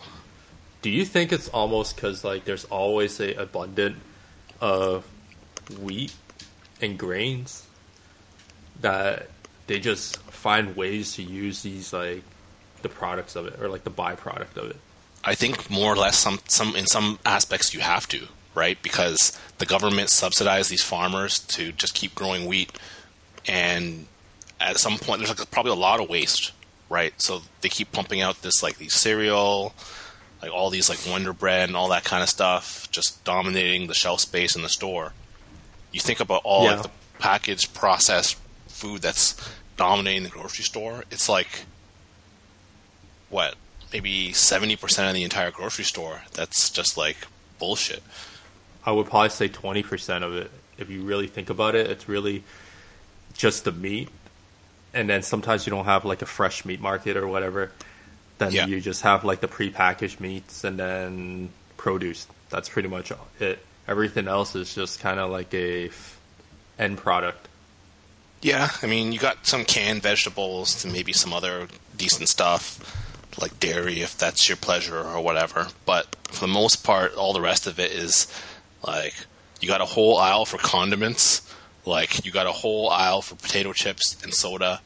[0.84, 3.96] Do you think it's almost because like there's always a abundant
[4.62, 5.06] of
[5.82, 6.14] wheat
[6.82, 7.66] and grains
[8.82, 9.30] that
[9.68, 12.24] they just find ways to use these like
[12.82, 14.78] the products of it or like the byproduct of it.
[15.24, 18.82] I think more or less some some in some aspects you have to, right?
[18.82, 22.72] Because the government subsidized these farmers to just keep growing wheat
[23.48, 24.06] and
[24.60, 26.52] at some point there's like probably a lot of waste,
[26.90, 27.14] right?
[27.22, 29.74] So they keep pumping out this like these cereal,
[30.41, 33.94] like all these like Wonder Bread and all that kind of stuff, just dominating the
[33.94, 35.14] shelf space in the store.
[35.91, 36.72] You think about all Yeah.
[36.74, 38.38] like, the packaged processed
[38.68, 39.36] food that's
[39.78, 41.03] dominating the grocery store.
[41.11, 41.65] It's like
[43.30, 43.56] what
[43.94, 46.24] maybe seventy percent of the entire grocery store.
[46.34, 47.18] That's just like
[47.60, 48.03] bullshit.
[48.86, 50.52] I would probably say twenty percent of it.
[50.78, 52.44] If you really think about it, it's really
[53.38, 54.09] just the meat,
[54.93, 57.72] and then sometimes you don't have like a fresh meat market or whatever.
[58.39, 58.65] Then Yeah.
[58.68, 62.27] you just have like the prepackaged meats and then produce.
[62.49, 63.64] That's pretty much it.
[63.88, 66.18] Everything else is just kind of like a f-
[66.77, 67.47] end product.
[68.41, 72.80] Yeah, I mean, you got some canned vegetables and maybe some other decent stuff,
[73.41, 75.68] like dairy, if that's your pleasure or whatever.
[75.85, 78.27] But for the most part, all the rest of it is
[78.85, 79.15] like
[79.59, 81.41] you got a whole aisle for condiments,
[81.88, 84.81] like you got a whole aisle for potato chips and soda.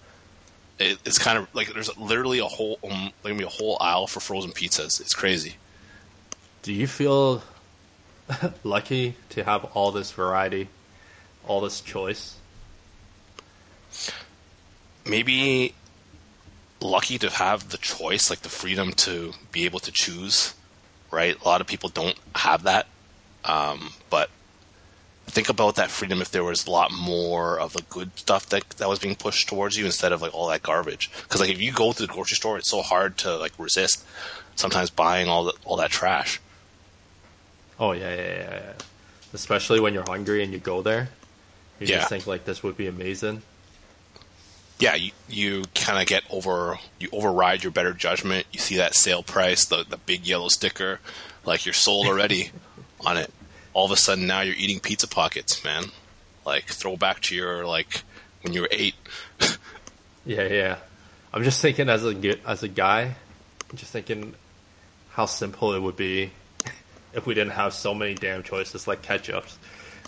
[0.79, 4.19] It, it's kind of like there's literally a whole, um, like a whole aisle for
[4.19, 5.01] frozen pizzas.
[5.01, 5.55] It's crazy.
[6.63, 7.43] Do you feel
[8.63, 10.69] lucky to have all this variety,
[11.45, 12.37] all this choice?
[15.05, 15.73] maybe
[16.79, 20.53] lucky to have the choice, like the freedom to be able to choose,
[21.11, 21.39] right?
[21.39, 22.87] A lot of people don't have that.
[23.43, 24.29] Um, but
[25.27, 28.69] think about that freedom if there was a lot more of the good stuff that
[28.71, 31.09] that was being pushed towards you instead of like all that garbage.
[31.23, 34.03] Because like if you go to the grocery store, it's so hard to like resist
[34.55, 36.39] sometimes buying all the, all that trash.
[37.79, 38.73] Oh yeah, yeah, yeah, yeah.
[39.33, 41.09] Especially when you're hungry and you go there,
[41.79, 41.97] you Yeah.
[41.99, 43.41] just think like this would be amazing.
[44.79, 48.45] yeah, you, you kind of get over, you override your better judgment.
[48.51, 50.99] You see that sale price, the, the big yellow sticker,
[51.45, 52.51] like you're sold already
[53.05, 53.31] on it.
[53.73, 55.85] All of a sudden now you're eating pizza pockets, man.
[56.45, 58.03] Like throw back to your, like,
[58.41, 58.95] when you were eight.
[60.25, 60.75] Yeah, yeah.
[61.33, 63.15] I'm just thinking as a as a guy,
[63.69, 64.35] I'm just thinking
[65.11, 66.31] how simple it would be
[67.13, 69.55] if we didn't have so many damn choices like ketchups.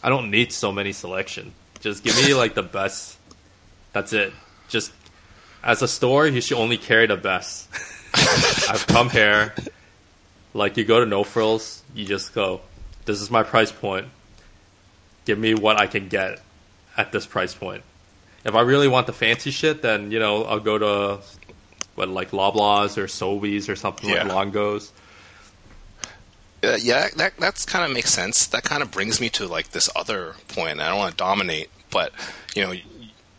[0.04, 1.54] I don't need so many selection.
[1.80, 3.18] Just give me like the best.
[3.94, 4.34] That's it.
[4.68, 4.92] Just
[5.64, 7.70] as a store, you should only carry the best.
[8.70, 9.56] I've come here.
[10.54, 12.62] Like you go to No Frills, you just go.
[13.06, 14.08] This is my price point.
[15.26, 16.42] Give me what I can get
[16.98, 17.84] at this price point.
[18.46, 21.20] If I really want the fancy shit, then you know I'll go to
[21.96, 24.24] what like Loblaws or Sobeys or something Yeah.
[24.24, 24.90] like Longos.
[26.64, 28.48] Uh, yeah, that that's kind of makes sense.
[28.48, 30.80] That kind of brings me to like this other point.
[30.80, 32.14] I don't want to dominate, but
[32.56, 32.84] you know, y-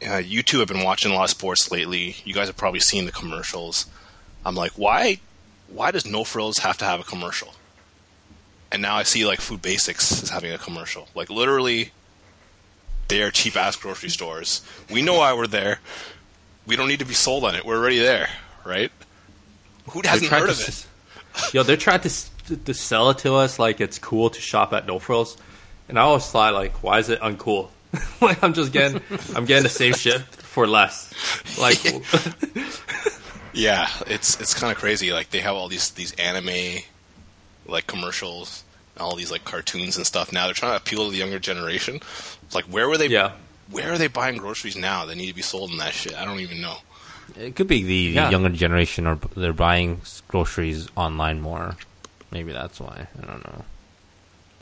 [0.06, 2.16] uh, you two have been watching a lot of sports lately.
[2.24, 3.86] You guys have probably seen the commercials.
[4.44, 5.20] I'm like, why,
[5.68, 7.54] why does No Frills have to have a commercial?
[8.74, 11.06] And now I see like Food Basics is having a commercial.
[11.14, 11.92] Like literally,
[13.06, 14.62] they are cheap ass grocery stores.
[14.90, 15.78] We know why we're there.
[16.66, 17.64] We don't need to be sold on it.
[17.64, 18.28] We're already there,
[18.64, 18.90] right?
[19.90, 20.86] Who hasn't heard of it?
[21.54, 22.32] Yo, they're trying to, s-
[22.64, 25.36] to sell it to us like it's cool to shop at No Frills,
[25.88, 27.68] and I always thought like, why is it uncool?
[28.20, 29.00] like I'm just getting,
[29.36, 31.12] I'm getting the same shit for less.
[31.60, 31.78] Like,
[33.52, 35.12] Yeah, it's it's kind of crazy.
[35.12, 36.80] Like they have all these these anime
[37.66, 38.63] like commercials,
[38.98, 40.32] all these like cartoons and stuff.
[40.32, 41.96] Now they're trying to appeal to the younger generation.
[41.96, 43.08] It's Like where were they?
[43.08, 43.32] yeah,
[43.70, 45.04] Where are they buying groceries now?
[45.06, 46.14] They need to be sold in that shit.
[46.14, 46.76] I don't even know.
[47.38, 48.30] It could be the, the Yeah.
[48.30, 51.76] younger generation, or they're buying groceries online more.
[52.30, 53.06] Maybe that's why.
[53.22, 53.64] I don't know.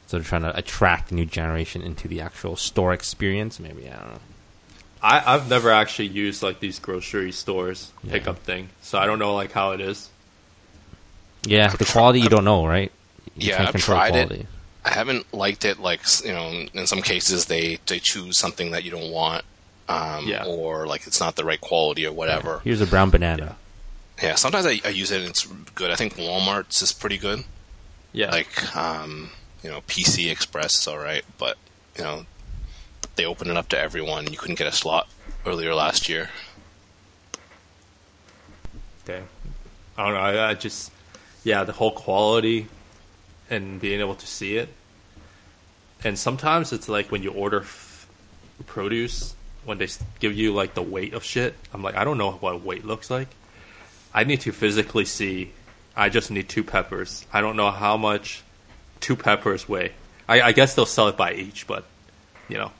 [0.06, 3.58] So they're trying to attract the new generation into the actual store experience.
[3.58, 4.20] Maybe I don't know.
[5.02, 8.12] I, I've never actually used like these grocery stores Yeah.
[8.12, 10.08] pickup thing, so I don't know like how it is.
[11.44, 12.92] Yeah, the quality you don't know, right?
[13.36, 14.46] You Yeah, can't I've control tried it.
[14.84, 15.78] I haven't liked it.
[15.78, 19.44] Like you know, in some cases they they choose something that you don't want,
[19.88, 20.44] um, Yeah.
[20.44, 22.60] or like it's not the right quality or whatever.
[22.64, 23.56] Here's a brown banana.
[24.22, 25.90] Yeah, sometimes I, I use it and it's good.
[25.90, 27.44] I think Walmart's is pretty good.
[28.12, 29.30] Yeah, like um,
[29.62, 31.56] you know PC Express is all right, but
[31.96, 32.26] you know
[33.16, 34.30] they open it up to everyone.
[34.30, 35.08] You couldn't get a slot
[35.46, 36.30] earlier last year.
[39.04, 39.22] Okay.
[39.96, 40.20] I don't know.
[40.20, 40.90] I, I just,
[41.44, 42.68] yeah, the whole quality
[43.52, 44.68] and being able to see it.
[46.02, 48.08] And sometimes it's like when you order f-
[48.66, 49.88] produce, when they
[50.18, 53.10] give you like the weight of shit, I'm like, I don't know what weight looks
[53.10, 53.28] like.
[54.12, 55.52] I need to physically see.
[55.94, 57.26] I just need two peppers.
[57.32, 58.42] I don't know how much
[59.00, 59.92] two peppers weigh.
[60.28, 61.84] I, I guess they'll sell it by each, but
[62.48, 62.72] you know,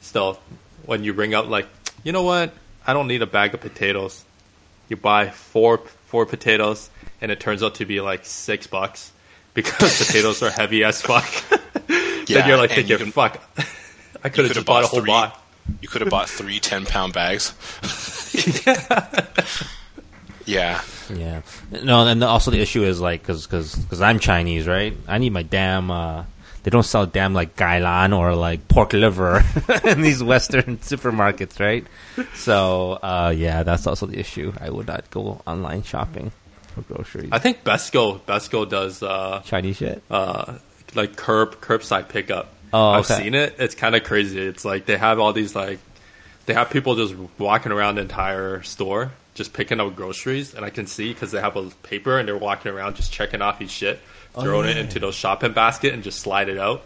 [0.00, 0.40] still,
[0.86, 1.68] when you bring up like,
[2.02, 2.52] you know what,
[2.86, 4.24] I don't need a bag of potatoes.
[4.88, 6.90] You buy four four potatoes,
[7.20, 9.12] and it turns out to be like six bucks
[9.54, 11.24] because potatoes are heavy as fuck.
[11.86, 13.64] then you're like and you thinking, can- fuck, I could
[14.22, 15.08] have could've just bought a whole three.
[15.08, 15.38] box.
[15.80, 17.52] You could have bought three 10 pound bags.
[20.46, 20.80] yeah.
[21.14, 21.42] Yeah.
[21.82, 24.96] No, and also the issue is like because because I'm Chinese, right?
[25.06, 25.90] I need my damn.
[25.90, 26.24] Uh,
[26.62, 29.42] they don't sell damn like gailan or like pork liver
[29.84, 31.86] in these Western supermarkets, right?
[32.34, 34.52] So uh, yeah, that's also the issue.
[34.60, 36.32] I would not go online shopping
[36.70, 37.28] for groceries.
[37.32, 40.02] I think Besco Besco does uh, Chinese shit.
[40.10, 40.54] uh,
[40.94, 42.52] like curb curbside pickup.
[42.72, 43.22] Oh, I've okay.
[43.24, 43.56] seen it.
[43.58, 44.40] It's kind of crazy.
[44.40, 45.78] It's like they have all these like
[46.46, 50.70] they have people just walking around the entire store just picking up groceries, and I
[50.70, 53.70] can see because they have a paper and they're walking around just checking off each
[53.70, 54.00] shit,
[54.34, 56.82] Oh, throwing it into those shopping basket and just slide it out.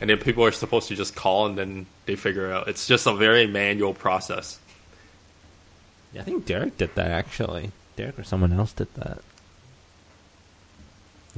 [0.00, 2.68] And then people are supposed to just call and then they figure it out.
[2.68, 4.58] It's just a very manual process.
[6.12, 7.72] Yeah, I think Derek did that actually.
[7.96, 9.18] Derek or someone else did that.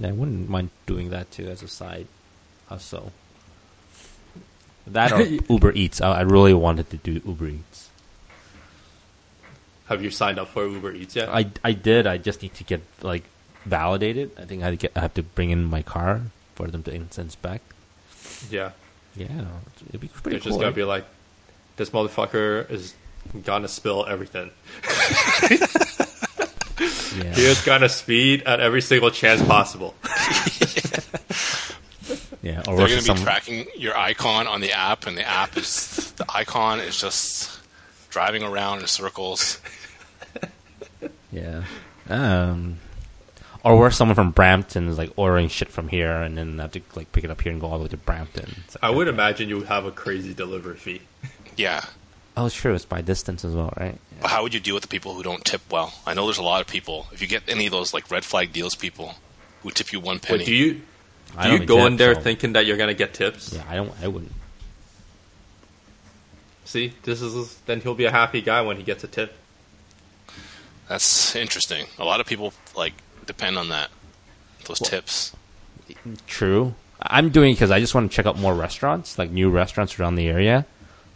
[0.00, 2.06] Yeah, I wouldn't mind doing that too as a side
[2.68, 3.12] hustle.
[4.86, 5.20] That or
[5.52, 6.00] Uber Eats.
[6.00, 7.90] I, I really wanted to do Uber Eats.
[9.86, 11.28] Have you signed up for Uber Eats yet?
[11.28, 12.06] I, I did.
[12.06, 13.24] I just need to get like
[13.66, 14.30] validated.
[14.38, 16.22] I think I, get, I have to bring in my car
[16.54, 17.64] for them to ins- inspect.
[18.50, 18.70] yeah.
[19.16, 19.26] Yeah,
[19.88, 20.50] it'd be pretty They're cool.
[20.50, 20.74] just gonna right?
[20.74, 21.04] be like,
[21.76, 22.94] this motherfucker is
[23.44, 24.52] gonna spill everything.
[26.80, 27.34] yeah.
[27.34, 29.94] He is gonna speed at every single chance possible.
[32.42, 35.26] yeah, or They're going to be some, tracking your icon on the app, and the
[35.26, 37.60] app is the icon is just
[38.10, 39.60] driving around in circles.
[41.32, 41.64] Yeah.
[42.08, 42.78] Um,
[43.62, 46.80] or where someone from Brampton is like ordering shit from here, and then have to
[46.96, 48.64] like pick it up here and go all the way to Brampton.
[48.68, 51.02] Like, I would imagine you would have a crazy delivery fee.
[51.56, 51.84] Yeah.
[52.40, 52.74] Oh, it's true.
[52.74, 53.98] It's by distance as well, right?
[54.22, 55.92] But how would you deal with the people who don't tip well?
[56.06, 57.06] I know there's a lot of people.
[57.12, 59.16] If you get any of those like red flag deals people
[59.62, 60.82] who tip you one penny, Wait, do you do
[61.42, 63.52] don't you go tip, in there so- thinking that you're gonna get tips?
[63.52, 63.92] Yeah, I don't.
[64.02, 64.32] I wouldn't.
[66.64, 69.36] See, this is then he'll be a happy guy when he gets a tip.
[70.88, 71.88] that's interesting.
[71.98, 72.94] A lot of people like
[73.26, 73.90] depend on that.
[74.66, 75.36] Those tips.
[76.26, 76.74] True.
[77.02, 80.14] I'm doing because I just want to check out more restaurants, like new restaurants around
[80.14, 80.64] the area.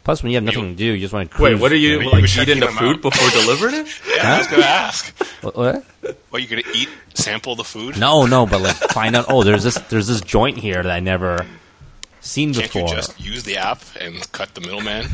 [0.05, 1.43] Plus, when you have nothing to do, you just want to.
[1.43, 1.61] Wait, cruise.
[1.63, 3.03] what are you you like were checking eating the food out.
[3.03, 4.01] before delivering it?
[4.17, 5.19] Yeah, I was gonna ask.
[5.43, 5.57] What?
[5.57, 5.85] what?
[6.29, 6.91] What you gonna eat?
[7.15, 7.99] Sample the food?
[7.99, 9.27] No, no, but like find out.
[9.29, 9.79] Oh, there's this.
[9.89, 11.47] There's this joint here that I never
[12.21, 12.83] seen Can't before.
[12.89, 15.07] you just use the app and cut the middleman?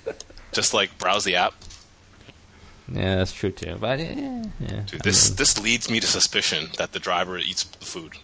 [0.52, 1.52] just like browse the app.
[2.92, 3.76] Yeah, that's true too.
[3.78, 4.80] But yeah, yeah.
[4.86, 8.14] Dude, I this mean, this leads me to suspicion that the driver eats the food.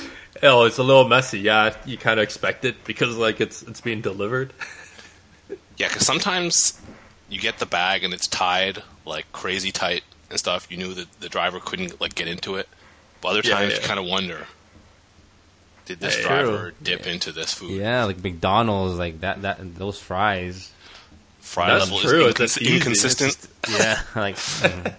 [0.46, 1.40] Oh, it's a little messy.
[1.40, 4.52] Yeah, you kind of expect it because like it's it's being delivered.
[5.78, 6.80] Yeah, because sometimes
[7.28, 10.66] you get the bag and it's tied like crazy tight and stuff.
[10.70, 12.66] You knew that the driver couldn't like get into it.
[13.20, 13.80] But other times yeah.
[13.82, 14.46] you kind of wonder,
[15.84, 16.22] did this Hey.
[16.22, 17.72] driver dip into this food?
[17.72, 19.42] yeah, like McDonald's, like that.
[19.42, 20.72] That those fries.
[21.40, 22.76] Fry That's level true, is it's just incons- easy.
[22.76, 23.48] inconsistent.
[23.68, 24.94] Yeah, like mm,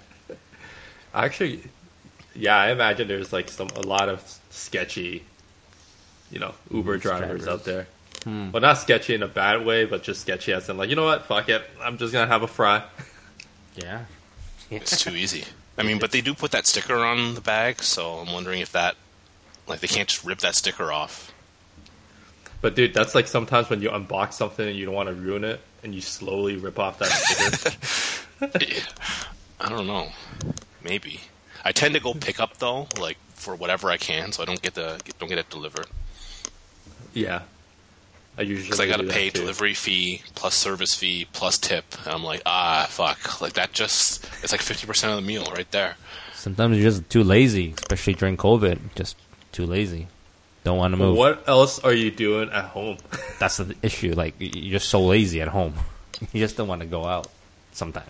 [1.13, 1.63] Actually,
[2.35, 4.21] yeah, I imagine there's like some a lot of
[4.51, 5.23] sketchy,
[6.31, 7.47] you know, Uber drivers, drivers.
[7.47, 7.87] out there.
[8.23, 8.49] Hmm.
[8.49, 11.05] but not sketchy in a bad way, but just sketchy as in like, you know
[11.05, 12.83] what, fuck it, I'm just gonna have a fry.
[13.75, 14.05] yeah.
[14.69, 15.45] It's too easy.
[15.77, 18.73] I mean, but they do put that sticker on the bag, so I'm wondering if
[18.73, 18.97] that,
[19.65, 21.31] like, they can't just rip that sticker off.
[22.59, 25.45] But dude, that's like sometimes when you unbox something and you don't want to ruin
[25.45, 28.81] it, and you slowly rip off that sticker.
[29.61, 30.09] I don't know.
[30.83, 31.21] Maybe.
[31.63, 34.61] I tend to go pick up though, like for whatever I can, so I don't
[34.61, 35.87] get the don't get it delivered
[37.13, 37.41] yeah,
[38.37, 41.85] I usually because I got to do pay delivery fee plus service fee plus tip.
[42.05, 45.45] And I'm like, ah, fuck, like that just it's like fifty percent of the meal
[45.53, 45.95] right there.
[46.35, 48.79] Sometimes you're just too lazy, especially during COVID.
[48.95, 49.17] Just
[49.51, 50.07] too lazy.
[50.63, 51.17] Don't want to move.
[51.17, 52.97] What else are you doing at home?
[53.39, 54.13] That's the issue.
[54.13, 55.73] Like you're just so lazy at home.
[56.33, 57.27] You just don't want to go out.
[57.73, 58.09] Sometimes.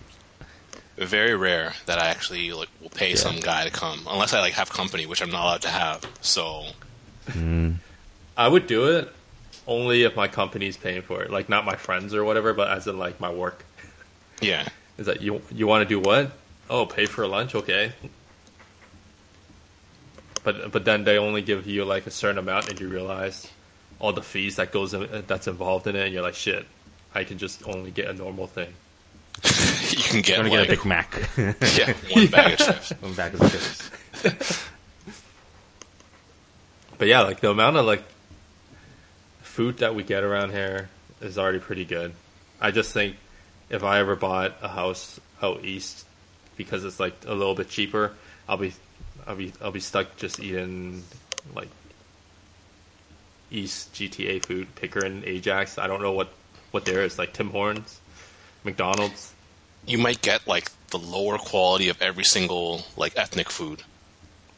[0.96, 4.54] Very rare that I actually like will pay some guy to come, unless I like
[4.54, 6.06] have company, which I'm not allowed to have.
[6.22, 6.64] So
[8.38, 9.12] I would do it
[9.66, 12.86] only if my company's paying for it, like not my friends or whatever, but as
[12.86, 13.64] in like my work.
[14.40, 14.66] yeah,
[14.96, 15.42] Is that you?
[15.52, 16.30] You want to do what?
[16.70, 17.92] Oh, pay for lunch, okay.
[20.44, 23.48] But but then they only give you like a certain amount, and you realize
[23.98, 26.64] all the fees that goes in, that's involved in it, and you're like, shit,
[27.14, 28.72] I can just only get a normal thing.
[29.90, 31.28] you can get I'm gonna like get a Big Mac.
[31.76, 32.90] yeah one bag of chips.
[33.00, 33.90] One bag of chips.
[36.98, 38.04] But yeah, like the amount of like
[39.58, 40.88] food that we get around here
[41.20, 42.12] is already pretty good.
[42.60, 43.16] I just think
[43.68, 46.06] if I ever bought a house out east
[46.56, 48.12] because it's like a little bit cheaper,
[48.48, 48.72] I'll be
[49.26, 51.02] I'll be I'll be stuck just eating
[51.56, 51.66] like
[53.50, 55.76] East GTA food, Pickering, Ajax.
[55.76, 56.28] I don't know what
[56.70, 57.98] what there is like Tim Hortons,
[58.62, 59.34] McDonald's.
[59.88, 63.82] You might get like the lower quality of every single like ethnic food.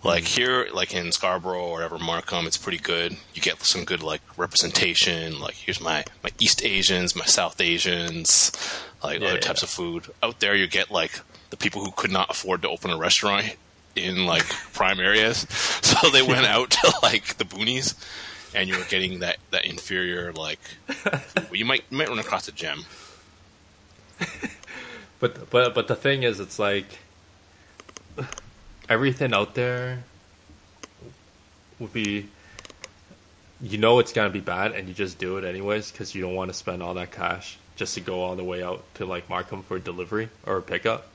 [0.02, 0.36] Like mm.
[0.36, 3.16] here, like in Scarborough or whatever, Markham, it's pretty good.
[3.35, 5.40] You get some good like representation.
[5.40, 8.52] Like here's my my East Asians, my South Asians,
[9.02, 9.40] like Yeah, other yeah.
[9.40, 10.06] types of food.
[10.22, 11.20] Out there, you get like
[11.51, 13.56] the people who could not afford to open a restaurant
[13.94, 15.47] in like prime areas,
[15.82, 17.94] so they went out to like the boonies,
[18.55, 20.60] and you were getting that that inferior like.
[21.05, 21.20] well,
[21.52, 22.85] you might you might run across a gem.
[25.20, 26.98] But but but the thing is, it's like
[28.90, 30.02] everything out there
[31.78, 32.26] would be.
[33.62, 36.34] You know it's gonna be bad, and you just do it anyways because you don't
[36.34, 39.28] want to spend all that cash just to go all the way out to like
[39.28, 41.06] Markham for delivery or pickup.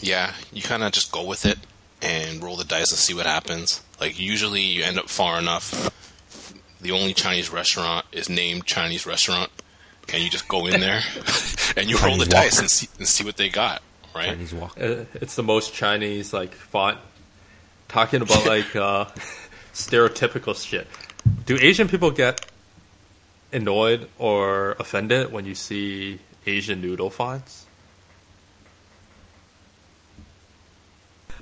[0.00, 1.58] yeah, you kind of just go with it
[2.00, 3.80] and roll the dice and see what happens.
[4.00, 5.90] Like usually, you end up far enough.
[6.80, 9.52] The only Chinese restaurant is named Chinese restaurant,
[10.12, 11.02] and you just go in there
[11.76, 13.82] and you roll the dice and see and see what they got.
[14.14, 14.26] Right?
[14.28, 14.76] Chinese wok.
[14.80, 16.98] Uh, It's the most Chinese like font.
[17.88, 19.06] Talking about like uh,
[19.72, 20.86] stereotypical shit.
[21.46, 22.44] Do Asian people get
[23.52, 27.66] annoyed or offended when you see Asian noodle fonts?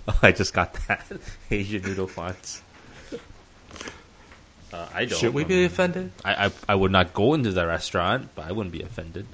[0.08, 1.06] Oh, I just got that
[1.50, 2.62] Asian noodle fonts.
[4.72, 5.18] Uh, I don't.
[5.18, 6.12] Should we be offended?
[6.24, 9.26] I, I I would not go into the restaurant, but I wouldn't be offended.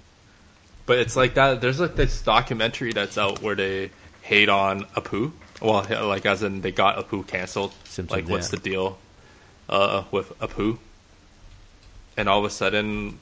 [0.86, 1.60] But it's like that.
[1.60, 3.90] There's like this documentary that's out where they
[4.22, 5.32] hate on Apu.
[5.60, 7.72] Well, like as in they got Apu canceled.
[7.84, 8.58] Simpsons, like, what's yeah.
[8.58, 8.98] the deal
[9.68, 10.78] uh, with Apu?
[12.16, 13.18] And all of a sudden,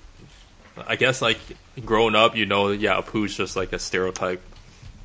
[0.86, 1.38] I guess like
[1.84, 4.42] growing up, you know, yeah, Apu's just like a stereotype.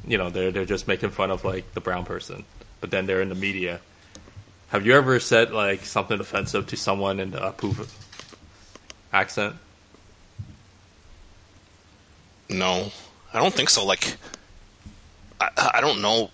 [0.06, 2.46] You know, they're they're just making fun of like the brown person.
[2.82, 3.80] But then they're in the media.
[4.70, 7.88] Have you ever said like something offensive to someone in the Apu
[9.14, 9.56] accent?
[12.50, 12.92] No,
[13.34, 13.86] I don't think so.
[13.86, 14.16] Like,
[15.40, 16.32] I, I don't know.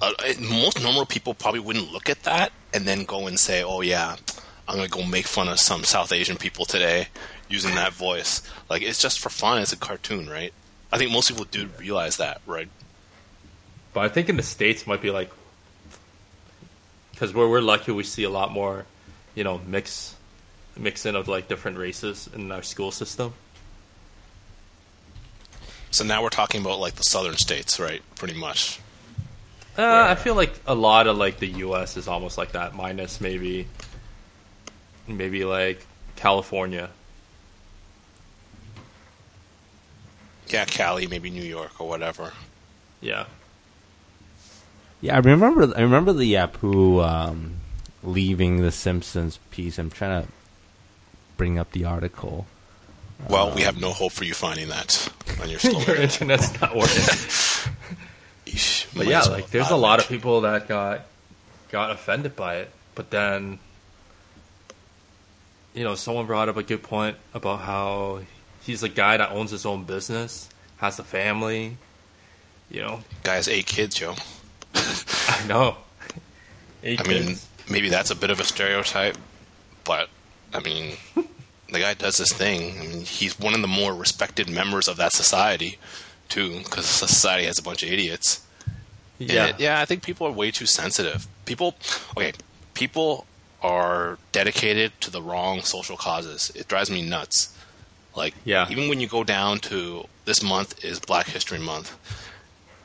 [0.00, 3.80] Uh, most normal people probably wouldn't look at that and then go and say, "Oh
[3.80, 4.16] yeah,
[4.68, 7.08] I'm gonna go make fun of some South Asian people today
[7.48, 9.60] using that voice." Like, it's just for fun.
[9.60, 10.52] It's a cartoon, right?
[10.92, 12.68] I think most people do realize that, right?
[13.92, 15.30] But I think in the states might be like
[17.12, 18.86] because we're we're lucky we see a lot more,
[19.34, 20.16] you know, mix
[20.76, 23.34] mixing of like different races in our school system.
[25.90, 28.02] So now we're talking about like the southern states, right?
[28.16, 28.80] Pretty much.
[29.76, 31.96] Uh, I feel like a lot of like the U.S.
[31.96, 33.66] is almost like that, minus maybe
[35.06, 35.84] maybe like
[36.16, 36.90] California.
[40.48, 42.32] Yeah, Cali, maybe New York or whatever.
[43.00, 43.26] Yeah,
[45.00, 45.72] Yeah, I remember.
[45.76, 47.54] I remember the Apu um,
[48.02, 49.78] leaving the Simpsons piece.
[49.78, 50.28] I'm trying to
[51.36, 52.46] bring up the article.
[53.28, 55.08] Well, we have no hope for you finding that
[55.40, 57.02] on your your internet's not working.
[58.46, 61.02] Eesh, But yeah, well like there's a lot of people that got
[61.70, 62.70] got offended by it.
[62.94, 63.58] But then
[65.74, 68.20] you know, someone brought up a good point about how
[68.62, 70.48] he's a guy that owns his own business,
[70.78, 71.76] has a family,
[72.70, 73.00] you know.
[73.22, 74.16] Guy has eight kids, Joe.
[74.74, 75.76] I know.
[76.82, 77.36] Eight I mean,
[77.70, 79.16] maybe that's a bit of a stereotype,
[79.84, 80.08] but
[80.52, 80.96] I mean,
[81.72, 82.78] the guy does his thing.
[82.80, 85.78] I mean, he's one of the more respected members of that society,
[86.28, 88.40] too, because society has a bunch of idiots.
[89.18, 89.46] yeah.
[89.46, 91.26] And, yeah, I think people are way too sensitive.
[91.44, 91.74] People,
[92.16, 92.32] okay,
[92.74, 93.26] people
[93.62, 96.50] are dedicated to the wrong social causes.
[96.54, 97.54] It drives me nuts.
[98.16, 98.66] Like, Yeah.
[98.70, 101.96] even when you go down to this month is Black History Month,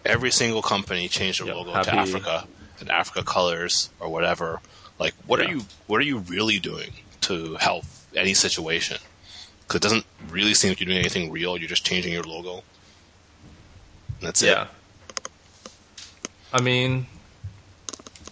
[0.06, 2.48] every single company changed their Yep, logo happy- to Africa
[2.80, 4.60] and Africa colors or whatever.
[5.00, 5.46] Like, what Yeah.
[5.46, 5.66] are you?
[5.88, 7.86] What are you really doing to help
[8.18, 8.98] any situation?
[9.62, 11.58] Because it doesn't really seem like you're doing anything real.
[11.58, 12.64] You're just changing your logo.
[14.22, 14.68] That's Yeah.
[16.54, 17.08] I mean,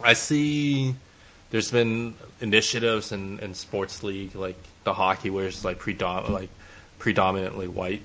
[0.01, 0.95] I see
[1.49, 6.49] there's been initiatives in, in sports league like the hockey where it's like predom- like
[6.99, 8.01] predominantly white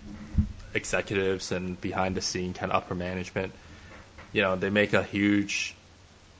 [0.74, 3.52] executives and behind the scene kind of upper management.
[4.32, 5.74] You know, they make a huge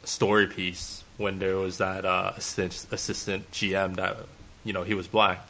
[0.05, 4.16] story piece when there was that uh, assistant, assistant GM that
[4.64, 5.47] you know he was black.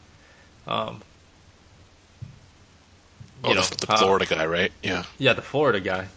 [0.66, 1.02] Um,
[3.44, 4.72] Oh, you know, the, the uh, Florida guy, right?
[4.82, 5.04] Yeah.
[5.16, 6.08] yeah, the Florida guy,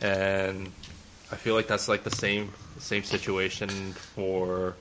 [0.00, 0.70] and
[1.32, 4.74] I feel like that's like the same same situation for.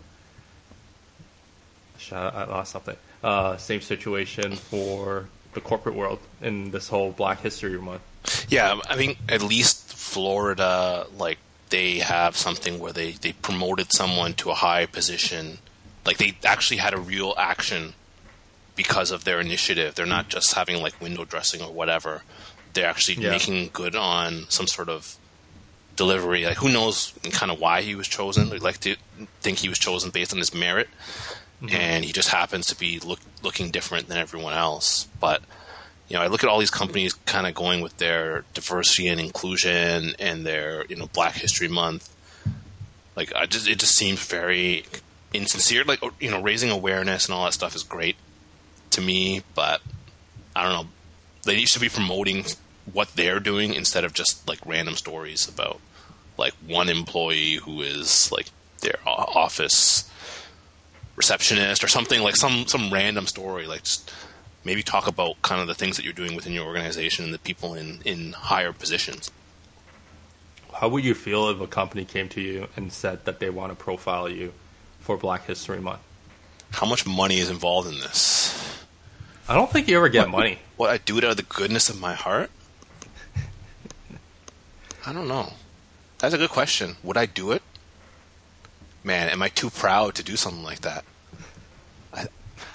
[2.11, 2.95] I I lost something.
[3.23, 8.02] uh, same situation for the corporate world in this whole Black History Month.
[8.49, 11.38] Yeah, I mean, at least Florida, like
[11.69, 15.57] they have something where they they promoted someone to a high position,
[16.06, 17.94] like they actually had a real action
[18.76, 19.95] because of their initiative.
[19.95, 22.23] They're not just having like window dressing or whatever.
[22.73, 23.32] They're actually Yeah.
[23.32, 25.15] making good on some sort of
[25.95, 26.45] delivery.
[26.45, 28.49] Like who knows kind of why he was chosen.
[28.49, 28.95] We like to
[29.41, 30.90] think he was chosen based on his merit,
[31.61, 31.76] mm-hmm.
[31.76, 35.07] and he just happens to be look, looking different than everyone else.
[35.19, 35.41] But
[36.07, 39.19] you know, I look at all these companies kind of going with their diversity and
[39.19, 42.10] inclusion and their you know Black History Month.
[43.15, 44.86] Like, I just it just seems very
[45.34, 45.84] insincere.
[45.84, 48.16] Like, you know, raising awareness and all that stuff is great
[48.91, 49.82] to me, but
[50.56, 50.91] I don't know.
[51.44, 52.45] They used to be promoting
[52.91, 55.80] what they're doing instead of just like random stories about
[56.38, 58.48] like one employee who is like
[58.82, 60.10] their office
[61.16, 64.12] receptionist or something like some some random story like just
[64.64, 67.40] maybe talk about kind of the things that you're doing within your organization and the
[67.40, 69.30] people in in higher positions
[70.74, 73.72] How would you feel if a company came to you and said that they want
[73.72, 74.53] to profile you
[75.02, 76.02] for Black History Month?
[76.73, 78.57] how much money is involved in this
[79.49, 80.60] I don't think you ever get money.
[80.78, 82.49] what i do it out of the goodness of my heart
[85.06, 85.53] i don't know
[86.19, 87.61] that's a good question would i do it
[89.03, 91.03] man am i too proud to do something like that
[92.14, 92.28] I,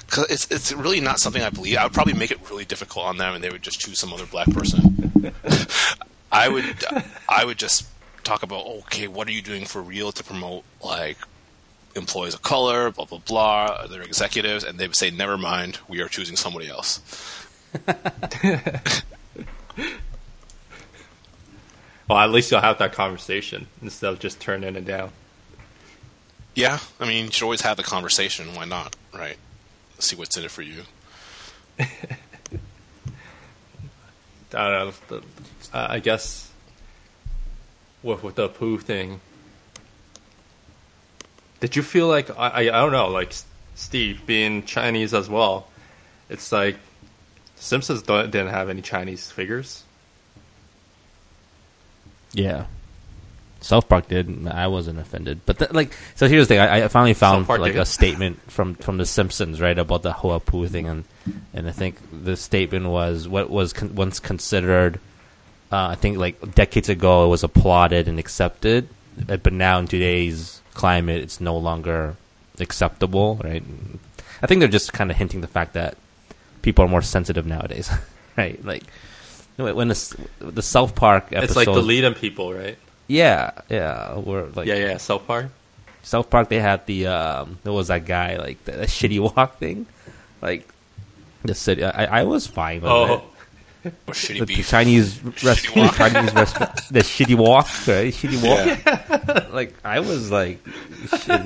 [0.08, 1.78] Cause it's it's really not something I believe.
[1.78, 4.12] I would probably make it really difficult on them, and they would just choose some
[4.12, 5.12] other black person.
[6.30, 6.84] I would
[7.28, 7.88] I would just
[8.22, 11.18] talk about okay, what are you doing for real to promote like
[11.96, 16.00] employees of color, blah blah blah, other executives, and they would say, never mind, we
[16.00, 17.00] are choosing somebody else.
[22.08, 25.10] Well, at least you'll have that conversation instead of just turning it down.
[26.54, 28.54] Yeah, I mean, you should always have the conversation.
[28.54, 28.94] Why not?
[29.12, 29.36] Right?
[29.98, 30.82] See what's in it for you.
[31.80, 31.88] I
[34.52, 34.92] don't know.
[35.08, 35.22] The,
[35.72, 36.50] I guess
[38.02, 39.20] with with the Apu thing,
[41.60, 43.32] did you feel like I I, don't know like
[43.74, 45.68] Steve being Chinese as well?
[46.28, 46.76] It's like
[47.56, 49.84] Simpsons don't, didn't have any Chinese figures.
[52.32, 52.66] Yeah.
[53.60, 54.28] South Park did.
[54.28, 56.60] and I wasn't offended, but th- like, so here's the thing.
[56.60, 57.80] I, I finally found like did.
[57.80, 61.04] a statement from from The Simpsons, right, about the Apu thing, and
[61.52, 65.00] and I think the statement was what was con- once considered.
[65.72, 68.88] Uh, I think like decades ago, it was applauded and accepted,
[69.26, 72.14] but now in today's climate, it's no longer
[72.60, 73.62] acceptable, right?
[74.42, 75.96] I think they're just kind of hinting the fact that
[76.62, 77.88] people are more sensitive nowadays,
[78.36, 78.62] right?
[78.64, 78.84] Like
[79.56, 79.98] when the
[80.38, 82.76] the South Park episode, It's like deleting people, right?
[83.08, 84.18] yeah, yeah.
[84.18, 84.96] We're like Yeah, yeah.
[84.98, 85.46] South Park.
[86.02, 86.48] South Park.
[86.48, 89.86] They had the um, there was that guy like the, the shitty wok thing,
[90.42, 90.68] like
[91.42, 91.82] the city.
[91.84, 93.20] I, I was fine with Oh, it.
[94.06, 94.62] The, the.
[94.62, 95.94] Chinese restaurant.
[95.94, 98.12] Chinese restaurant, the shitty wok, right?
[98.12, 99.52] Shitty wok.
[99.52, 100.58] like I was like,
[101.22, 101.42] shit,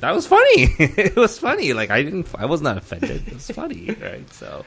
[0.00, 0.44] that was funny.
[0.78, 1.72] it was funny.
[1.72, 3.26] Like I didn't, I was not offended.
[3.28, 4.28] It was funny, right?
[4.32, 4.64] So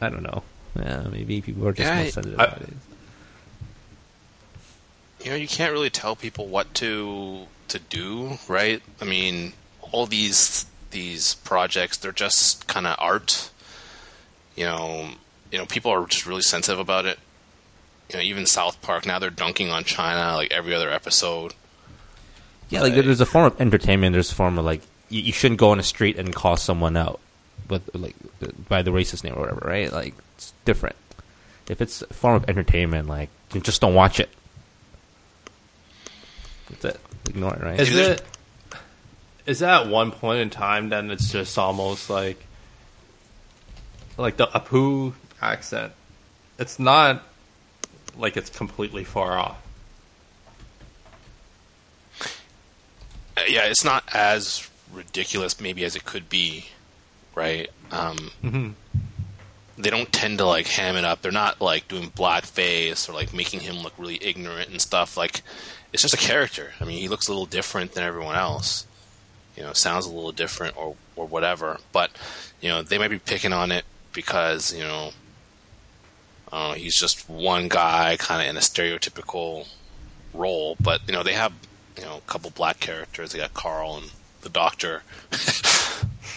[0.00, 0.42] I don't know.
[0.76, 2.74] Yeah, maybe people are just Yeah, more sensitive I- nowadays.
[5.24, 9.52] you know you can't really tell people what to to do right i mean
[9.90, 13.50] all these these projects they're just kind of art
[14.54, 15.08] you know
[15.52, 17.18] you know people are just really sensitive about it
[18.10, 21.54] you know even south park now they're dunking on china like every other episode
[22.70, 24.12] Yeah, like Like- there's a form of entertainment.
[24.12, 26.96] There's a form of like you, you shouldn't go on the street and call someone
[26.98, 27.18] out,
[27.70, 28.14] with like
[28.68, 29.90] by the racist name or whatever, right?
[29.90, 30.96] Like it's different.
[31.68, 34.28] If it's a form of entertainment, like you just don't watch it.
[36.68, 37.00] That's it.
[37.30, 37.80] Ignore it, right?
[37.80, 38.22] Is Maybe it?
[39.46, 40.90] Is that at one point in time?
[40.90, 42.44] Then it's just almost like,
[44.18, 45.92] like the Apu accent.
[46.58, 47.22] It's not
[48.16, 49.58] like it's completely far off.
[53.36, 56.66] Uh, yeah it's not as ridiculous maybe as it could be
[57.34, 58.70] right um Mm-hmm.
[59.76, 61.22] they don't tend to like ham it up.
[61.22, 65.16] They're not like doing blackface or like making him look really ignorant and stuff.
[65.16, 65.42] Like
[65.92, 66.72] it's just a character.
[66.80, 68.86] I mean, he looks a little different than everyone else.
[69.56, 71.78] You know, sounds a little different or or whatever.
[71.92, 72.10] But
[72.60, 75.12] you know, they might be picking on it because you know,
[76.52, 79.68] I he's just one guy, kind of in a stereotypical
[80.34, 80.76] role.
[80.80, 81.52] But you know, they have
[81.96, 83.32] you know a couple black characters.
[83.32, 84.10] They got Carl and
[84.42, 85.02] the Doctor.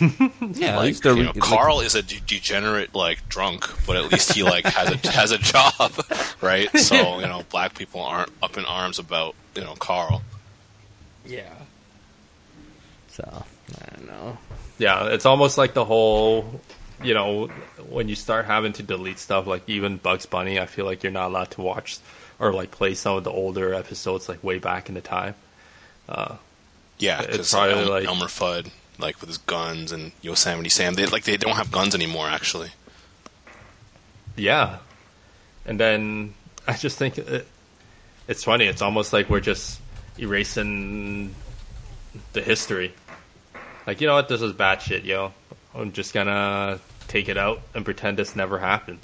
[0.02, 3.96] yeah, at like, least you know, like- Carl is a de- degenerate like drunk, but
[3.98, 5.94] at least he like has a has a job,
[6.42, 6.70] right?
[6.78, 10.22] So you know, black people aren't up in arms about you know Carl.
[11.26, 11.54] Yeah.
[13.10, 13.24] So
[13.82, 14.38] I don't know.
[14.80, 16.60] Yeah, it's almost like the whole,
[17.04, 17.48] you know,
[17.90, 21.12] when you start having to delete stuff, like even Bugs Bunny, I feel like you're
[21.12, 21.98] not allowed to watch
[22.40, 25.36] or like play some of the older episodes, like way back in the time.
[26.10, 26.36] Uh,
[26.98, 28.70] yeah, It's because probably El- like- Elmer Fudd,
[29.00, 32.28] like with his guns and Yosemite Sam, they like they don't have guns anymore.
[32.28, 32.70] Actually,
[34.36, 34.78] Yeah,
[35.66, 36.34] and then
[36.68, 37.48] I just think it,
[38.28, 38.66] it's funny.
[38.66, 39.80] It's almost like we're just
[40.20, 41.34] erasing
[42.34, 42.94] the history.
[43.88, 45.34] Like you know what, this was bad shit, yo.
[45.74, 46.80] I'm just gonna
[47.12, 49.00] take it out and pretend this never happened.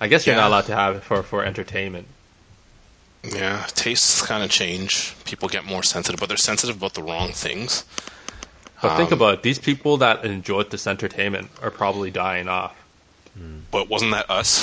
[0.00, 0.42] I guess you're Yeah.
[0.42, 2.06] not allowed to have it for for entertainment.
[3.22, 5.14] yeah, tastes kind of change.
[5.24, 7.84] People get more sensitive, but they're sensitive about the wrong things.
[8.82, 9.42] But think Um, about it.
[9.42, 12.74] These people that enjoyed this entertainment are probably dying off.
[13.70, 14.62] But wasn't that us?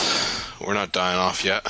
[0.59, 1.65] We're not dying off yet.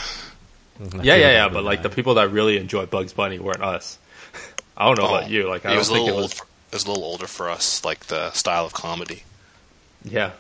[1.02, 1.48] Yeah, yeah, yeah.
[1.48, 3.98] But like the people that really enjoyed Bugs Bunny weren't us.
[4.77, 5.48] I don't know Oh, about you.
[5.48, 6.31] Like I it don't was a think little it old.
[6.31, 6.34] was.
[6.39, 9.23] For, it was a little older for us, like the style of comedy.
[10.03, 10.32] Yeah,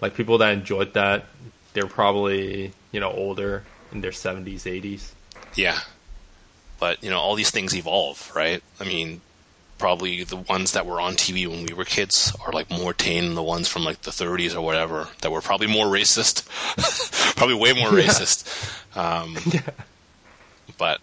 [0.00, 1.26] like people that enjoyed that,
[1.72, 5.14] they're probably you know older in their seventies, eighties.
[5.54, 5.78] Yeah.
[6.78, 8.60] But, you know, all these things evolve, right?
[8.80, 9.20] I mean,
[9.78, 13.26] probably the ones that were on TV when we were kids are like more tame
[13.26, 16.44] than the ones from like the 30s or whatever that were probably more racist.
[17.36, 18.46] probably way more racist.
[18.96, 19.36] Um,
[20.78, 21.00] But,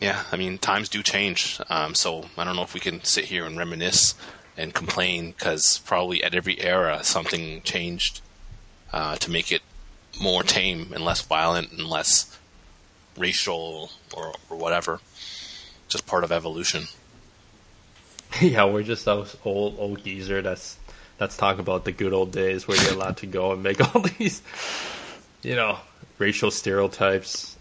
[0.00, 1.60] yeah, I mean, times do change.
[1.68, 4.14] Um, so I don't know if we can sit here and reminisce
[4.56, 8.20] and complain because probably at every era something changed
[8.92, 9.62] uh, to make it
[10.20, 12.38] more tame and less violent and less
[13.16, 15.00] racial or, or whatever.
[15.88, 16.84] Just part of evolution.
[18.40, 20.78] yeah, we're just those old old geezer that's
[21.18, 24.02] that's talking about the good old days where you're allowed to go and make all
[24.18, 24.42] these,
[25.42, 25.78] you know,
[26.18, 27.56] racial stereotypes.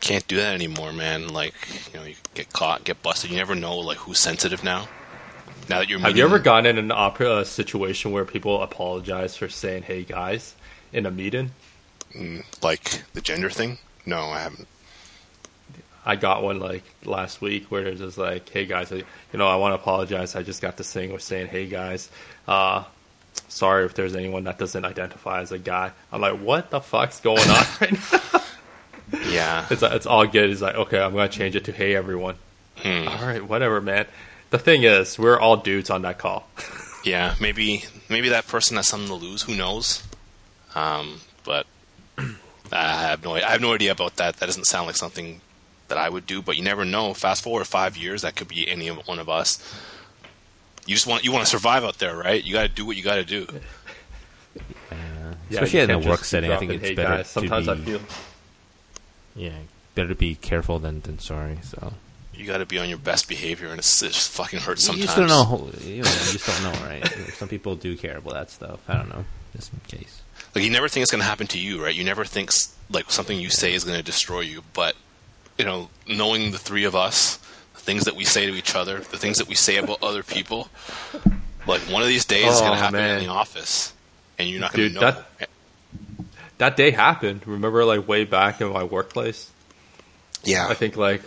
[0.00, 1.28] Can't do that anymore, man.
[1.28, 1.54] Like,
[1.92, 3.30] you know, you get caught, get busted.
[3.30, 4.86] You never know, like, who's sensitive now.
[5.68, 9.48] Now that you're Have you ever gotten in an opera situation where people apologize for
[9.48, 10.54] saying "Hey guys"
[10.92, 11.50] in a meeting?
[12.62, 13.78] like the gender thing?
[14.06, 14.68] No, I haven't.
[16.04, 19.04] I got one like last week where it was like, "Hey guys, I, you
[19.38, 20.36] know, I want to apologize.
[20.36, 22.08] I just got this thing with saying, "Hey guys,
[22.46, 22.84] uh,
[23.48, 27.20] sorry if there's anyone that doesn't identify as a guy." I'm like, "What the fuck's
[27.20, 28.40] going on right now?"
[29.28, 29.66] Yeah.
[29.68, 30.50] It's it's all good.
[30.50, 32.36] It's like, okay, I'm gonna change it to "Hey everyone."
[32.76, 33.08] Hmm.
[33.08, 34.06] All right, whatever, man.
[34.56, 36.48] The thing is, we're all dudes on that call.
[37.04, 39.42] Yeah, maybe maybe that person has something to lose.
[39.42, 40.02] Who knows?
[40.74, 41.64] Um, but
[42.72, 44.38] I have no I have no idea about that.
[44.38, 45.40] That doesn't sound like something
[45.86, 46.42] that I would do.
[46.42, 47.14] But you never know.
[47.14, 49.62] Fast forward five years, that could be any one of us.
[50.84, 52.42] You just want you want to survive out there, right?
[52.42, 53.46] You got to do what you got to do.
[54.90, 57.72] Yeah, Especially you in a work setting, I think it's "Hey, better guys." Sometimes to
[57.72, 58.00] I feel
[59.36, 59.58] yeah,
[59.94, 61.58] better to be careful than than sorry.
[61.62, 61.92] So
[62.36, 65.02] You got to be on your best behavior, and it's, it just fucking hurts you
[65.02, 65.06] sometimes.
[65.06, 65.70] just don't know.
[65.82, 67.06] You know, you just don't know, right?
[67.34, 68.80] Some people do care about that stuff.
[68.88, 69.24] I don't know.
[69.54, 70.22] Just in case.
[70.54, 71.94] Like you never think it's going to happen to you, right?
[71.94, 72.50] You never think
[72.90, 74.94] like something you say is going to destroy you, but
[75.58, 77.36] you know, knowing the three of us,
[77.74, 80.22] the things that we say to each other, the things that we say about other
[80.22, 80.68] people,
[81.66, 83.18] like one of these days it's going Oh, to happen man.
[83.18, 83.92] in the office,
[84.38, 85.00] and you're not going to know.
[85.00, 85.48] that-
[86.58, 87.46] that day happened.
[87.46, 89.50] Remember, like way back in my workplace.
[90.42, 91.20] yeah, I think like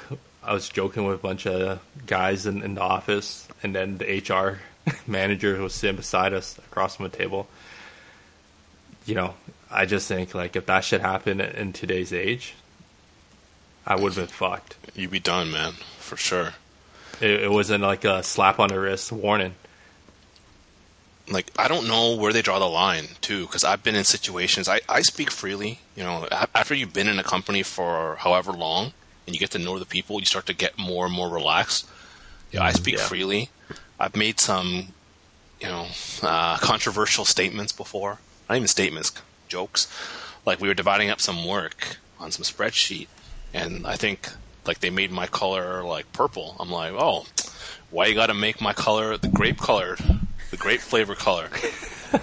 [0.44, 4.06] I was joking with a bunch of guys in, in the office, and then the
[4.06, 4.60] HR
[5.07, 7.48] manager was sitting beside us across from the table.
[9.06, 9.34] You know,
[9.72, 12.56] I just think like if that shit happened in today's age,
[13.86, 14.76] I would have been fucked.
[14.95, 16.53] you'd be done, man, for sure.
[17.22, 19.56] It, it wasn't like a slap on the wrist warning.
[21.30, 24.70] like I don't know where they draw the line too, because I've been in situations.
[24.70, 26.28] I, I speak freely, you know.
[26.32, 28.94] After you've been in a company for however long,
[29.30, 31.88] and you get to know the people, you start to get more and more relaxed.
[32.52, 33.06] Yeah, I speak Yeah.
[33.06, 33.50] freely.
[34.00, 34.94] I've made some,
[35.62, 35.86] you know,
[36.24, 38.18] uh, controversial statements before.
[38.50, 39.12] Not even statements,
[39.48, 39.88] jokes.
[40.48, 43.08] Like we were dividing up some work on some spreadsheet,
[43.54, 44.30] and I think
[44.66, 46.56] like they made my color like purple.
[46.60, 47.28] I'm like, oh,
[47.92, 50.00] why you got to make my color the grape colored,
[50.50, 51.50] the grape flavor color?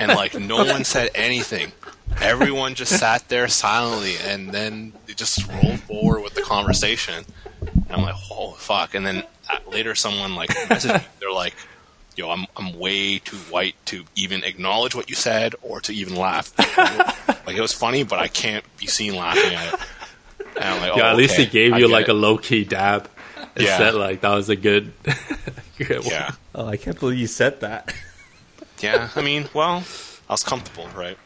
[0.01, 1.71] And like no one said anything.
[2.21, 7.25] Everyone just sat there silently, and then they just rolled forward with the conversation.
[7.61, 8.95] And I'm like, oh fuck!
[8.95, 11.07] And then uh, later, someone like messaged me.
[11.21, 11.55] They're like,
[12.17, 16.17] "Yo, I'm I'm way too white to even acknowledge what you said or to even
[16.17, 16.53] laugh.
[17.47, 19.81] like it was funny, but I can't be seen laughing at it."
[20.57, 22.13] And I'm like, yeah, oh, at least okay, he gave I you like it.
[22.13, 23.11] a low key dab.
[23.55, 23.77] It Yeah.
[23.79, 24.93] said like that was a good.
[25.79, 26.07] good one.
[26.11, 27.95] yeah, Oh, I can't believe you said that.
[28.81, 29.11] yeah.
[29.15, 29.85] I mean, well,
[30.29, 31.19] I was comfortable, right?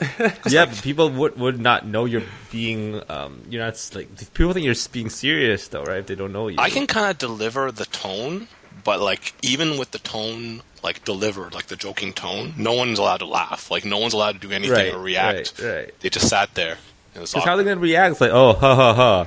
[0.48, 4.64] yeah, but people would would not know you're being um, you're not like people think
[4.66, 5.98] you're being serious though, right?
[5.98, 6.56] If they don't know you.
[6.58, 8.48] I can kind of deliver the tone,
[8.82, 13.18] but like even with the tone like delivered, like the joking tone, no one's allowed
[13.18, 13.70] to laugh.
[13.70, 15.60] Like no one's allowed to do anything Right, or react.
[15.62, 16.00] right, right.
[16.00, 16.76] They just sat there.
[17.12, 18.12] Because how are they gonna react?
[18.12, 19.26] It's like, oh, ha ha ha.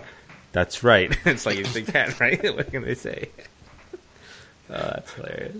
[0.52, 1.18] That's right.
[1.26, 2.56] it's like they can't, right?
[2.56, 3.30] what can they say?
[4.70, 5.56] Oh, that's hilarious.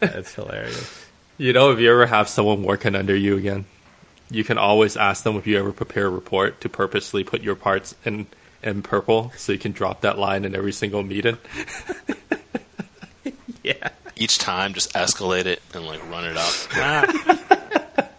[0.00, 1.01] That's hilarious.
[1.38, 3.64] You know, if you ever have someone working under you again,
[4.30, 7.54] you can always ask them if you ever prepare a report to purposely put your
[7.56, 8.26] parts in
[8.62, 11.38] in purple so you can drop that line in every single meeting.
[13.62, 13.90] Yeah.
[14.16, 16.52] Each time, just escalate it and like run it up.
[16.74, 18.08] Ah.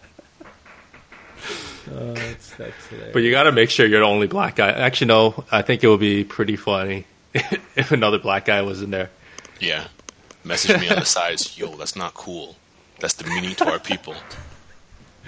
[1.96, 2.88] Oh, that's, that's.
[3.12, 4.72] But you got to make sure you're the only black guy.
[4.72, 8.90] Actually, no, I think it would be pretty funny if another black guy was in
[8.90, 9.12] there.
[9.60, 9.88] Yeah.
[10.44, 11.56] Message me on the sides.
[11.56, 12.56] Yo, that's not cool.
[13.04, 14.16] That's demeaning to our people.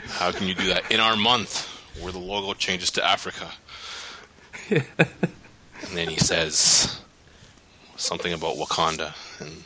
[0.07, 1.67] How can you do that in our month
[1.99, 3.51] where the logo changes to Africa?
[4.69, 4.85] and
[5.91, 7.01] then he says
[7.97, 9.13] something about Wakanda.
[9.41, 9.63] And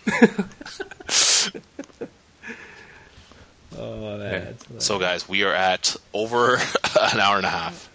[3.77, 4.85] oh, that's hilarious.
[4.85, 6.55] so, guys, we are at over
[7.13, 7.89] an hour and a half.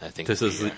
[0.00, 0.74] I think This is we- the-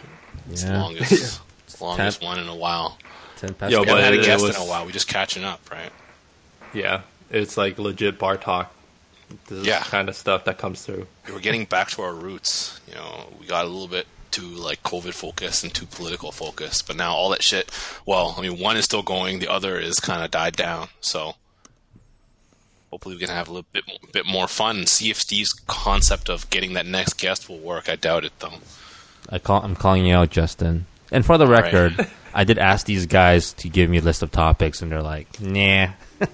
[0.51, 0.83] it's the Yeah.
[0.83, 2.27] longest, it's longest Tap.
[2.27, 2.97] one in a while.
[3.37, 4.87] Ten past Yo, We but haven't had a it- it guest was- in a while.
[4.87, 5.93] We're just catching up, right?
[6.73, 8.73] Yeah, it's like legit bar talk.
[9.49, 9.81] This Yeah.
[9.81, 11.07] the kind of stuff that comes through.
[11.29, 12.81] we're getting back to our roots.
[12.89, 16.87] You know, we got a little bit too like COVID focused and too political focused,
[16.87, 17.71] but now all that shit.
[18.05, 20.89] Well, I mean, one is still going, the other is kind of died down.
[21.01, 21.35] So
[22.91, 26.29] hopefully, we can have a little bit bit more fun and see if Steve's concept
[26.29, 27.89] of getting that next guest will work.
[27.89, 28.55] I doubt it though.
[29.29, 30.87] I call, I'm calling you out, Justin.
[31.11, 31.65] And for the right.
[31.73, 35.03] record, I did ask these guys to give me a list of topics, and they're
[35.03, 35.89] like, "Nah."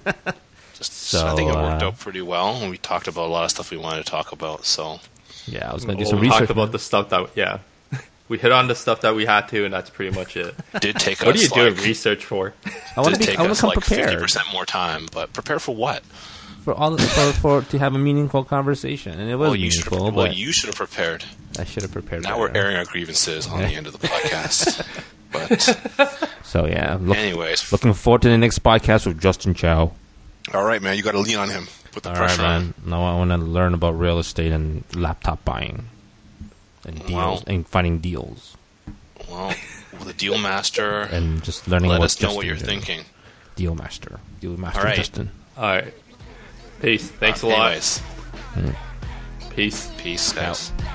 [0.77, 3.43] Just I think it worked uh, out pretty well, and we talked about a lot
[3.45, 4.65] of stuff we wanted to talk about.
[4.65, 4.99] So
[5.45, 6.39] Yeah, I was gonna do Well, some we research.
[6.39, 7.59] talked about the stuff that yeah,
[8.29, 10.55] we hit on the stuff that we had to, and that's pretty much it.
[10.81, 12.53] did take what are us you doing research for?
[12.97, 13.25] I want to be.
[13.25, 15.75] take I want us to come like fifty prepared percent more time, but prepare for
[15.75, 16.03] what?
[16.63, 19.85] for all for, for to have a meaningful conversation, and it was Well, you should
[19.91, 20.05] meaningful.
[20.05, 20.15] have.
[20.15, 21.25] Well, you should have prepared.
[21.59, 22.23] I should have prepared.
[22.23, 22.59] Now we're better.
[22.67, 24.81] airing our grievances on the end of the podcast.
[25.33, 29.91] but So yeah, look, anyways, looking forward to the next podcast with Justin Chow.
[30.53, 31.67] All right, man, you got to lean on him.
[31.91, 32.61] Put the All right, pressure on.
[32.61, 32.73] man.
[32.85, 35.85] Now I want to learn about real estate and laptop buying
[36.85, 37.43] and deals Wow.
[37.47, 38.57] and finding deals
[39.29, 39.49] Well,
[39.93, 41.89] with the deal master, and just learning.
[41.91, 42.65] let what us know Justin what you're did.
[42.65, 43.05] thinking.
[43.55, 44.95] Deal master, deal master, All right.
[44.95, 45.29] Justin.
[45.55, 45.93] All right,
[46.81, 47.07] peace.
[47.09, 47.65] Thanks Uh, a lot.
[47.67, 48.01] anyways,
[49.51, 49.91] Peace.
[49.97, 50.71] peace, guys.
[50.79, 50.85] Out.